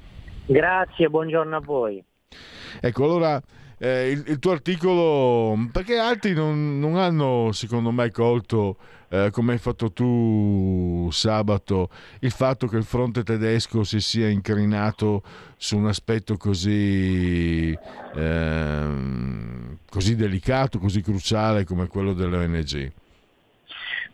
Grazie, 0.44 1.08
buongiorno 1.08 1.56
a 1.56 1.60
voi. 1.60 2.04
Ecco, 2.80 3.04
allora 3.04 3.42
eh, 3.78 4.10
il, 4.10 4.24
il, 4.26 4.38
tuo 4.38 4.50
articolo, 4.50 5.56
perché 5.72 5.96
altri 5.96 6.34
non, 6.34 6.78
non 6.78 6.96
hanno 6.96 7.50
secondo 7.52 7.90
me 7.92 8.10
colto, 8.10 8.76
eh, 9.08 9.30
come 9.30 9.52
hai 9.52 9.58
fatto 9.58 9.92
tu 9.92 11.08
sabato, 11.10 11.90
il 12.20 12.30
fatto 12.30 12.66
che 12.66 12.76
il 12.76 12.84
fronte 12.84 13.22
tedesco 13.22 13.84
si 13.84 14.00
sia 14.00 14.28
incrinato 14.28 15.22
su 15.56 15.76
un 15.76 15.86
aspetto 15.86 16.36
così, 16.36 17.72
eh, 18.14 18.88
così 19.88 20.16
delicato, 20.16 20.78
così 20.78 21.02
cruciale 21.02 21.64
come 21.64 21.86
quello 21.86 22.12
delle 22.12 22.36
ONG. 22.36 22.92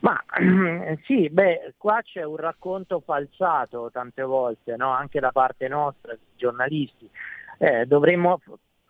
Ma 0.01 0.23
sì, 1.07 1.31
beh, 1.31 1.75
qua 1.79 2.01
c'è 2.03 2.23
un 2.25 2.37
racconto 2.37 3.01
falsato 3.01 3.89
tante 3.91 4.23
volte, 4.23 4.77
no? 4.77 4.91
anche 4.91 5.19
da 5.19 5.33
parte 5.33 5.67
nostra, 5.67 6.15
giornalisti. 6.37 7.09
Eh, 7.57 7.87
dovremmo 7.87 8.41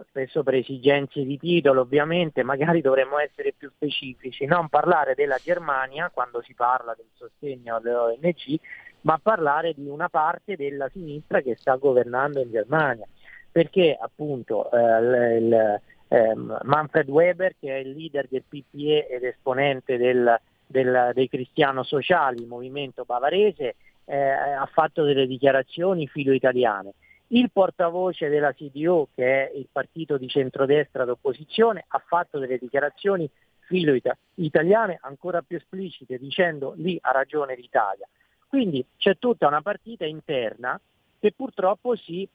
spesso 0.08 0.42
per 0.42 0.54
esigenze 0.54 1.24
di 1.24 1.38
titolo 1.38 1.82
ovviamente, 1.82 2.42
magari 2.42 2.80
dovremmo 2.80 3.18
essere 3.18 3.54
più 3.56 3.70
specifici, 3.74 4.44
non 4.44 4.68
parlare 4.68 5.14
della 5.14 5.38
Germania 5.42 6.10
quando 6.12 6.42
si 6.42 6.54
parla 6.54 6.94
del 6.94 7.08
sostegno 7.14 7.76
alle 7.76 7.94
ONG, 7.94 8.58
ma 9.02 9.18
parlare 9.22 9.74
di 9.74 9.86
una 9.86 10.08
parte 10.08 10.56
della 10.56 10.88
sinistra 10.88 11.40
che 11.40 11.56
sta 11.56 11.76
governando 11.76 12.40
in 12.40 12.50
Germania, 12.50 13.06
perché 13.50 13.96
appunto 14.00 14.70
eh, 14.70 15.36
il, 15.36 15.80
eh, 16.08 16.34
Manfred 16.34 17.08
Weber, 17.08 17.56
che 17.58 17.74
è 17.74 17.78
il 17.78 17.90
leader 17.92 18.26
del 18.28 18.44
PPE 18.48 19.08
ed 19.08 19.24
esponente 19.24 19.96
del, 19.96 20.38
del, 20.66 21.10
dei 21.12 21.28
cristiano-sociali, 21.28 22.40
il 22.40 22.46
movimento 22.46 23.04
bavarese, 23.04 23.76
eh, 24.06 24.16
ha 24.16 24.68
fatto 24.72 25.04
delle 25.04 25.26
dichiarazioni 25.26 26.06
filo-italiane 26.06 26.92
il 27.28 27.50
portavoce 27.50 28.28
della 28.28 28.52
CDO, 28.52 29.08
che 29.14 29.48
è 29.48 29.52
il 29.54 29.68
partito 29.70 30.16
di 30.18 30.28
centrodestra 30.28 31.04
d'opposizione, 31.04 31.84
ha 31.88 32.02
fatto 32.06 32.38
delle 32.38 32.58
dichiarazioni 32.58 33.28
filo 33.60 33.96
italiane 34.34 34.98
ancora 35.00 35.42
più 35.42 35.56
esplicite 35.56 36.18
dicendo 36.18 36.74
lì 36.76 36.98
ha 37.00 37.10
ragione 37.12 37.56
l'Italia. 37.56 38.06
Quindi 38.46 38.84
c'è 38.96 39.18
tutta 39.18 39.46
una 39.46 39.62
partita 39.62 40.04
interna 40.04 40.78
che 41.18 41.32
purtroppo 41.32 41.96
si, 41.96 42.28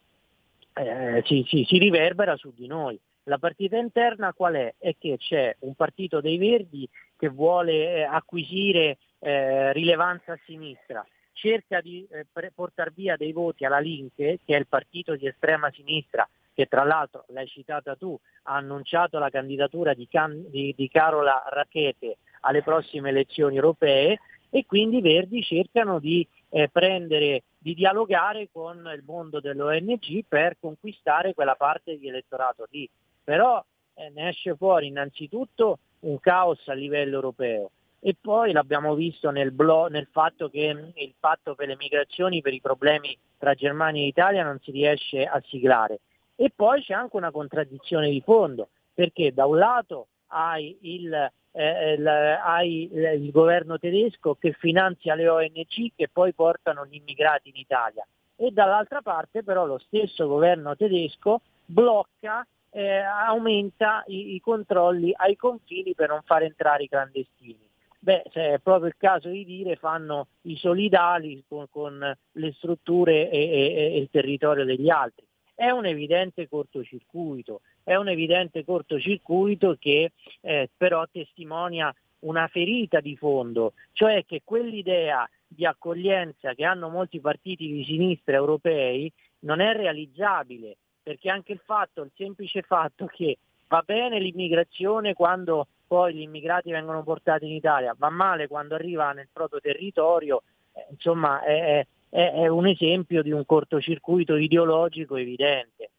eh, 0.73 1.23
si, 1.25 1.45
si, 1.47 1.63
si 1.65 1.77
riverbera 1.77 2.35
su 2.35 2.51
di 2.55 2.67
noi. 2.67 2.99
La 3.23 3.37
partita 3.37 3.77
interna 3.77 4.33
qual 4.33 4.55
è? 4.55 4.73
È 4.77 4.95
che 4.97 5.17
c'è 5.17 5.55
un 5.59 5.75
partito 5.75 6.19
dei 6.19 6.37
Verdi 6.37 6.89
che 7.15 7.29
vuole 7.29 7.97
eh, 7.97 8.01
acquisire 8.01 8.97
eh, 9.19 9.71
rilevanza 9.73 10.33
a 10.33 10.39
sinistra, 10.45 11.05
cerca 11.33 11.81
di 11.81 12.07
eh, 12.09 12.25
portare 12.53 12.91
via 12.93 13.15
dei 13.15 13.31
voti 13.31 13.65
alla 13.65 13.79
Linke, 13.79 14.39
che 14.45 14.55
è 14.55 14.59
il 14.59 14.67
partito 14.67 15.15
di 15.15 15.27
estrema 15.27 15.71
sinistra, 15.71 16.27
che 16.53 16.65
tra 16.67 16.83
l'altro, 16.83 17.23
l'hai 17.29 17.47
citata 17.47 17.95
tu, 17.95 18.19
ha 18.43 18.55
annunciato 18.55 19.17
la 19.17 19.29
candidatura 19.29 19.93
di, 19.93 20.07
Can- 20.07 20.49
di, 20.49 20.73
di 20.75 20.89
Carola 20.89 21.43
Racchete 21.49 22.17
alle 22.41 22.63
prossime 22.63 23.09
elezioni 23.09 23.55
europee 23.55 24.19
e 24.49 24.65
quindi 24.65 24.97
i 24.97 25.01
Verdi 25.01 25.41
cercano 25.43 25.99
di 25.99 26.27
eh, 26.49 26.67
prendere, 26.69 27.43
di 27.57 27.73
dialogare 27.73 28.49
con 28.51 28.89
il 28.93 29.03
mondo 29.05 29.39
dell'ONG 29.39 30.25
per 30.27 30.57
conquistare 30.59 31.33
quella 31.33 31.55
parte 31.55 31.97
di 31.97 32.07
elettorato 32.07 32.65
lì. 32.71 32.89
Però 33.23 33.63
eh, 33.93 34.09
ne 34.09 34.29
esce 34.29 34.55
fuori 34.55 34.87
innanzitutto 34.87 35.79
un 35.99 36.19
caos 36.19 36.67
a 36.67 36.73
livello 36.73 37.15
europeo 37.15 37.71
e 38.01 38.15
poi 38.19 38.51
l'abbiamo 38.51 38.95
visto 38.95 39.29
nel, 39.29 39.51
blog, 39.51 39.91
nel 39.91 40.07
fatto 40.11 40.49
che 40.49 40.91
il 40.93 41.13
patto 41.19 41.55
per 41.55 41.67
le 41.67 41.75
migrazioni 41.75 42.41
per 42.41 42.53
i 42.53 42.61
problemi 42.61 43.17
tra 43.37 43.53
Germania 43.53 44.03
e 44.03 44.07
Italia 44.07 44.43
non 44.43 44.59
si 44.61 44.71
riesce 44.71 45.23
a 45.25 45.41
siglare. 45.45 45.99
E 46.35 46.51
poi 46.55 46.81
c'è 46.81 46.93
anche 46.93 47.17
una 47.17 47.31
contraddizione 47.31 48.09
di 48.09 48.21
fondo, 48.21 48.69
perché 48.93 49.33
da 49.33 49.45
un 49.45 49.57
lato 49.57 50.07
hai 50.27 50.77
il, 50.81 51.13
eh, 51.51 51.93
il, 51.93 52.07
hai 52.07 52.89
il 52.91 53.31
governo 53.31 53.77
tedesco 53.77 54.35
che 54.35 54.53
finanzia 54.53 55.15
le 55.15 55.27
ONG 55.27 55.91
che 55.95 56.07
poi 56.11 56.33
portano 56.33 56.85
gli 56.85 56.95
immigrati 56.95 57.49
in 57.49 57.55
Italia 57.55 58.05
e 58.35 58.51
dall'altra 58.51 59.01
parte 59.01 59.43
però 59.43 59.65
lo 59.65 59.79
stesso 59.79 60.27
governo 60.27 60.75
tedesco 60.75 61.41
blocca, 61.65 62.45
eh, 62.71 62.99
aumenta 62.99 64.03
i, 64.07 64.35
i 64.35 64.39
controlli 64.39 65.11
ai 65.15 65.35
confini 65.35 65.93
per 65.93 66.09
non 66.09 66.21
far 66.23 66.43
entrare 66.43 66.83
i 66.83 66.87
clandestini 66.87 67.68
beh, 67.99 68.23
se 68.31 68.53
è 68.53 68.59
proprio 68.59 68.87
il 68.87 68.95
caso 68.97 69.29
di 69.29 69.45
dire, 69.45 69.75
fanno 69.75 70.27
i 70.43 70.55
solidali 70.55 71.43
con, 71.47 71.67
con 71.69 72.17
le 72.31 72.53
strutture 72.53 73.29
e, 73.29 73.39
e, 73.39 73.73
e, 73.75 73.97
il 73.97 74.09
territorio 74.09 74.65
degli 74.65 74.89
altri. 74.89 75.25
È 75.53 75.69
un 75.69 75.85
evidente 75.85 76.47
cortocircuito, 76.47 77.61
è 77.83 77.95
un 77.95 78.07
evidente 78.07 78.63
cortocircuito 78.63 79.75
che 79.77 80.13
eh, 80.41 80.69
però 80.75 81.05
testimonia 81.11 81.93
una 82.19 82.47
ferita 82.47 82.99
di 83.01 83.15
fondo, 83.17 83.73
cioè 83.91 84.23
che 84.25 84.41
quell'idea 84.43 85.29
di 85.47 85.65
accoglienza 85.65 86.53
che 86.53 86.63
hanno 86.63 86.89
molti 86.89 87.19
partiti 87.19 87.71
di 87.71 87.83
sinistra 87.83 88.35
europei 88.35 89.11
non 89.39 89.59
è 89.59 89.73
realizzabile, 89.73 90.77
perché 91.01 91.29
anche 91.29 91.53
il 91.53 91.61
fatto, 91.63 92.03
il 92.03 92.11
semplice 92.15 92.61
fatto 92.61 93.05
che 93.07 93.37
va 93.67 93.81
bene 93.85 94.19
l'immigrazione 94.19 95.13
quando 95.13 95.67
poi 95.89 96.13
gli 96.13 96.21
immigrati 96.21 96.69
vengono 96.69 97.01
portati 97.01 97.45
in 97.45 97.53
Italia, 97.53 97.95
va 97.97 98.11
male 98.11 98.47
quando 98.47 98.75
arriva 98.75 99.11
nel 99.11 99.27
proprio 99.33 99.59
territorio, 99.59 100.43
eh, 100.73 100.85
insomma 100.91 101.41
è, 101.41 101.83
è, 102.09 102.31
è, 102.31 102.47
un 102.47 102.67
esempio 102.67 103.23
di 103.23 103.31
un 103.31 103.43
cortocircuito 103.43 104.35
ideologico 104.35 105.15
evidente. 105.15 105.89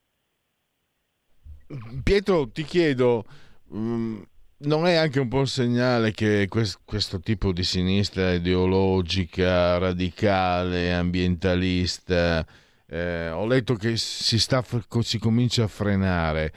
Pietro, 2.05 2.49
ti 2.51 2.63
chiedo, 2.63 3.25
um, 3.71 4.25
non 4.59 4.87
è 4.87 4.95
anche 4.95 5.19
un 5.19 5.27
po' 5.27 5.39
un 5.39 5.49
segnale 5.49 6.13
che 6.13 6.47
quest- 6.49 6.83
questo 6.85 7.19
tipo 7.19 7.51
di 7.51 7.65
sinistra 7.65 8.33
ideologica, 8.33 9.77
radicale, 9.79 10.93
ambientalista, 10.93 12.47
eh, 12.87 13.29
ho 13.31 13.45
letto 13.45 13.75
che 13.75 13.97
si, 13.97 14.39
sta, 14.39 14.65
si 15.01 15.19
comincia 15.19 15.65
a 15.65 15.69
frenare, 15.69 16.53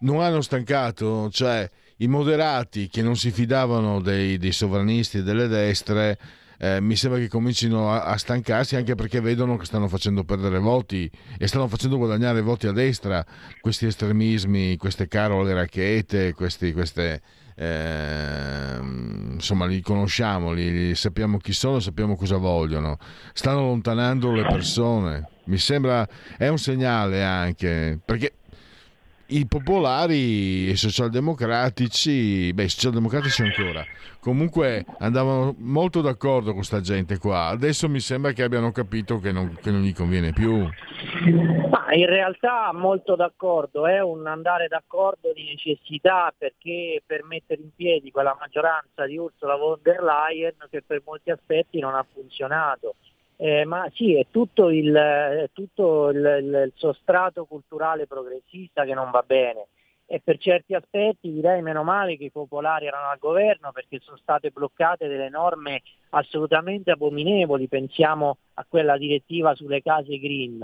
non 0.00 0.20
hanno 0.20 0.40
stancato? 0.40 1.28
Cioè, 1.30 1.68
i 2.00 2.08
moderati 2.08 2.88
che 2.88 3.02
non 3.02 3.16
si 3.16 3.30
fidavano 3.30 4.00
dei, 4.00 4.38
dei 4.38 4.52
sovranisti 4.52 5.18
e 5.18 5.22
delle 5.22 5.48
destre 5.48 6.18
eh, 6.62 6.78
mi 6.80 6.94
sembra 6.94 7.18
che 7.18 7.28
comincino 7.28 7.90
a, 7.90 8.02
a, 8.02 8.18
stancarsi 8.18 8.76
anche 8.76 8.94
perché 8.94 9.20
vedono 9.20 9.56
che 9.56 9.64
stanno 9.64 9.88
facendo 9.88 10.24
perdere 10.24 10.58
voti 10.58 11.10
e 11.38 11.46
stanno 11.46 11.66
facendo 11.68 11.96
guadagnare 11.96 12.42
voti 12.42 12.66
a 12.66 12.72
destra 12.72 13.24
questi 13.62 13.86
estremismi, 13.86 14.76
queste 14.76 15.08
carole 15.08 15.54
racchete, 15.54 16.34
questi, 16.34 16.74
queste, 16.74 17.22
eh, 17.54 18.78
insomma 18.78 19.64
li 19.64 19.80
conosciamo, 19.80 20.52
li, 20.52 20.70
li, 20.70 20.94
sappiamo 20.94 21.38
chi 21.38 21.54
sono, 21.54 21.80
sappiamo 21.80 22.14
cosa 22.14 22.36
vogliono, 22.36 22.98
stanno 23.32 23.60
allontanando 23.60 24.30
le 24.30 24.42
persone. 24.42 25.28
Mi 25.44 25.56
sembra, 25.56 26.06
è 26.36 26.48
un 26.48 26.58
segnale 26.58 27.24
anche, 27.24 27.98
perché 28.04 28.34
i 29.30 29.46
popolari 29.46 30.68
e 30.68 30.70
i 30.70 30.76
socialdemocratici, 30.76 32.52
beh, 32.52 32.64
i 32.64 32.68
socialdemocratici 32.68 33.42
ancora, 33.42 33.84
comunque 34.20 34.84
andavano 34.98 35.54
molto 35.58 36.00
d'accordo 36.00 36.46
con 36.46 36.56
questa 36.56 36.80
gente 36.80 37.18
qua. 37.18 37.46
Adesso 37.46 37.88
mi 37.88 38.00
sembra 38.00 38.32
che 38.32 38.42
abbiano 38.42 38.72
capito 38.72 39.18
che 39.18 39.32
non, 39.32 39.56
che 39.60 39.70
non 39.70 39.82
gli 39.82 39.94
conviene 39.94 40.32
più. 40.32 40.68
Ma 41.70 41.92
in 41.92 42.06
realtà 42.06 42.70
molto 42.72 43.14
d'accordo, 43.16 43.86
è 43.86 44.00
un 44.00 44.26
andare 44.26 44.68
d'accordo 44.68 45.32
di 45.32 45.44
necessità 45.44 46.32
perché 46.36 47.02
per 47.04 47.24
mettere 47.24 47.62
in 47.62 47.70
piedi 47.74 48.10
quella 48.10 48.36
maggioranza 48.38 49.06
di 49.06 49.16
Ursula 49.16 49.56
von 49.56 49.78
der 49.82 50.02
Leyen 50.02 50.54
che 50.70 50.82
per 50.82 51.02
molti 51.04 51.30
aspetti 51.30 51.78
non 51.78 51.94
ha 51.94 52.04
funzionato 52.12 52.94
eh, 53.42 53.64
ma 53.64 53.90
sì, 53.94 54.18
è 54.18 54.26
tutto, 54.30 54.68
il, 54.68 54.92
è 54.94 55.48
tutto 55.54 56.10
il, 56.10 56.16
il, 56.16 56.62
il, 56.66 56.72
sostrato 56.74 57.46
culturale 57.46 58.06
progressista 58.06 58.84
che 58.84 58.92
non 58.92 59.10
va 59.10 59.22
bene 59.26 59.68
e 60.04 60.20
per 60.22 60.36
certi 60.36 60.74
aspetti 60.74 61.32
direi 61.32 61.62
meno 61.62 61.82
male 61.82 62.18
che 62.18 62.24
i 62.24 62.30
popolari 62.30 62.84
erano 62.84 63.08
al 63.08 63.18
governo 63.18 63.72
perché 63.72 63.98
sono 64.00 64.18
state 64.18 64.50
bloccate 64.50 65.08
delle 65.08 65.30
norme 65.30 65.80
assolutamente 66.10 66.90
abominevoli, 66.90 67.66
pensiamo 67.66 68.36
a 68.54 68.66
quella 68.68 68.98
direttiva 68.98 69.54
sulle 69.54 69.80
case 69.80 70.18
green. 70.18 70.62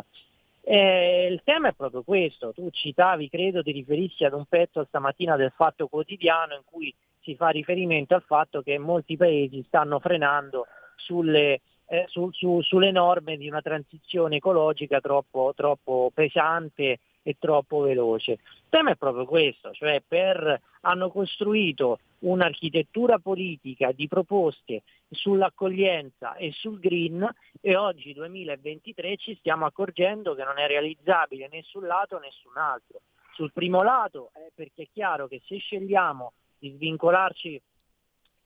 Eh, 0.61 1.29
il 1.31 1.41
tema 1.45 1.68
è 1.68 1.74
proprio 1.74 2.03
questo, 2.03 2.53
tu 2.53 2.68
citavi, 2.70 3.31
credo 3.31 3.62
ti 3.62 3.72
riferissi 3.72 4.24
ad 4.24 4.35
un 4.35 4.45
pezzo 4.45 4.85
stamattina 4.85 5.37
del 5.37 5.53
Fatto 5.57 5.87
Quotidiano 5.87 6.55
in 6.55 6.62
cui 6.64 6.93
si 7.22 7.37
fa 7.37 7.49
riferimento 7.49 8.14
al 8.14 8.22
fatto 8.22 8.61
che 8.61 8.77
molti 8.77 9.16
paesi 9.16 9.64
stanno 9.66 9.99
frenando 9.99 10.66
sulle, 10.97 11.61
eh, 11.87 12.05
su, 12.09 12.30
su, 12.32 12.61
sulle 12.62 12.91
norme 12.91 13.37
di 13.37 13.49
una 13.49 13.61
transizione 13.61 14.37
ecologica 14.37 15.01
troppo, 15.01 15.53
troppo 15.55 16.11
pesante 16.12 16.99
e 17.22 17.37
troppo 17.39 17.80
veloce. 17.80 18.32
Il 18.32 18.68
tema 18.68 18.93
è 18.93 18.97
proprio 18.97 19.24
questo, 19.24 19.72
cioè 19.72 20.03
per, 20.07 20.61
hanno 20.82 21.11
costruito 21.11 21.99
un'architettura 22.20 23.18
politica 23.18 23.93
di 23.93 24.09
proposte 24.09 24.82
sull'accoglienza 25.11 26.37
e 26.37 26.53
sul 26.53 26.78
green 26.78 27.28
e 27.61 27.76
oggi 27.76 28.12
2023 28.12 29.16
ci 29.16 29.37
stiamo 29.37 29.66
accorgendo 29.66 30.34
che 30.34 30.45
non 30.45 30.59
è 30.59 30.66
realizzabile 30.66 31.49
né 31.51 31.62
sul 31.62 31.87
lato 31.87 32.18
né 32.18 32.28
su 32.30 32.49
altro. 32.55 33.01
Sul 33.34 33.53
primo 33.53 33.82
lato 33.82 34.30
è 34.32 34.51
perché 34.55 34.84
è 34.84 34.89
chiaro 34.93 35.26
che 35.26 35.43
se 35.45 35.59
scegliamo 35.59 36.32
di 36.59 36.70
svincolarci 36.70 37.61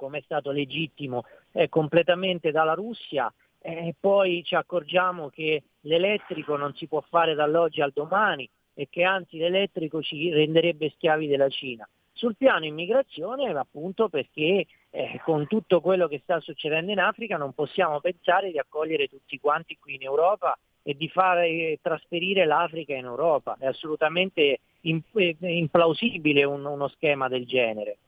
come 0.01 0.19
è 0.19 0.23
stato 0.23 0.51
legittimo 0.51 1.25
eh, 1.53 1.69
completamente 1.69 2.51
dalla 2.51 2.73
Russia 2.73 3.31
eh, 3.63 3.95
poi 4.01 4.43
ci 4.43 4.55
accorgiamo 4.55 5.29
che 5.29 5.63
l'elettrico 5.81 6.57
non 6.57 6.75
si 6.75 6.87
può 6.87 7.03
fare 7.03 7.35
dall'oggi 7.35 7.83
al 7.83 7.93
domani 7.93 8.49
e 8.73 8.89
che 8.89 9.05
anzi 9.05 9.37
l'elettrico 9.37 10.01
ci 10.01 10.31
renderebbe 10.31 10.91
schiavi 10.95 11.27
della 11.27 11.51
Cina. 11.51 11.87
Sul 12.13 12.37
piano 12.37 12.65
immigrazione 12.65 13.51
appunto 13.51 14.09
perché 14.09 14.67
eh, 14.91 15.21
con 15.25 15.47
tutto 15.47 15.83
quello 15.83 16.09
che 16.09 16.21
sta 16.23 16.41
succedendo 16.41 16.91
in 16.91 16.99
Africa 17.01 17.37
non 17.37 17.53
possiamo 17.53 18.01
pensare 18.01 18.51
di 18.51 18.59
accogliere 18.59 19.09
tutti 19.09 19.39
quanti 19.39 19.77
qui 19.79 19.97
in 19.97 20.05
Europa 20.05 20.59
e 20.83 20.95
di 20.95 21.09
fare 21.09 21.49
eh, 21.49 21.79
trasferire 21.83 22.47
l'Africa 22.47 22.95
in 22.95 23.05
Europa. 23.05 23.57
È 23.59 23.67
assolutamente 23.67 24.61
eh, 24.81 25.37
implausibile 25.39 26.45
un, 26.45 26.65
uno 26.65 26.89
schema 26.89 27.29
del 27.29 27.47
genere. 27.47 27.99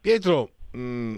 Pietro, 0.00 0.52
mh, 0.70 0.80
mm, 0.80 1.16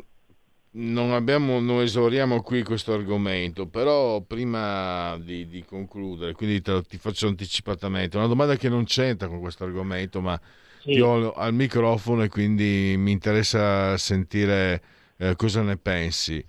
non, 0.73 1.13
abbiamo, 1.13 1.61
non, 1.61 1.83
esauriamo 1.83 2.43
qui 2.43 2.65
questo 2.65 2.93
argomento, 2.93 3.67
però 3.69 4.21
prima 4.23 5.17
di, 5.19 5.47
di 5.47 5.65
concludere, 5.65 6.33
quindi 6.33 6.61
te, 6.61 6.83
ti 6.83 6.99
faccio 6.99 7.29
anticipatamente 7.29 8.17
una 8.17 8.27
domanda 8.27 8.57
che 8.57 8.69
non 8.69 8.85
c'entra 8.85 9.29
con 9.29 9.39
questo 9.39 9.63
argomento, 9.63 10.21
ma 10.21 10.41
sì. 10.81 10.95
ti 10.95 11.01
ho 11.01 11.33
al 11.33 11.55
microfono 11.55 12.25
e 12.25 12.29
quindi 12.29 12.97
mi 12.99 13.13
interessa 13.13 13.97
sentire 13.99 14.83
eh, 15.17 15.37
cosa 15.37 15.63
ne 15.63 15.77
pensi. 15.77 16.45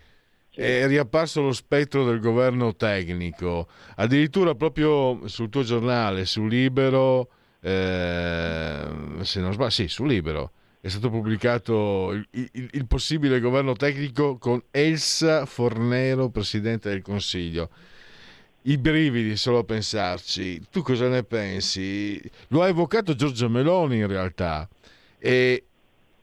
Sì. 0.50 0.60
È 0.60 0.88
riapparso 0.88 1.42
lo 1.42 1.52
spettro 1.52 2.04
del 2.04 2.20
governo 2.20 2.76
tecnico, 2.76 3.68
addirittura 3.96 4.56
proprio 4.56 5.28
sul 5.28 5.50
tuo 5.50 5.62
giornale, 5.62 6.26
su 6.26 6.46
Libero, 6.48 7.30
eh, 7.62 8.88
se 9.22 9.40
non 9.40 9.54
sbaglio, 9.54 9.70
sì, 9.70 9.88
su 9.88 10.06
Libero 10.06 10.52
è 10.86 10.90
stato 10.90 11.10
pubblicato 11.10 12.12
il, 12.12 12.28
il, 12.32 12.70
il, 12.74 12.86
possibile 12.88 13.40
governo 13.40 13.72
tecnico 13.72 14.38
con 14.38 14.62
Elsa 14.70 15.46
Fornero, 15.46 16.28
Presidente 16.28 16.90
del 16.90 17.02
Consiglio. 17.02 17.70
I 18.64 18.78
brividi 18.78 19.38
solo 19.38 19.60
a 19.60 19.64
pensarci. 19.64 20.62
Tu 20.70 20.82
cosa 20.82 21.08
ne 21.08 21.24
pensi? 21.24 22.22
Lo 22.50 22.64
ha 22.64 22.68
evocato 22.68 23.16
Giorgia 23.16 23.48
Meloni 23.48 24.00
in 24.00 24.08
realtà. 24.08 24.68
E 25.20 25.64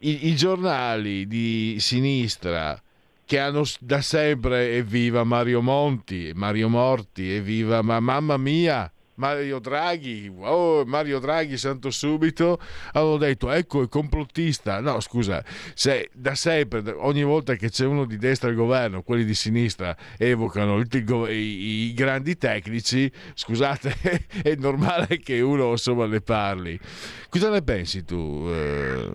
i, 0.01 0.29
i 0.29 0.37
giornali 0.37 1.27
di 1.27 1.77
sinistra 1.81 2.79
che 3.25 3.39
hanno 3.39 3.65
da 3.81 4.03
sempre 4.03 4.75
evviva 4.75 5.25
Mario 5.25 5.63
Monti, 5.63 6.33
Mario 6.35 6.69
Morti, 6.69 7.31
evviva 7.33 7.81
ma 7.81 7.99
mamma 7.99 8.37
mia, 8.37 8.93
Mario 9.21 9.59
Draghi, 9.59 10.33
oh, 10.35 10.87
Mario 10.87 11.19
Draghi, 11.19 11.59
santo 11.59 11.91
subito, 11.91 12.59
hanno 12.93 13.19
detto 13.19 13.51
ecco 13.51 13.83
è 13.83 13.89
complottista. 13.89 14.81
No, 14.81 14.99
scusa, 15.01 15.45
se 15.75 16.09
da 16.15 16.35
sempre, 16.35 16.83
ogni 16.97 17.23
volta 17.23 17.55
che 17.55 17.69
c'è 17.69 17.85
uno 17.85 18.07
di 18.07 18.17
destra 18.17 18.49
al 18.49 18.55
governo, 18.55 19.03
quelli 19.03 19.25
di 19.25 19.35
sinistra 19.35 19.95
evocano 20.17 20.79
il, 20.79 20.89
i, 21.29 21.89
i, 21.89 21.93
grandi 21.93 22.39
tecnici, 22.39 23.13
scusate, 23.35 23.93
è 24.43 24.55
normale 24.55 25.19
che 25.19 25.41
uno 25.43 25.73
insomma 25.73 26.07
ne 26.07 26.23
parli. 26.23 26.81
Cosa 27.29 27.51
ne 27.51 27.63
pensi 27.63 28.03
tu? 28.07 28.47
Eh, 28.49 29.11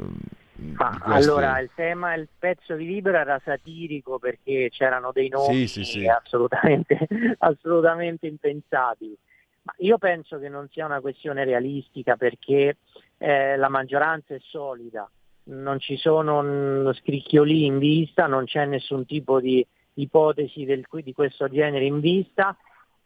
Ma, 0.76 1.00
allora, 1.02 1.60
il 1.60 1.72
tema, 1.74 2.14
il 2.14 2.28
pezzo 2.38 2.76
di 2.76 2.86
libro 2.86 3.18
era 3.18 3.42
satirico 3.44 4.20
perché 4.20 4.70
c'erano 4.72 5.12
dei 5.12 5.30
nomi 5.30 5.66
sì, 5.66 5.84
sì, 5.84 5.84
sì. 5.84 6.08
Assolutamente, 6.08 7.08
assolutamente 7.40 8.28
impensabili. 8.28 9.18
Ma 9.66 9.74
io 9.78 9.98
penso 9.98 10.38
che 10.38 10.48
non 10.48 10.70
sia 10.70 10.86
una 10.86 11.02
questione 11.02 11.44
realistica 11.44 12.16
perché 12.16 12.78
eh, 13.18 13.58
la 13.58 13.70
maggioranza 13.70 14.36
è 14.36 14.40
solida, 14.40 15.10
non 15.46 15.80
ci 15.80 15.98
sono 15.98 16.94
scricchioli 16.94 17.66
in 17.66 17.80
vista, 17.80 18.28
non 18.28 18.46
c'è 18.46 18.66
nessun 18.66 19.06
tipo 19.06 19.40
di 19.40 19.66
ipotesi 19.96 20.66
del, 20.66 20.86
di 20.90 21.14
questo 21.14 21.50
genere 21.50 21.86
in 21.86 22.00
vista 22.00 22.56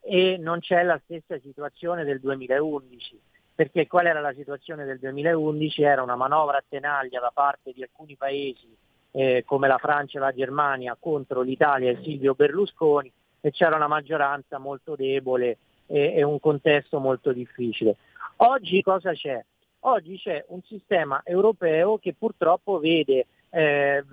e 0.01 0.37
non 0.37 0.59
c'è 0.59 0.83
la 0.83 0.99
stessa 1.03 1.39
situazione 1.39 2.03
del 2.03 2.19
2011. 2.19 3.21
Perché 3.55 3.87
qual 3.87 4.05
era 4.05 4.21
la 4.21 4.33
situazione 4.33 4.85
del 4.85 4.99
2011? 4.99 5.81
Era 5.81 6.01
una 6.01 6.15
manovra 6.15 6.57
a 6.57 6.63
tenaglia 6.67 7.19
da 7.19 7.31
parte 7.33 7.71
di 7.73 7.83
alcuni 7.83 8.15
paesi 8.15 8.75
eh, 9.11 9.43
come 9.45 9.67
la 9.67 9.77
Francia 9.77 10.17
e 10.17 10.21
la 10.21 10.33
Germania 10.33 10.97
contro 10.99 11.41
l'Italia 11.41 11.91
e 11.91 11.99
Silvio 12.01 12.35
Berlusconi 12.35 13.11
e 13.41 13.51
c'era 13.51 13.75
una 13.75 13.87
maggioranza 13.87 14.57
molto 14.59 14.95
debole 14.95 15.57
e 15.89 16.23
un 16.23 16.39
contesto 16.39 16.99
molto 16.99 17.31
difficile. 17.31 17.97
Oggi 18.37 18.81
cosa 18.81 19.11
c'è? 19.13 19.43
Oggi 19.83 20.17
c'è 20.17 20.43
un 20.49 20.61
sistema 20.63 21.21
europeo 21.23 21.97
che 21.97 22.13
purtroppo 22.13 22.79
vede 22.79 23.25
eh, 23.49 24.03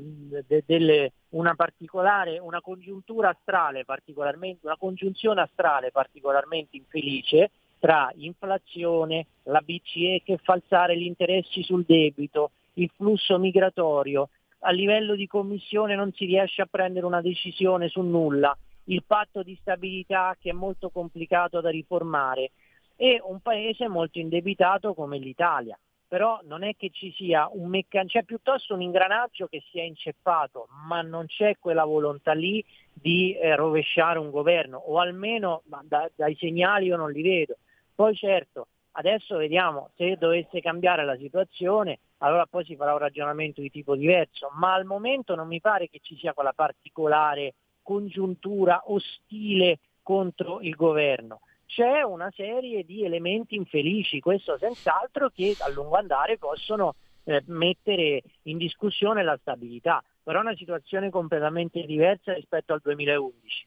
de, 0.47 0.63
delle, 0.65 1.13
una 1.31 1.55
particolare, 1.55 2.39
una 2.39 2.61
congiuntura 2.61 3.31
astrale 3.31 3.85
particolarmente, 3.85 4.67
una 4.67 4.77
congiunzione 4.79 5.43
astrale 5.43 5.91
particolarmente 5.91 6.77
infelice 6.77 7.51
tra 7.79 8.11
inflazione, 8.17 9.27
la 9.45 9.61
BCE 9.61 10.23
che 10.25 10.39
fa 10.43 10.55
alzare 10.55 10.97
gli 10.97 11.05
interessi 11.05 11.63
sul 11.63 11.85
debito, 11.87 12.53
il 12.75 12.91
flusso 12.97 13.39
migratorio, 13.39 14.29
a 14.61 14.71
livello 14.71 15.15
di 15.15 15.27
commissione 15.27 15.95
non 15.95 16.13
si 16.13 16.25
riesce 16.25 16.63
a 16.63 16.69
prendere 16.71 17.07
una 17.07 17.21
decisione 17.21 17.89
su 17.89 18.01
nulla, 18.01 18.57
il 18.87 19.05
patto 19.05 19.43
di 19.43 19.57
stabilità 19.61 20.37
che 20.39 20.51
è 20.51 20.53
molto 20.53 20.91
complicato 20.91 21.61
da 21.61 21.71
riformare 21.71 22.53
e 22.97 23.21
un 23.23 23.41
paese 23.41 23.89
molto 23.89 24.19
indebitato 24.19 24.95
come 24.95 25.19
l'Italia. 25.19 25.79
Però 26.09 26.39
non 26.45 26.63
è 26.63 26.77
che 26.77 26.91
ci 26.91 27.13
sia 27.13 27.49
un 27.53 27.69
meccanismo, 27.69 28.21
c'è 28.21 28.25
piuttosto 28.25 28.75
un 28.75 28.81
ingranaggio 28.81 29.49
che 29.49 29.63
si 29.71 29.81
è 29.81 29.83
inceppato, 29.83 30.69
ma 30.87 31.03
non 31.03 31.27
c'è 31.27 31.57
quella 31.59 31.85
volontà 31.85 32.33
lì 32.33 32.65
di 32.93 33.37
eh, 33.37 33.57
rovesciare 33.57 34.21
un 34.21 34.31
governo, 34.31 34.79
o 34.79 35.01
almeno 35.01 35.63
da, 35.65 36.09
dai 36.15 36.37
segnali 36.37 36.87
io 36.87 36.97
non 36.97 37.11
li 37.11 37.23
vedo. 37.23 37.57
Poi 37.93 38.15
certo, 38.15 38.69
adesso 38.93 39.37
vediamo 39.37 39.91
se 39.97 40.17
dovesse 40.17 40.61
cambiare 40.61 41.05
la 41.05 41.17
situazione, 41.17 41.99
allora 42.19 42.47
poi 42.47 42.65
si 42.65 42.77
farà 42.77 42.93
un 42.93 42.99
ragionamento 42.99 43.61
di 43.61 43.71
tipo 43.71 43.97
diverso, 43.97 44.51
ma 44.55 44.75
al 44.75 44.85
momento 44.85 45.35
non 45.35 45.49
mi 45.49 45.61
pare 45.61 45.89
che 45.89 45.99
ci 46.01 46.17
sia 46.17 46.35
quella 46.35 46.53
particolare 46.53 47.55
congiuntura 47.87 48.83
ostile 48.87 49.79
contro 50.03 50.61
il 50.61 50.75
governo. 50.75 51.43
C'è 51.67 52.03
una 52.03 52.33
serie 52.35 52.85
di 52.85 53.05
elementi 53.05 53.55
infelici, 53.55 54.19
questo 54.19 54.59
senz'altro, 54.59 55.31
che 55.31 55.55
a 55.61 55.69
lungo 55.69 55.95
andare 55.95 56.37
possono 56.37 56.97
eh, 57.23 57.45
mettere 57.47 58.23
in 58.43 58.57
discussione 58.59 59.23
la 59.23 59.39
stabilità, 59.41 60.03
però 60.21 60.41
è 60.41 60.43
una 60.43 60.57
situazione 60.57 61.11
completamente 61.11 61.85
diversa 61.87 62.33
rispetto 62.33 62.73
al 62.73 62.81
2011 62.83 63.67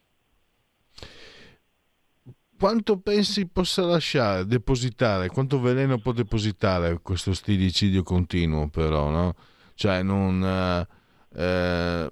quanto 2.60 3.00
pensi 3.00 3.48
possa 3.48 3.84
lasciare, 3.84 4.46
depositare, 4.46 5.30
quanto 5.30 5.62
veleno 5.62 5.98
può 5.98 6.12
depositare 6.12 7.00
questo 7.02 7.34
stilicidio 7.34 8.04
continuo 8.04 8.68
però, 8.68 9.08
no? 9.10 9.34
Cioè 9.76 10.04
non... 10.04 10.44
Eh, 10.44 10.98
eh, 11.42 12.10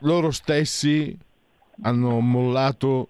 loro 0.00 0.30
stessi 0.30 1.16
hanno 1.82 2.20
mollato 2.20 3.08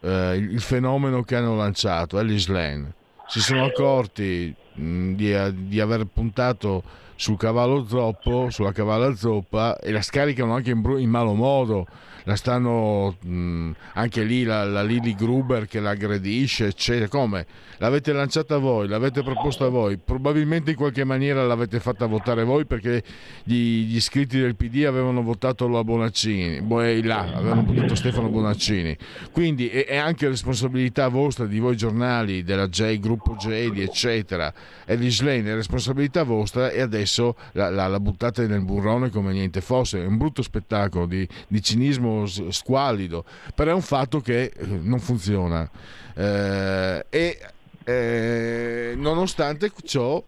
eh, 0.00 0.36
il 0.36 0.60
fenomeno 0.60 1.22
che 1.22 1.36
hanno 1.36 1.56
lanciato, 1.56 2.18
Alice 2.18 2.50
Lane. 2.50 2.92
Si 3.26 3.40
sono 3.40 3.64
accorti 3.64 4.54
mh, 4.74 5.12
di, 5.12 5.68
di 5.68 5.80
aver 5.80 6.06
puntato 6.06 6.82
sul 7.20 7.36
cavallo 7.36 7.84
zoppo, 7.86 8.48
sulla 8.48 8.72
cavalla 8.72 9.14
zoppa 9.14 9.78
e 9.78 9.92
la 9.92 10.00
scaricano 10.00 10.54
anche 10.54 10.70
in, 10.70 10.82
in 10.96 11.10
malo 11.10 11.34
modo 11.34 11.86
la 12.24 12.36
stanno 12.36 13.16
mh, 13.20 13.70
anche 13.94 14.22
lì 14.22 14.44
la, 14.44 14.64
la 14.64 14.82
Lily 14.82 15.14
Gruber 15.14 15.66
che 15.66 15.80
l'aggredisce, 15.80 16.66
eccetera. 16.66 17.08
Come? 17.08 17.46
L'avete 17.78 18.12
lanciata 18.12 18.58
voi, 18.58 18.88
l'avete 18.88 19.22
proposta 19.22 19.68
voi, 19.68 19.96
probabilmente 19.96 20.70
in 20.70 20.76
qualche 20.76 21.04
maniera 21.04 21.46
l'avete 21.46 21.80
fatta 21.80 22.06
votare 22.06 22.44
voi 22.44 22.66
perché 22.66 23.02
gli, 23.42 23.86
gli 23.86 23.96
iscritti 23.96 24.38
del 24.38 24.54
PD 24.54 24.84
avevano 24.84 25.22
votato 25.22 25.66
la 25.66 25.82
Bonaccini, 25.82 26.60
boh, 26.60 26.82
là, 27.02 27.20
avevano 27.20 27.64
votato 27.64 27.94
Stefano 27.94 28.28
Bonaccini. 28.28 28.96
Quindi 29.32 29.68
è, 29.68 29.86
è, 29.86 29.96
anche 29.96 30.28
responsabilità 30.28 31.08
vostra, 31.08 31.46
di 31.46 31.58
voi 31.58 31.76
giornali, 31.76 32.42
della 32.42 32.68
J, 32.68 32.98
gruppo 32.98 33.34
JD, 33.34 33.78
eccetera, 33.78 34.52
e 34.84 34.98
di 34.98 35.10
Slane, 35.10 35.50
è 35.50 35.54
responsabilità 35.54 36.22
vostra 36.22 36.70
e 36.70 36.82
adesso 36.82 37.09
la, 37.52 37.70
la, 37.70 37.86
la 37.86 38.00
buttate 38.00 38.46
nel 38.46 38.62
burrone 38.62 39.10
come 39.10 39.32
niente 39.32 39.60
fosse. 39.60 40.02
È 40.02 40.06
un 40.06 40.16
brutto 40.16 40.42
spettacolo 40.42 41.06
di, 41.06 41.26
di 41.48 41.62
cinismo 41.62 42.26
squallido, 42.26 43.24
però 43.54 43.70
è 43.70 43.74
un 43.74 43.82
fatto 43.82 44.20
che 44.20 44.52
eh, 44.54 44.66
non 44.66 44.98
funziona. 45.00 45.68
Eh, 46.14 47.06
e 47.08 47.38
eh, 47.84 48.94
nonostante 48.96 49.72
ciò 49.84 50.22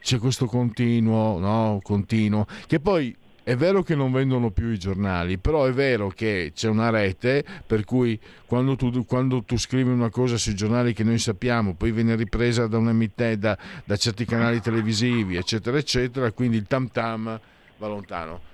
c'è 0.00 0.18
questo 0.18 0.46
continuo, 0.46 1.38
no? 1.38 1.80
continuo, 1.82 2.46
che 2.66 2.80
poi 2.80 3.16
è 3.44 3.56
vero 3.56 3.82
che 3.82 3.94
non 3.94 4.12
vendono 4.12 4.50
più 4.50 4.70
i 4.70 4.78
giornali, 4.78 5.38
però 5.38 5.64
è 5.64 5.72
vero 5.72 6.08
che 6.08 6.52
c'è 6.54 6.68
una 6.68 6.90
rete 6.90 7.44
per 7.66 7.84
cui 7.84 8.18
quando 8.46 8.76
tu, 8.76 9.04
quando 9.04 9.42
tu 9.42 9.56
scrivi 9.56 9.90
una 9.90 10.10
cosa 10.10 10.36
sui 10.36 10.54
giornali 10.54 10.92
che 10.92 11.02
noi 11.02 11.18
sappiamo, 11.18 11.74
poi 11.74 11.90
viene 11.90 12.14
ripresa 12.14 12.66
da 12.68 12.78
un 12.78 12.88
emittente, 12.88 13.38
da, 13.38 13.58
da 13.84 13.96
certi 13.96 14.24
canali 14.24 14.60
televisivi, 14.60 15.36
eccetera, 15.36 15.76
eccetera, 15.76 16.30
quindi 16.30 16.56
il 16.56 16.66
tam 16.66 16.88
tam 16.90 17.40
va 17.78 17.86
lontano. 17.86 18.50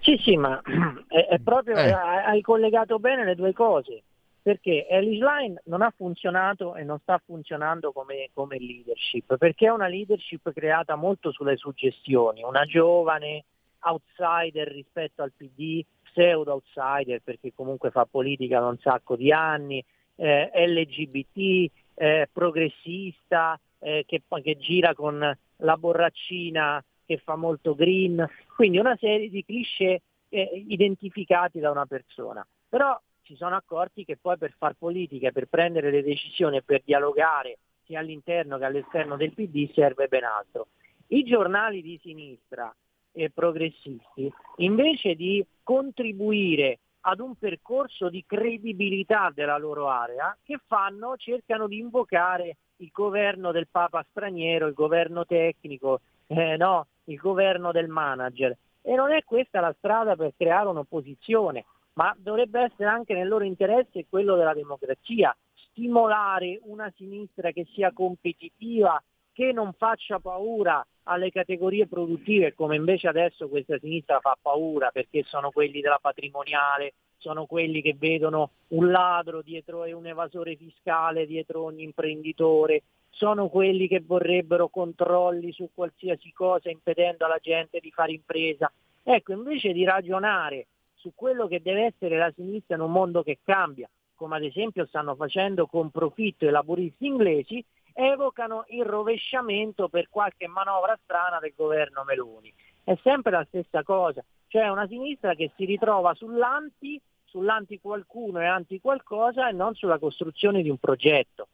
Sì, 0.00 0.18
sì, 0.22 0.36
ma 0.36 0.60
è, 1.06 1.34
è 1.34 1.38
proprio, 1.38 1.76
eh. 1.76 1.92
hai 1.92 2.40
collegato 2.40 2.98
bene 2.98 3.24
le 3.24 3.36
due 3.36 3.52
cose, 3.52 4.02
perché 4.42 4.86
Alice 4.90 5.24
Line 5.24 5.62
non 5.66 5.82
ha 5.82 5.92
funzionato 5.96 6.74
e 6.74 6.82
non 6.82 6.98
sta 6.98 7.20
funzionando 7.24 7.92
come, 7.92 8.30
come 8.34 8.58
leadership, 8.58 9.36
perché 9.36 9.66
è 9.66 9.70
una 9.70 9.86
leadership 9.86 10.52
creata 10.52 10.96
molto 10.96 11.30
sulle 11.30 11.56
suggestioni, 11.56 12.42
una 12.42 12.64
giovane 12.64 13.44
outsider 13.80 14.68
rispetto 14.68 15.22
al 15.22 15.32
PD, 15.36 15.84
pseudo 16.02 16.52
outsider 16.52 17.20
perché 17.22 17.52
comunque 17.54 17.90
fa 17.90 18.06
politica 18.06 18.60
da 18.60 18.66
un 18.66 18.78
sacco 18.78 19.16
di 19.16 19.32
anni, 19.32 19.84
eh, 20.16 20.50
LGBT, 20.54 21.70
eh, 21.94 22.28
progressista, 22.32 23.58
eh, 23.78 24.04
che, 24.06 24.22
che 24.42 24.56
gira 24.56 24.94
con 24.94 25.36
la 25.56 25.76
borraccina 25.76 26.82
che 27.04 27.18
fa 27.18 27.36
molto 27.36 27.74
green, 27.74 28.28
quindi 28.54 28.78
una 28.78 28.96
serie 28.96 29.30
di 29.30 29.44
cliché 29.44 30.02
eh, 30.28 30.64
identificati 30.68 31.60
da 31.60 31.70
una 31.70 31.86
persona. 31.86 32.46
Però 32.68 33.00
si 33.22 33.36
sono 33.36 33.56
accorti 33.56 34.04
che 34.04 34.16
poi 34.16 34.36
per 34.36 34.54
far 34.56 34.74
politica, 34.74 35.30
per 35.30 35.46
prendere 35.46 35.90
le 35.90 36.02
decisioni 36.02 36.62
per 36.62 36.82
dialogare 36.84 37.58
sia 37.84 38.00
all'interno 38.00 38.58
che 38.58 38.64
all'esterno 38.64 39.16
del 39.16 39.32
PD 39.32 39.70
serve 39.72 40.08
ben 40.08 40.24
altro. 40.24 40.68
I 41.08 41.22
giornali 41.22 41.82
di 41.82 41.98
sinistra 42.02 42.74
e 43.16 43.30
progressisti, 43.30 44.30
invece 44.56 45.14
di 45.14 45.44
contribuire 45.62 46.80
ad 47.00 47.20
un 47.20 47.34
percorso 47.36 48.10
di 48.10 48.22
credibilità 48.26 49.32
della 49.34 49.56
loro 49.56 49.88
area, 49.88 50.36
che 50.44 50.60
fanno? 50.66 51.16
Cercano 51.16 51.66
di 51.66 51.78
invocare 51.78 52.56
il 52.76 52.90
governo 52.92 53.52
del 53.52 53.68
Papa 53.70 54.04
straniero, 54.10 54.66
il 54.66 54.74
governo 54.74 55.24
tecnico, 55.24 56.00
eh, 56.26 56.56
no, 56.58 56.88
il 57.04 57.16
governo 57.16 57.72
del 57.72 57.88
manager. 57.88 58.54
E 58.82 58.94
non 58.94 59.12
è 59.12 59.24
questa 59.24 59.60
la 59.60 59.74
strada 59.78 60.14
per 60.14 60.34
creare 60.36 60.68
un'opposizione, 60.68 61.64
ma 61.94 62.14
dovrebbe 62.18 62.60
essere 62.60 62.90
anche 62.90 63.14
nel 63.14 63.28
loro 63.28 63.44
interesse 63.44 64.04
quello 64.10 64.36
della 64.36 64.52
democrazia, 64.52 65.34
stimolare 65.70 66.60
una 66.64 66.92
sinistra 66.96 67.50
che 67.50 67.66
sia 67.72 67.92
competitiva, 67.92 69.02
che 69.32 69.52
non 69.52 69.72
faccia 69.72 70.18
paura 70.18 70.84
alle 71.08 71.30
categorie 71.30 71.86
produttive, 71.86 72.54
come 72.54 72.76
invece 72.76 73.08
adesso 73.08 73.48
questa 73.48 73.78
sinistra 73.78 74.20
fa 74.20 74.36
paura 74.40 74.90
perché 74.90 75.22
sono 75.24 75.50
quelli 75.50 75.80
della 75.80 75.98
patrimoniale, 76.00 76.94
sono 77.18 77.46
quelli 77.46 77.80
che 77.80 77.94
vedono 77.98 78.50
un 78.68 78.90
ladro 78.90 79.42
dietro 79.42 79.84
e 79.84 79.92
un 79.92 80.06
evasore 80.06 80.56
fiscale 80.56 81.26
dietro 81.26 81.62
ogni 81.62 81.82
imprenditore, 81.82 82.82
sono 83.10 83.48
quelli 83.48 83.88
che 83.88 84.02
vorrebbero 84.04 84.68
controlli 84.68 85.52
su 85.52 85.70
qualsiasi 85.72 86.32
cosa 86.32 86.70
impedendo 86.70 87.24
alla 87.24 87.38
gente 87.40 87.78
di 87.80 87.90
fare 87.90 88.12
impresa. 88.12 88.70
Ecco, 89.02 89.32
invece 89.32 89.72
di 89.72 89.84
ragionare 89.84 90.66
su 90.94 91.12
quello 91.14 91.46
che 91.46 91.62
deve 91.62 91.84
essere 91.84 92.18
la 92.18 92.32
sinistra 92.34 92.74
in 92.74 92.82
un 92.82 92.90
mondo 92.90 93.22
che 93.22 93.38
cambia, 93.42 93.88
come 94.16 94.36
ad 94.36 94.42
esempio 94.42 94.86
stanno 94.86 95.14
facendo 95.14 95.66
con 95.66 95.90
profitto 95.90 96.46
i 96.46 96.50
laburisti 96.50 97.06
inglesi, 97.06 97.64
evocano 97.96 98.66
il 98.68 98.84
rovesciamento 98.84 99.88
per 99.88 100.08
qualche 100.10 100.46
manovra 100.46 100.98
strana 101.02 101.38
del 101.40 101.54
governo 101.56 102.04
Meloni. 102.04 102.52
È 102.84 102.94
sempre 103.02 103.32
la 103.32 103.44
stessa 103.48 103.82
cosa, 103.82 104.22
cioè 104.48 104.68
una 104.68 104.86
sinistra 104.86 105.34
che 105.34 105.50
si 105.56 105.64
ritrova 105.64 106.12
sull'anti, 106.14 107.00
sull'anti 107.24 107.80
qualcuno 107.80 108.40
e 108.40 108.46
anti 108.46 108.80
qualcosa 108.80 109.48
e 109.48 109.52
non 109.52 109.74
sulla 109.74 109.98
costruzione 109.98 110.62
di 110.62 110.68
un 110.68 110.76
progetto. 110.76 111.48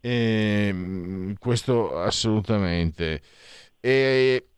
Eh, 0.00 1.34
questo 1.38 1.96
assolutamente. 1.96 3.22
E 3.80 4.48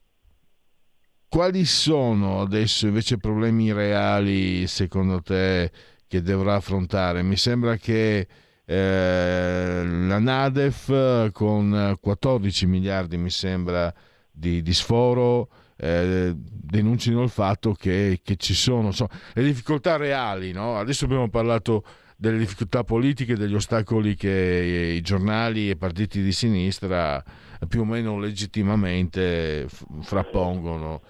quali 1.28 1.66
sono 1.66 2.40
adesso 2.40 2.86
invece 2.86 3.18
problemi 3.18 3.70
reali 3.70 4.66
secondo 4.66 5.20
te 5.20 5.70
che 6.08 6.22
dovrà 6.22 6.54
affrontare? 6.54 7.22
Mi 7.22 7.36
sembra 7.36 7.76
che 7.76 8.26
eh, 8.66 9.82
la 9.84 10.18
Nadef 10.18 11.30
con 11.30 11.96
14 12.00 12.66
miliardi 12.66 13.16
mi 13.16 13.30
sembra 13.30 13.94
di, 14.30 14.60
di 14.60 14.74
sforo 14.74 15.48
eh, 15.76 16.32
denunciano 16.36 17.22
il 17.22 17.28
fatto 17.28 17.72
che, 17.72 18.20
che 18.22 18.36
ci 18.36 18.54
sono 18.54 18.90
so, 18.90 19.08
le 19.34 19.42
difficoltà 19.44 19.96
reali. 19.96 20.52
No? 20.52 20.76
Adesso 20.78 21.04
abbiamo 21.04 21.28
parlato 21.28 21.84
delle 22.16 22.38
difficoltà 22.38 22.82
politiche, 22.82 23.36
degli 23.36 23.54
ostacoli 23.54 24.16
che 24.16 24.94
i 24.96 25.00
giornali 25.02 25.68
e 25.68 25.72
i 25.72 25.76
partiti 25.76 26.22
di 26.22 26.32
sinistra 26.32 27.22
più 27.68 27.82
o 27.82 27.84
meno 27.84 28.18
legittimamente 28.18 29.66
frappongono. 30.00 31.02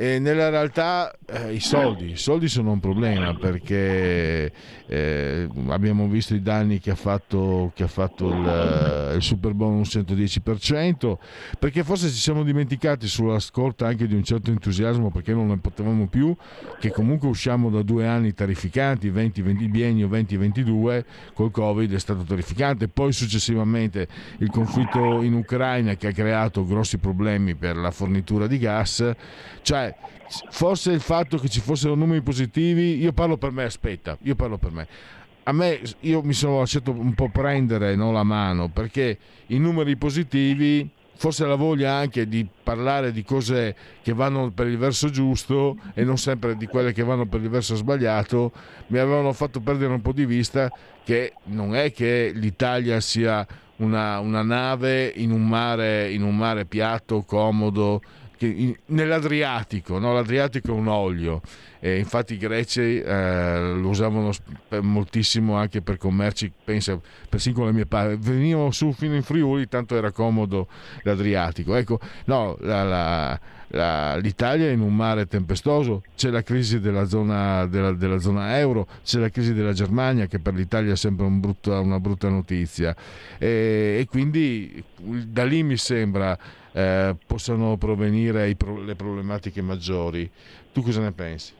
E 0.00 0.18
nella 0.18 0.48
realtà 0.48 1.14
eh, 1.26 1.52
i 1.52 1.60
soldi, 1.60 2.12
i 2.12 2.16
soldi 2.16 2.48
sono 2.48 2.72
un 2.72 2.80
problema 2.80 3.34
perché 3.34 4.50
eh, 4.86 5.46
abbiamo 5.68 6.08
visto 6.08 6.34
i 6.34 6.40
danni 6.40 6.80
che 6.80 6.92
ha 6.92 6.94
fatto, 6.94 7.70
che 7.74 7.82
ha 7.82 7.86
fatto 7.86 8.28
il, 8.28 9.12
il 9.16 9.22
super 9.22 9.52
bonus 9.52 9.94
110%, 9.94 11.18
perché 11.58 11.84
forse 11.84 12.08
ci 12.08 12.14
siamo 12.14 12.44
dimenticati 12.44 13.06
sulla 13.06 13.38
scorta 13.40 13.88
anche 13.88 14.06
di 14.06 14.14
un 14.14 14.24
certo 14.24 14.50
entusiasmo 14.50 15.10
perché 15.10 15.34
non 15.34 15.48
ne 15.48 15.58
potevamo 15.58 16.06
più, 16.06 16.34
che 16.78 16.90
comunque 16.90 17.28
usciamo 17.28 17.68
da 17.68 17.82
due 17.82 18.06
anni 18.06 18.32
tarificanti, 18.32 19.10
20, 19.10 19.42
20 19.42 19.68
biennio 19.68 20.08
2022, 20.08 21.04
col 21.34 21.50
Covid 21.50 21.92
è 21.92 21.98
stato 21.98 22.22
tarificante, 22.22 22.88
poi 22.88 23.12
successivamente 23.12 24.08
il 24.38 24.48
conflitto 24.48 25.20
in 25.20 25.34
Ucraina 25.34 25.94
che 25.96 26.06
ha 26.06 26.12
creato 26.12 26.64
grossi 26.64 26.96
problemi 26.96 27.54
per 27.54 27.76
la 27.76 27.90
fornitura 27.90 28.46
di 28.46 28.56
gas, 28.56 29.12
cioè 29.60 29.88
forse 30.50 30.92
il 30.92 31.00
fatto 31.00 31.38
che 31.38 31.48
ci 31.48 31.60
fossero 31.60 31.94
numeri 31.94 32.22
positivi, 32.22 32.98
io 33.00 33.12
parlo 33.12 33.36
per 33.36 33.50
me, 33.50 33.64
aspetta, 33.64 34.16
io 34.22 34.34
parlo 34.34 34.58
per 34.58 34.70
me. 34.70 34.86
A 35.44 35.52
me, 35.52 35.80
io 36.00 36.22
mi 36.22 36.32
sono 36.32 36.58
lasciato 36.58 36.92
un 36.92 37.14
po' 37.14 37.30
prendere 37.30 37.96
no, 37.96 38.12
la 38.12 38.22
mano 38.22 38.68
perché 38.68 39.18
i 39.46 39.58
numeri 39.58 39.96
positivi, 39.96 40.88
forse 41.14 41.44
la 41.46 41.54
voglia 41.54 41.92
anche 41.92 42.28
di 42.28 42.46
parlare 42.62 43.10
di 43.10 43.22
cose 43.22 43.74
che 44.02 44.12
vanno 44.12 44.50
per 44.50 44.66
il 44.68 44.78
verso 44.78 45.10
giusto 45.10 45.76
e 45.94 46.04
non 46.04 46.18
sempre 46.18 46.56
di 46.56 46.66
quelle 46.66 46.92
che 46.92 47.02
vanno 47.02 47.26
per 47.26 47.42
il 47.42 47.48
verso 47.48 47.74
sbagliato, 47.74 48.52
mi 48.88 48.98
avevano 48.98 49.32
fatto 49.32 49.60
perdere 49.60 49.92
un 49.92 50.02
po' 50.02 50.12
di 50.12 50.24
vista 50.24 50.70
che 51.04 51.32
non 51.44 51.74
è 51.74 51.90
che 51.92 52.32
l'Italia 52.34 53.00
sia 53.00 53.46
una, 53.80 54.18
una 54.20 54.42
nave 54.42 55.12
in 55.14 55.30
un, 55.30 55.46
mare, 55.46 56.10
in 56.10 56.22
un 56.22 56.36
mare 56.36 56.64
piatto, 56.64 57.22
comodo, 57.22 58.00
in, 58.46 58.74
nell'Adriatico, 58.86 59.98
no? 59.98 60.12
l'Adriatico 60.12 60.68
è 60.68 60.74
un 60.74 60.88
olio 60.88 61.40
e 61.78 61.98
infatti 61.98 62.34
i 62.34 62.36
greci 62.36 63.00
eh, 63.00 63.72
lo 63.74 63.88
usavano 63.88 64.32
moltissimo 64.80 65.56
anche 65.56 65.80
per 65.80 65.96
commerci, 65.96 66.52
pensa, 66.64 66.98
persino 67.28 67.54
con 67.54 67.66
le 67.66 67.72
mie 67.72 67.86
parti, 67.86 68.16
venivano 68.20 68.70
su 68.70 68.92
fino 68.92 69.14
in 69.14 69.22
Friuli, 69.22 69.66
tanto 69.68 69.96
era 69.96 70.10
comodo 70.12 70.68
l'Adriatico. 71.02 71.74
Ecco, 71.74 71.98
no, 72.26 72.56
la, 72.60 72.82
la, 72.82 73.40
la, 73.70 74.16
l'Italia 74.16 74.66
è 74.66 74.72
in 74.72 74.80
un 74.80 74.94
mare 74.94 75.26
tempestoso, 75.26 76.02
c'è 76.16 76.30
la 76.30 76.42
crisi 76.42 76.80
della 76.80 77.04
zona, 77.04 77.66
della, 77.66 77.92
della 77.92 78.18
zona, 78.18 78.58
euro, 78.58 78.86
c'è 79.02 79.18
la 79.18 79.28
crisi 79.28 79.52
della 79.52 79.72
Germania 79.72 80.26
che 80.26 80.38
per 80.38 80.54
l'Italia 80.54 80.92
è 80.92 80.96
sempre 80.96 81.26
un 81.26 81.40
brutta, 81.40 81.80
una 81.80 82.00
brutta 82.00 82.28
notizia 82.28 82.94
e, 83.38 83.98
e 84.00 84.06
quindi 84.08 84.82
da 84.96 85.44
lì 85.44 85.62
mi 85.62 85.76
sembra 85.76 86.36
eh, 86.72 87.16
possano 87.26 87.76
provenire 87.76 88.54
pro- 88.54 88.82
le 88.82 88.94
problematiche 88.94 89.62
maggiori. 89.62 90.30
Tu 90.72 90.82
cosa 90.82 91.00
ne 91.00 91.12
pensi? 91.12 91.54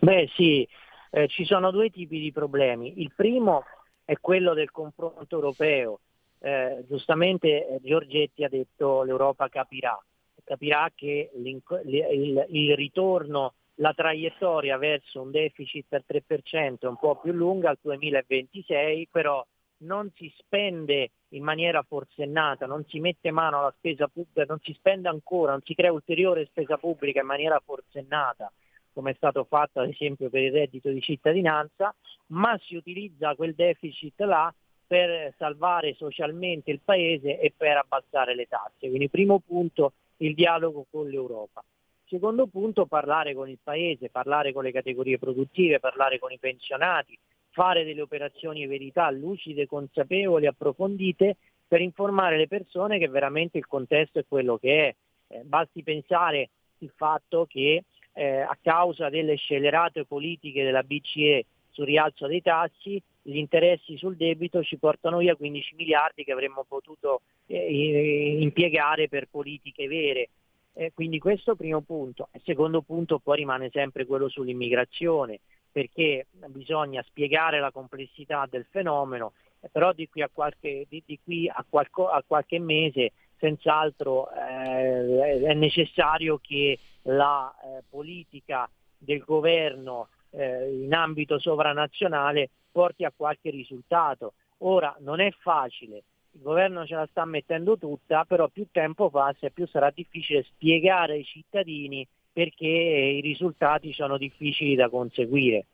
Beh 0.00 0.28
sì, 0.34 0.66
eh, 1.10 1.28
ci 1.28 1.44
sono 1.44 1.70
due 1.70 1.90
tipi 1.90 2.18
di 2.18 2.32
problemi. 2.32 3.00
Il 3.00 3.12
primo 3.14 3.64
è 4.04 4.14
quello 4.20 4.54
del 4.54 4.70
confronto 4.70 5.34
europeo. 5.34 6.00
Eh, 6.38 6.84
giustamente 6.88 7.48
eh, 7.48 7.80
Giorgetti 7.82 8.42
ha 8.42 8.48
detto 8.48 9.04
l'Europa 9.04 9.48
capirà, 9.48 9.96
capirà 10.44 10.90
che 10.94 11.30
il, 11.34 12.46
il, 12.48 12.76
ritorno, 12.76 13.54
la 13.76 13.92
traiettoria 13.94 14.76
verso 14.76 15.20
un 15.20 15.30
deficit 15.30 15.86
per 15.88 16.04
3% 16.06 16.78
è 16.80 16.86
un 16.86 16.96
po' 16.96 17.16
più 17.16 17.32
lunga 17.32 17.70
al 17.70 17.78
2026, 17.80 19.08
però 19.10 19.44
non 19.78 20.10
si 20.14 20.32
spende 20.38 21.10
in 21.30 21.42
maniera 21.42 21.82
forsennata, 21.82 22.66
non 22.66 22.84
si 22.86 23.00
mette 23.00 23.30
mano 23.30 23.58
alla 23.58 23.74
spesa 23.76 24.06
pubblica, 24.08 24.44
non 24.46 24.60
si 24.62 24.72
spende 24.74 25.08
ancora, 25.08 25.52
non 25.52 25.62
si 25.64 25.74
crea 25.74 25.92
ulteriore 25.92 26.46
spesa 26.46 26.76
pubblica 26.76 27.20
in 27.20 27.26
maniera 27.26 27.60
forsennata, 27.64 28.52
come 28.92 29.12
è 29.12 29.14
stato 29.14 29.44
fatto 29.44 29.80
ad 29.80 29.88
esempio 29.88 30.28
per 30.28 30.42
il 30.42 30.52
reddito 30.52 30.90
di 30.90 31.00
cittadinanza, 31.00 31.94
ma 32.28 32.58
si 32.62 32.76
utilizza 32.76 33.34
quel 33.34 33.54
deficit 33.54 34.20
là 34.20 34.52
per 34.86 35.32
salvare 35.38 35.94
socialmente 35.94 36.70
il 36.70 36.80
paese 36.84 37.40
e 37.40 37.52
per 37.56 37.78
abbassare 37.78 38.34
le 38.34 38.46
tasse. 38.46 38.88
Quindi 38.88 39.08
primo 39.08 39.38
punto 39.38 39.94
il 40.18 40.34
dialogo 40.34 40.86
con 40.90 41.08
l'Europa. 41.08 41.62
Secondo 42.06 42.46
punto 42.46 42.86
parlare 42.86 43.34
con 43.34 43.48
il 43.48 43.58
paese, 43.62 44.10
parlare 44.10 44.52
con 44.52 44.64
le 44.64 44.72
categorie 44.72 45.18
produttive, 45.18 45.80
parlare 45.80 46.18
con 46.18 46.30
i 46.30 46.38
pensionati, 46.38 47.18
fare 47.50 47.84
delle 47.84 48.02
operazioni 48.02 48.66
verità 48.66 49.10
lucide, 49.10 49.66
consapevoli, 49.66 50.46
approfondite 50.46 51.36
per 51.66 51.80
informare 51.80 52.36
le 52.36 52.48
persone 52.48 52.98
che 52.98 53.08
veramente 53.08 53.56
il 53.56 53.66
contesto 53.66 54.18
è 54.18 54.24
quello 54.28 54.58
che 54.58 54.88
è. 54.88 54.94
Eh, 55.34 55.42
basti 55.44 55.82
pensare 55.82 56.50
il 56.78 56.92
fatto 56.94 57.46
che 57.46 57.84
eh, 58.12 58.40
a 58.40 58.58
causa 58.60 59.08
delle 59.08 59.36
scelerate 59.36 60.04
politiche 60.04 60.64
della 60.64 60.82
BCE 60.82 61.46
sul 61.70 61.86
rialzo 61.86 62.26
dei 62.26 62.42
tassi, 62.42 63.02
gli 63.22 63.36
interessi 63.36 63.96
sul 63.96 64.16
debito 64.16 64.62
ci 64.62 64.76
portano 64.76 65.18
via 65.18 65.36
15 65.36 65.74
miliardi 65.76 66.24
che 66.24 66.32
avremmo 66.32 66.64
potuto 66.66 67.22
eh, 67.46 68.36
impiegare 68.40 69.08
per 69.08 69.28
politiche 69.30 69.86
vere. 69.86 70.28
Eh, 70.74 70.92
quindi 70.92 71.18
questo 71.18 71.54
primo 71.54 71.82
punto. 71.82 72.28
Il 72.32 72.42
secondo 72.44 72.82
punto 72.82 73.18
poi 73.18 73.36
rimane 73.38 73.70
sempre 73.70 74.06
quello 74.06 74.28
sull'immigrazione 74.28 75.40
perché 75.70 76.26
bisogna 76.48 77.02
spiegare 77.02 77.58
la 77.58 77.70
complessità 77.70 78.46
del 78.50 78.66
fenomeno, 78.70 79.32
però 79.70 79.92
di 79.92 80.06
qui 80.08 80.20
a 80.20 80.28
qualche, 80.30 80.86
di, 80.88 81.02
di 81.06 81.18
qui 81.22 81.48
a 81.48 81.64
qualco, 81.66 82.08
a 82.08 82.22
qualche 82.26 82.58
mese 82.58 83.12
senz'altro 83.38 84.30
eh, 84.30 85.40
è 85.40 85.54
necessario 85.54 86.38
che 86.42 86.78
la 87.02 87.52
eh, 87.52 87.82
politica 87.88 88.68
del 88.98 89.20
governo 89.24 90.08
eh, 90.32 90.82
in 90.82 90.92
ambito 90.92 91.38
sovranazionale 91.38 92.50
porti 92.70 93.04
a 93.04 93.12
qualche 93.14 93.50
risultato. 93.50 94.34
Ora 94.58 94.94
non 95.00 95.20
è 95.20 95.30
facile, 95.40 96.02
il 96.32 96.40
governo 96.40 96.86
ce 96.86 96.94
la 96.94 97.06
sta 97.10 97.24
mettendo 97.24 97.76
tutta, 97.76 98.24
però 98.24 98.48
più 98.48 98.66
tempo 98.70 99.10
passa 99.10 99.46
e 99.46 99.50
più 99.50 99.66
sarà 99.66 99.90
difficile 99.94 100.44
spiegare 100.44 101.14
ai 101.14 101.24
cittadini 101.24 102.06
perché 102.32 102.66
i 102.66 103.20
risultati 103.20 103.92
sono 103.92 104.16
difficili 104.16 104.74
da 104.74 104.88
conseguire. 104.88 105.66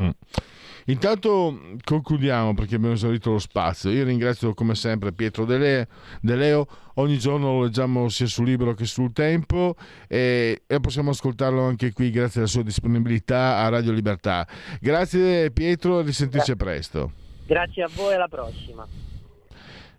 Mm. 0.00 0.10
Intanto 0.86 1.58
concludiamo 1.84 2.54
perché 2.54 2.76
abbiamo 2.76 2.94
esaurito 2.94 3.30
lo 3.30 3.38
spazio. 3.38 3.90
Io 3.90 4.04
ringrazio 4.04 4.54
come 4.54 4.74
sempre 4.74 5.12
Pietro 5.12 5.44
De, 5.44 5.86
Leo, 6.20 6.66
ogni 6.94 7.18
giorno 7.18 7.52
lo 7.52 7.62
leggiamo 7.64 8.08
sia 8.08 8.26
sul 8.26 8.46
libro 8.46 8.74
che 8.74 8.84
sul 8.84 9.12
tempo 9.12 9.76
e, 10.08 10.62
e, 10.66 10.80
possiamo 10.80 11.10
ascoltarlo 11.10 11.62
anche 11.62 11.92
qui 11.92 12.10
grazie 12.10 12.40
alla 12.40 12.48
sua 12.48 12.62
disponibilità 12.62 13.58
a 13.58 13.68
Radio 13.68 13.92
Libertà. 13.92 14.46
Grazie 14.80 15.50
Pietro 15.50 16.00
e 16.00 16.02
risentirci 16.02 16.56
presto. 16.56 17.12
Grazie 17.46 17.82
a 17.82 17.90
voi, 17.94 18.14
alla 18.14 18.28
prossima. 18.28 18.86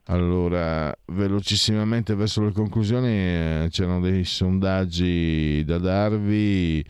Allora, 0.08 0.94
velocissimamente 1.06 2.14
verso 2.14 2.44
le 2.44 2.52
conclusioni, 2.52 3.08
eh, 3.08 3.68
c'erano 3.70 4.02
dei 4.02 4.26
sondaggi 4.26 5.64
da 5.64 5.78
darvi. 5.78 6.84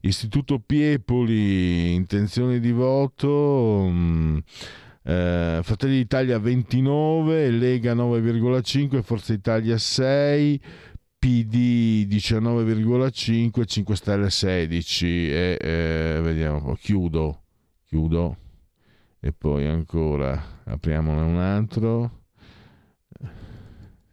Istituto 0.00 0.58
Piepoli, 0.58 1.94
intenzioni 1.94 2.58
di 2.58 2.72
voto. 2.72 3.86
Mh, 3.88 3.92
mm, 3.94 4.38
eh, 5.04 5.60
Fratelli 5.62 5.96
d'Italia 5.98 6.40
29, 6.40 7.50
Lega 7.50 7.94
9,5, 7.94 9.00
Forza 9.02 9.32
Italia 9.32 9.78
6, 9.78 10.60
PD 11.20 12.06
19,5, 12.08 13.64
5 13.64 13.94
Stelle 13.96 14.28
16. 14.30 15.06
E, 15.06 15.58
eh, 15.60 16.20
vediamo, 16.20 16.74
chiudo, 16.74 17.42
chiudo. 17.84 18.36
E 19.20 19.32
poi 19.32 19.66
ancora 19.66 20.62
apriamone 20.64 21.20
un 21.20 21.38
altro 21.38 22.15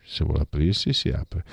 se 0.04 0.24
vuole 0.24 0.42
aprirsi 0.42 0.94
si 0.94 1.10
apre. 1.10 1.44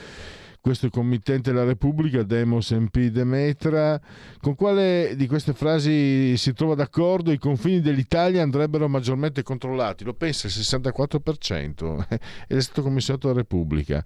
Questo 0.61 0.87
è 0.87 0.91
committente 0.91 1.53
della 1.53 1.65
Repubblica, 1.65 2.23
Demos 2.23 2.71
MP 2.73 3.07
Demetra. 3.07 3.99
Con 4.41 4.55
quale 4.55 5.15
di 5.17 5.27
queste 5.27 5.55
frasi 5.55 6.37
si 6.37 6.53
trova 6.53 6.75
d'accordo? 6.75 7.33
I 7.33 7.39
confini 7.39 7.81
dell'Italia 7.81 8.43
andrebbero 8.43 8.87
maggiormente 8.87 9.43
controllati, 9.43 10.05
lo 10.05 10.13
pensa 10.13 10.49
il 10.49 10.53
64% 10.53 12.07
ed 12.47 12.59
è 12.59 12.61
stato 12.61 12.83
commissionato 12.83 13.29
dalla 13.29 13.41
Repubblica. 13.41 14.05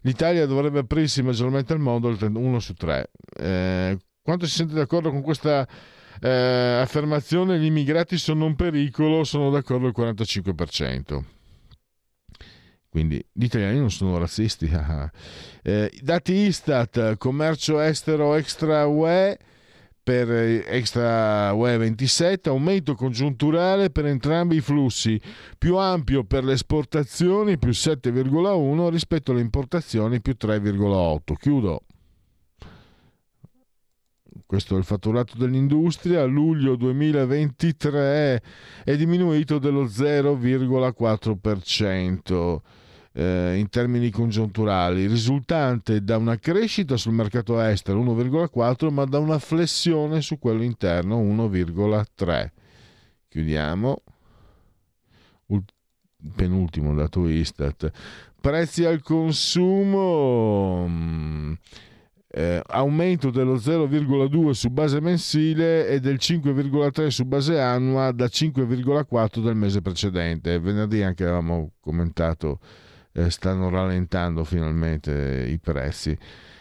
L'Italia 0.00 0.46
dovrebbe 0.46 0.80
aprirsi 0.80 1.22
maggiormente 1.22 1.72
al 1.72 1.78
mondo, 1.78 2.08
il 2.08 2.18
1 2.20 2.58
su 2.58 2.74
3. 2.74 3.10
Eh, 3.38 3.98
quanto 4.20 4.46
si 4.46 4.54
sente 4.56 4.74
d'accordo 4.74 5.10
con 5.12 5.22
questa 5.22 5.64
eh, 6.20 6.28
affermazione? 6.28 7.56
Gli 7.60 7.66
immigrati 7.66 8.18
sono 8.18 8.46
un 8.46 8.56
pericolo, 8.56 9.22
sono 9.22 9.48
d'accordo 9.48 9.86
il 9.86 9.94
45%. 9.96 11.22
Quindi 12.94 13.20
gli 13.32 13.42
italiani 13.42 13.80
non 13.80 13.90
sono 13.90 14.18
razzisti. 14.18 14.70
eh, 15.64 15.90
dati 16.00 16.32
Istat, 16.32 17.16
commercio 17.16 17.80
estero 17.80 18.36
extra 18.36 18.86
UE 18.86 19.36
per 20.00 20.30
extra 20.30 21.52
UE 21.54 21.76
27, 21.76 22.50
aumento 22.50 22.94
congiunturale 22.94 23.90
per 23.90 24.06
entrambi 24.06 24.58
i 24.58 24.60
flussi, 24.60 25.20
più 25.58 25.76
ampio 25.76 26.22
per 26.22 26.44
le 26.44 26.52
esportazioni 26.52 27.58
più 27.58 27.70
7,1 27.70 28.88
rispetto 28.90 29.32
alle 29.32 29.40
importazioni 29.40 30.20
più 30.20 30.36
3,8. 30.40 31.34
Chiudo. 31.36 31.82
Questo 34.46 34.76
è 34.76 34.78
il 34.78 34.84
fatturato 34.84 35.36
dell'industria. 35.36 36.22
A 36.22 36.26
luglio 36.26 36.76
2023 36.76 38.40
è 38.84 38.96
diminuito 38.96 39.58
dello 39.58 39.86
0,4% 39.86 42.82
eh, 43.16 43.56
in 43.56 43.68
termini 43.68 44.10
congiunturali, 44.10 45.06
risultante 45.06 46.02
da 46.02 46.16
una 46.16 46.36
crescita 46.36 46.96
sul 46.96 47.12
mercato 47.12 47.60
estero 47.60 48.02
1,4 48.02 48.90
ma 48.92 49.04
da 49.04 49.20
una 49.20 49.38
flessione 49.38 50.20
su 50.20 50.38
quello 50.38 50.62
interno 50.62 51.22
1,3. 51.22 52.50
Chiudiamo. 53.28 54.02
Ult- 55.46 55.72
penultimo 56.34 56.92
dato 56.94 57.28
Istat. 57.28 57.90
Prezzi 58.40 58.84
al 58.84 59.00
consumo. 59.00 60.86
Mm, 60.88 61.52
eh, 62.36 62.60
aumento 62.66 63.30
dello 63.30 63.54
0,2 63.58 64.50
su 64.50 64.68
base 64.70 65.00
mensile 65.00 65.86
e 65.86 66.00
del 66.00 66.16
5,3 66.16 67.06
su 67.06 67.24
base 67.26 67.60
annua 67.60 68.10
da 68.10 68.26
5,4 68.26 69.40
del 69.40 69.54
mese 69.54 69.80
precedente. 69.80 70.58
Venerdì 70.58 71.02
anche 71.02 71.22
avevamo 71.22 71.74
commentato 71.80 72.58
eh, 73.14 73.30
stanno 73.30 73.70
rallentando 73.70 74.44
finalmente 74.44 75.46
i 75.48 75.58
prezzi. 75.58 76.18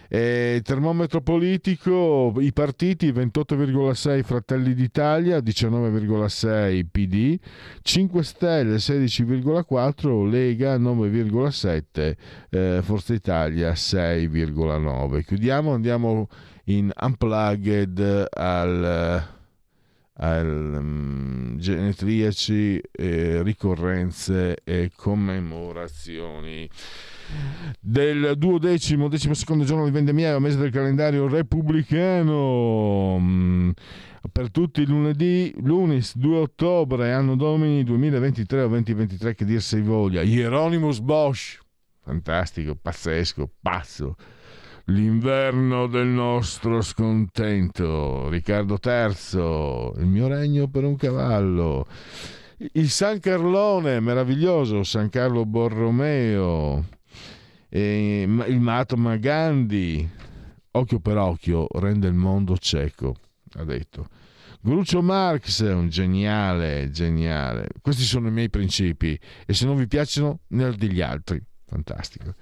E 0.07 0.61
termometro 0.63 1.21
politico, 1.21 2.31
i 2.38 2.53
partiti 2.53 3.11
28,6 3.11 4.21
Fratelli 4.21 4.75
d'Italia, 4.75 5.39
19,6 5.39 6.85
PD, 6.91 7.39
5 7.81 8.23
Stelle 8.23 8.75
16,4, 8.75 10.30
Lega 10.30 10.77
9,7, 10.77 12.15
eh, 12.51 12.80
Forza 12.84 13.13
Italia 13.15 13.71
6,9. 13.71 15.23
Chiudiamo, 15.23 15.73
andiamo 15.73 16.27
in 16.65 16.91
unplugged 16.95 18.27
al 18.30 19.41
al 20.15 20.76
um, 20.77 21.57
genetriaci, 21.57 22.80
eh, 22.91 23.41
ricorrenze 23.41 24.57
e 24.64 24.91
commemorazioni 24.95 26.69
del 27.80 28.34
duodecimo, 28.38 29.07
decimo 29.07 29.34
secondo 29.34 29.64
giorno 29.64 29.85
di 29.85 29.91
vendemmiaio, 29.91 30.40
mese 30.40 30.57
del 30.57 30.72
calendario 30.72 31.27
repubblicano. 31.27 33.18
Mm, 33.19 33.69
per 34.31 34.52
tutti 34.52 34.81
i 34.81 34.85
lunedì, 34.85 35.53
lunis 35.61 36.15
2 36.15 36.38
ottobre, 36.38 37.11
anno 37.11 37.35
domini 37.35 37.84
2023 37.84 38.61
o 38.61 38.68
2023, 38.68 39.35
che 39.35 39.45
dir 39.45 39.61
si 39.61 39.81
voglia. 39.81 40.22
Hieronymus 40.22 40.99
Bosch, 40.99 41.60
fantastico, 42.02 42.76
pazzesco, 42.76 43.49
pazzo. 43.61 44.15
L'inverno 44.88 45.88
del 45.88 46.07
nostro 46.07 46.81
scontento. 46.81 48.27
Riccardo 48.27 48.77
III, 48.84 50.01
il 50.01 50.07
mio 50.07 50.27
regno 50.27 50.68
per 50.68 50.84
un 50.84 50.97
cavallo. 50.97 51.88
Il 52.73 52.89
San 52.89 53.22
Carlone, 53.22 54.01
meraviglioso, 54.01 54.84
San 54.84 55.07
Carlo 55.07 55.45
Borromeo 55.45 56.85
e 57.69 58.23
il 58.23 58.60
Mahatma 58.60 59.15
Gandhi, 59.15 60.07
occhio 60.72 60.99
per 60.99 61.18
occhio, 61.18 61.65
rende 61.76 62.07
il 62.07 62.14
mondo 62.14 62.57
cieco, 62.57 63.15
ha 63.53 63.64
detto. 63.64 64.07
Gruccio 64.60 65.01
Marx, 65.01 65.61
un 65.61 65.88
geniale, 65.88 66.89
geniale. 66.91 67.69
Questi 67.81 68.03
sono 68.03 68.27
i 68.27 68.31
miei 68.31 68.49
principi 68.49 69.18
e 69.45 69.53
se 69.53 69.65
non 69.65 69.77
vi 69.77 69.88
piacciono, 69.88 70.41
ne 70.47 70.65
ho 70.65 70.76
degli 70.76 71.01
altri. 71.01 71.41
Fantastico. 71.65 72.35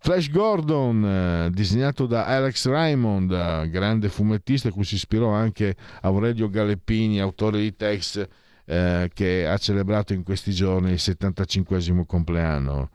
Flash 0.00 0.30
Gordon, 0.30 1.04
eh, 1.04 1.50
disegnato 1.50 2.06
da 2.06 2.26
Alex 2.26 2.66
Raymond, 2.66 3.32
eh, 3.32 3.68
grande 3.68 4.08
fumettista 4.08 4.68
a 4.68 4.72
cui 4.72 4.84
si 4.84 4.94
ispirò 4.94 5.30
anche 5.30 5.74
Aurelio 6.02 6.48
Galleppini, 6.48 7.20
autore 7.20 7.58
di 7.58 7.74
text 7.74 8.28
eh, 8.64 9.10
che 9.12 9.46
ha 9.46 9.56
celebrato 9.56 10.12
in 10.12 10.22
questi 10.22 10.52
giorni 10.52 10.92
il 10.92 10.98
75 10.98 12.04
compleanno. 12.06 12.90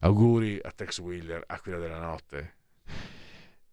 Auguri 0.00 0.58
a 0.62 0.70
Tex 0.70 1.00
Wheeler, 1.00 1.42
Aquila 1.46 1.78
della 1.78 1.98
Notte. 1.98 2.54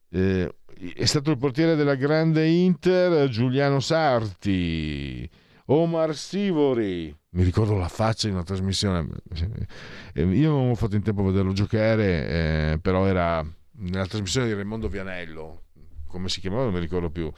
Eh, 0.10 0.50
è 0.96 1.06
stato 1.06 1.32
il 1.32 1.38
portiere 1.38 1.76
della 1.76 1.96
grande 1.96 2.48
Inter 2.48 3.28
Giuliano 3.30 3.80
Sarti, 3.80 5.30
Omar 5.66 6.16
Sivori. 6.16 7.16
Mi 7.30 7.44
ricordo 7.44 7.76
la 7.76 7.88
faccia 7.88 8.28
in 8.28 8.34
una 8.34 8.44
trasmissione. 8.44 9.08
Eh, 10.14 10.24
io 10.24 10.50
non 10.50 10.70
ho 10.70 10.76
fatto 10.76 10.96
in 10.96 11.04
tempo 11.04 11.22
a 11.22 11.26
vederlo 11.26 11.54
giocare, 11.54 12.74
eh, 12.74 12.80
però 12.82 13.06
era 13.06 13.46
nella 13.78 14.06
trasmissione 14.06 14.48
di 14.48 14.54
Raimondo 14.54 14.88
Vianello. 14.88 15.64
Come 16.08 16.30
si 16.30 16.42
chiamava? 16.42 16.64
Non 16.64 16.74
mi 16.74 16.80
ricordo 16.80 17.10
più. 17.10 17.32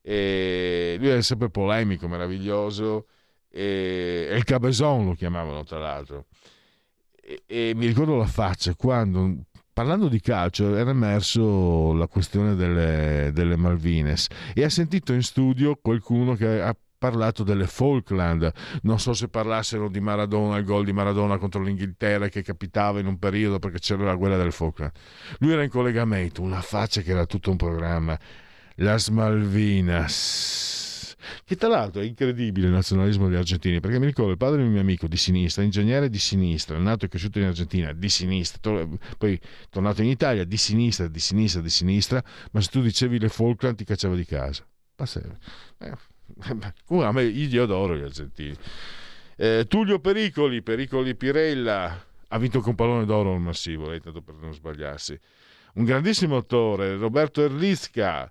E 0.00 0.96
lui 0.98 1.08
era 1.08 1.22
sempre 1.22 1.50
polemico, 1.50 2.08
meraviglioso. 2.08 3.06
E, 3.50 4.28
e 4.30 4.36
il 4.36 4.44
Cabezon 4.44 5.04
lo 5.04 5.12
chiamavano, 5.14 5.64
tra 5.64 5.78
l'altro 5.78 6.26
e, 7.24 7.42
e 7.46 7.72
mi 7.74 7.86
ricordo 7.86 8.16
la 8.16 8.26
faccia 8.26 8.74
quando 8.74 9.44
parlando 9.72 10.08
di 10.08 10.20
calcio 10.20 10.76
era 10.76 10.90
emerso 10.90 11.92
la 11.94 12.06
questione 12.06 12.54
delle, 12.54 13.30
delle, 13.32 13.56
Malvines 13.56 14.28
e 14.52 14.62
ha 14.62 14.68
sentito 14.68 15.12
in 15.12 15.22
studio 15.22 15.76
qualcuno 15.80 16.34
che 16.34 16.60
ha 16.60 16.76
parlato 17.04 17.42
delle 17.42 17.66
Falkland. 17.66 18.50
Non 18.82 18.98
so 18.98 19.12
se 19.12 19.28
parlassero 19.28 19.90
di 19.90 20.00
Maradona 20.00 20.56
il 20.56 20.64
gol 20.64 20.86
di 20.86 20.92
Maradona 20.94 21.36
contro 21.36 21.60
l'Inghilterra 21.60 22.28
che 22.28 22.40
capitava 22.40 22.98
in 22.98 23.06
un 23.06 23.18
periodo 23.18 23.58
perché 23.58 23.78
c'era 23.78 24.04
la 24.04 24.14
guerra 24.14 24.38
delle 24.38 24.52
Falkland. 24.52 24.92
Lui 25.40 25.52
era 25.52 25.62
in 25.62 25.68
collegamento 25.68 26.40
una 26.40 26.62
faccia 26.62 27.02
che 27.02 27.10
era 27.10 27.26
tutto 27.26 27.50
un 27.50 27.56
programma. 27.58 28.18
Las 28.76 29.08
Malvinas 29.08 30.72
che 31.44 31.56
tra 31.56 31.68
l'altro 31.68 32.00
è 32.00 32.04
incredibile 32.04 32.66
il 32.68 32.72
nazionalismo 32.72 33.28
degli 33.28 33.38
argentini, 33.38 33.80
perché 33.80 33.98
mi 33.98 34.06
ricordo 34.06 34.30
il 34.30 34.36
padre 34.38 34.58
di 34.58 34.64
un 34.64 34.72
mio 34.72 34.80
amico 34.80 35.06
di 35.06 35.16
sinistra, 35.16 35.62
ingegnere 35.62 36.08
di 36.08 36.18
sinistra, 36.18 36.78
nato 36.78 37.04
e 37.04 37.08
cresciuto 37.08 37.38
in 37.38 37.46
Argentina, 37.46 37.92
di 37.92 38.08
sinistra, 38.08 38.86
poi 39.16 39.38
tornato 39.70 40.02
in 40.02 40.08
Italia, 40.08 40.44
di 40.44 40.56
sinistra, 40.56 41.06
di 41.08 41.20
sinistra, 41.20 41.60
di 41.60 41.70
sinistra, 41.70 42.22
ma 42.50 42.60
se 42.60 42.68
tu 42.70 42.80
dicevi 42.80 43.18
le 43.18 43.28
Falkland 43.28 43.76
ti 43.76 43.84
cacciava 43.84 44.14
di 44.14 44.24
casa. 44.24 44.66
Passava. 44.94 45.36
Eh, 45.78 46.13
a 47.02 47.12
me, 47.12 47.22
io 47.24 47.62
adoro 47.62 47.96
gli 47.96 48.02
argentini. 48.02 48.56
Eh, 49.36 49.66
Tullio 49.68 49.98
Pericoli, 49.98 50.62
Pericoli 50.62 51.14
Pirella, 51.14 52.04
ha 52.28 52.38
vinto 52.38 52.60
con 52.60 52.74
pallone 52.74 53.04
d'oro 53.04 53.32
al 53.32 53.40
massivo, 53.40 53.88
lei 53.88 54.00
tanto 54.00 54.22
per 54.22 54.34
non 54.34 54.52
sbagliarsi. 54.52 55.18
Un 55.74 55.84
grandissimo 55.84 56.36
attore, 56.36 56.96
Roberto 56.96 57.42
Erlisca, 57.42 58.30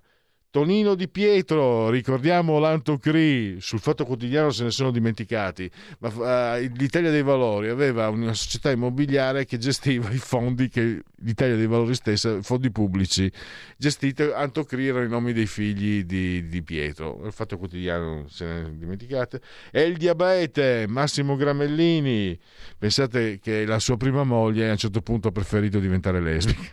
Tonino 0.54 0.94
Di 0.94 1.08
Pietro, 1.08 1.90
ricordiamo 1.90 2.60
l'Antocri, 2.60 3.60
sul 3.60 3.80
Fatto 3.80 4.04
Quotidiano 4.04 4.50
se 4.50 4.62
ne 4.62 4.70
sono 4.70 4.92
dimenticati, 4.92 5.68
ma 5.98 6.54
uh, 6.54 6.70
l'Italia 6.76 7.10
dei 7.10 7.24
Valori 7.24 7.70
aveva 7.70 8.08
una 8.08 8.34
società 8.34 8.70
immobiliare 8.70 9.46
che 9.46 9.58
gestiva 9.58 10.12
i 10.12 10.18
fondi 10.18 10.68
che 10.68 11.02
l'Italia 11.22 11.56
dei 11.56 11.66
Valori 11.66 11.96
stessa, 11.96 12.40
fondi 12.40 12.70
pubblici, 12.70 13.28
gestite, 13.76 14.32
Antocri 14.32 14.86
erano 14.86 15.06
i 15.06 15.08
nomi 15.08 15.32
dei 15.32 15.46
figli 15.46 16.04
di, 16.04 16.46
di 16.46 16.62
Pietro, 16.62 17.22
il 17.24 17.32
Fatto 17.32 17.58
Quotidiano 17.58 18.28
se 18.28 18.44
ne 18.44 18.78
dimenticate, 18.78 19.40
e 19.72 19.82
il 19.82 19.96
diabete, 19.96 20.86
Massimo 20.86 21.34
Gramellini, 21.34 22.38
pensate 22.78 23.40
che 23.40 23.66
la 23.66 23.80
sua 23.80 23.96
prima 23.96 24.22
moglie 24.22 24.68
a 24.68 24.70
un 24.70 24.78
certo 24.78 25.00
punto 25.00 25.26
ha 25.26 25.32
preferito 25.32 25.80
diventare 25.80 26.20
lesbica. 26.20 26.70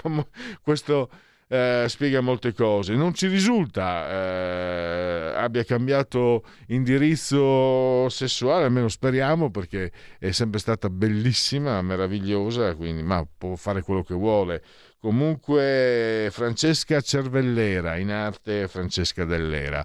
Questo 0.62 1.10
eh, 1.52 1.84
spiega 1.86 2.22
molte 2.22 2.54
cose. 2.54 2.94
Non 2.94 3.12
ci 3.12 3.26
risulta 3.26 4.08
eh, 4.10 5.34
abbia 5.36 5.64
cambiato 5.64 6.44
indirizzo 6.68 8.08
sessuale, 8.08 8.64
almeno 8.64 8.88
speriamo, 8.88 9.50
perché 9.50 9.92
è 10.18 10.30
sempre 10.30 10.58
stata 10.58 10.88
bellissima, 10.88 11.82
meravigliosa, 11.82 12.74
quindi, 12.74 13.02
ma 13.02 13.26
può 13.36 13.54
fare 13.56 13.82
quello 13.82 14.02
che 14.02 14.14
vuole. 14.14 14.62
Comunque 14.98 16.28
Francesca 16.30 17.00
Cervellera, 17.00 17.96
in 17.96 18.10
arte 18.12 18.66
Francesca 18.68 19.24
Dell'Era. 19.24 19.84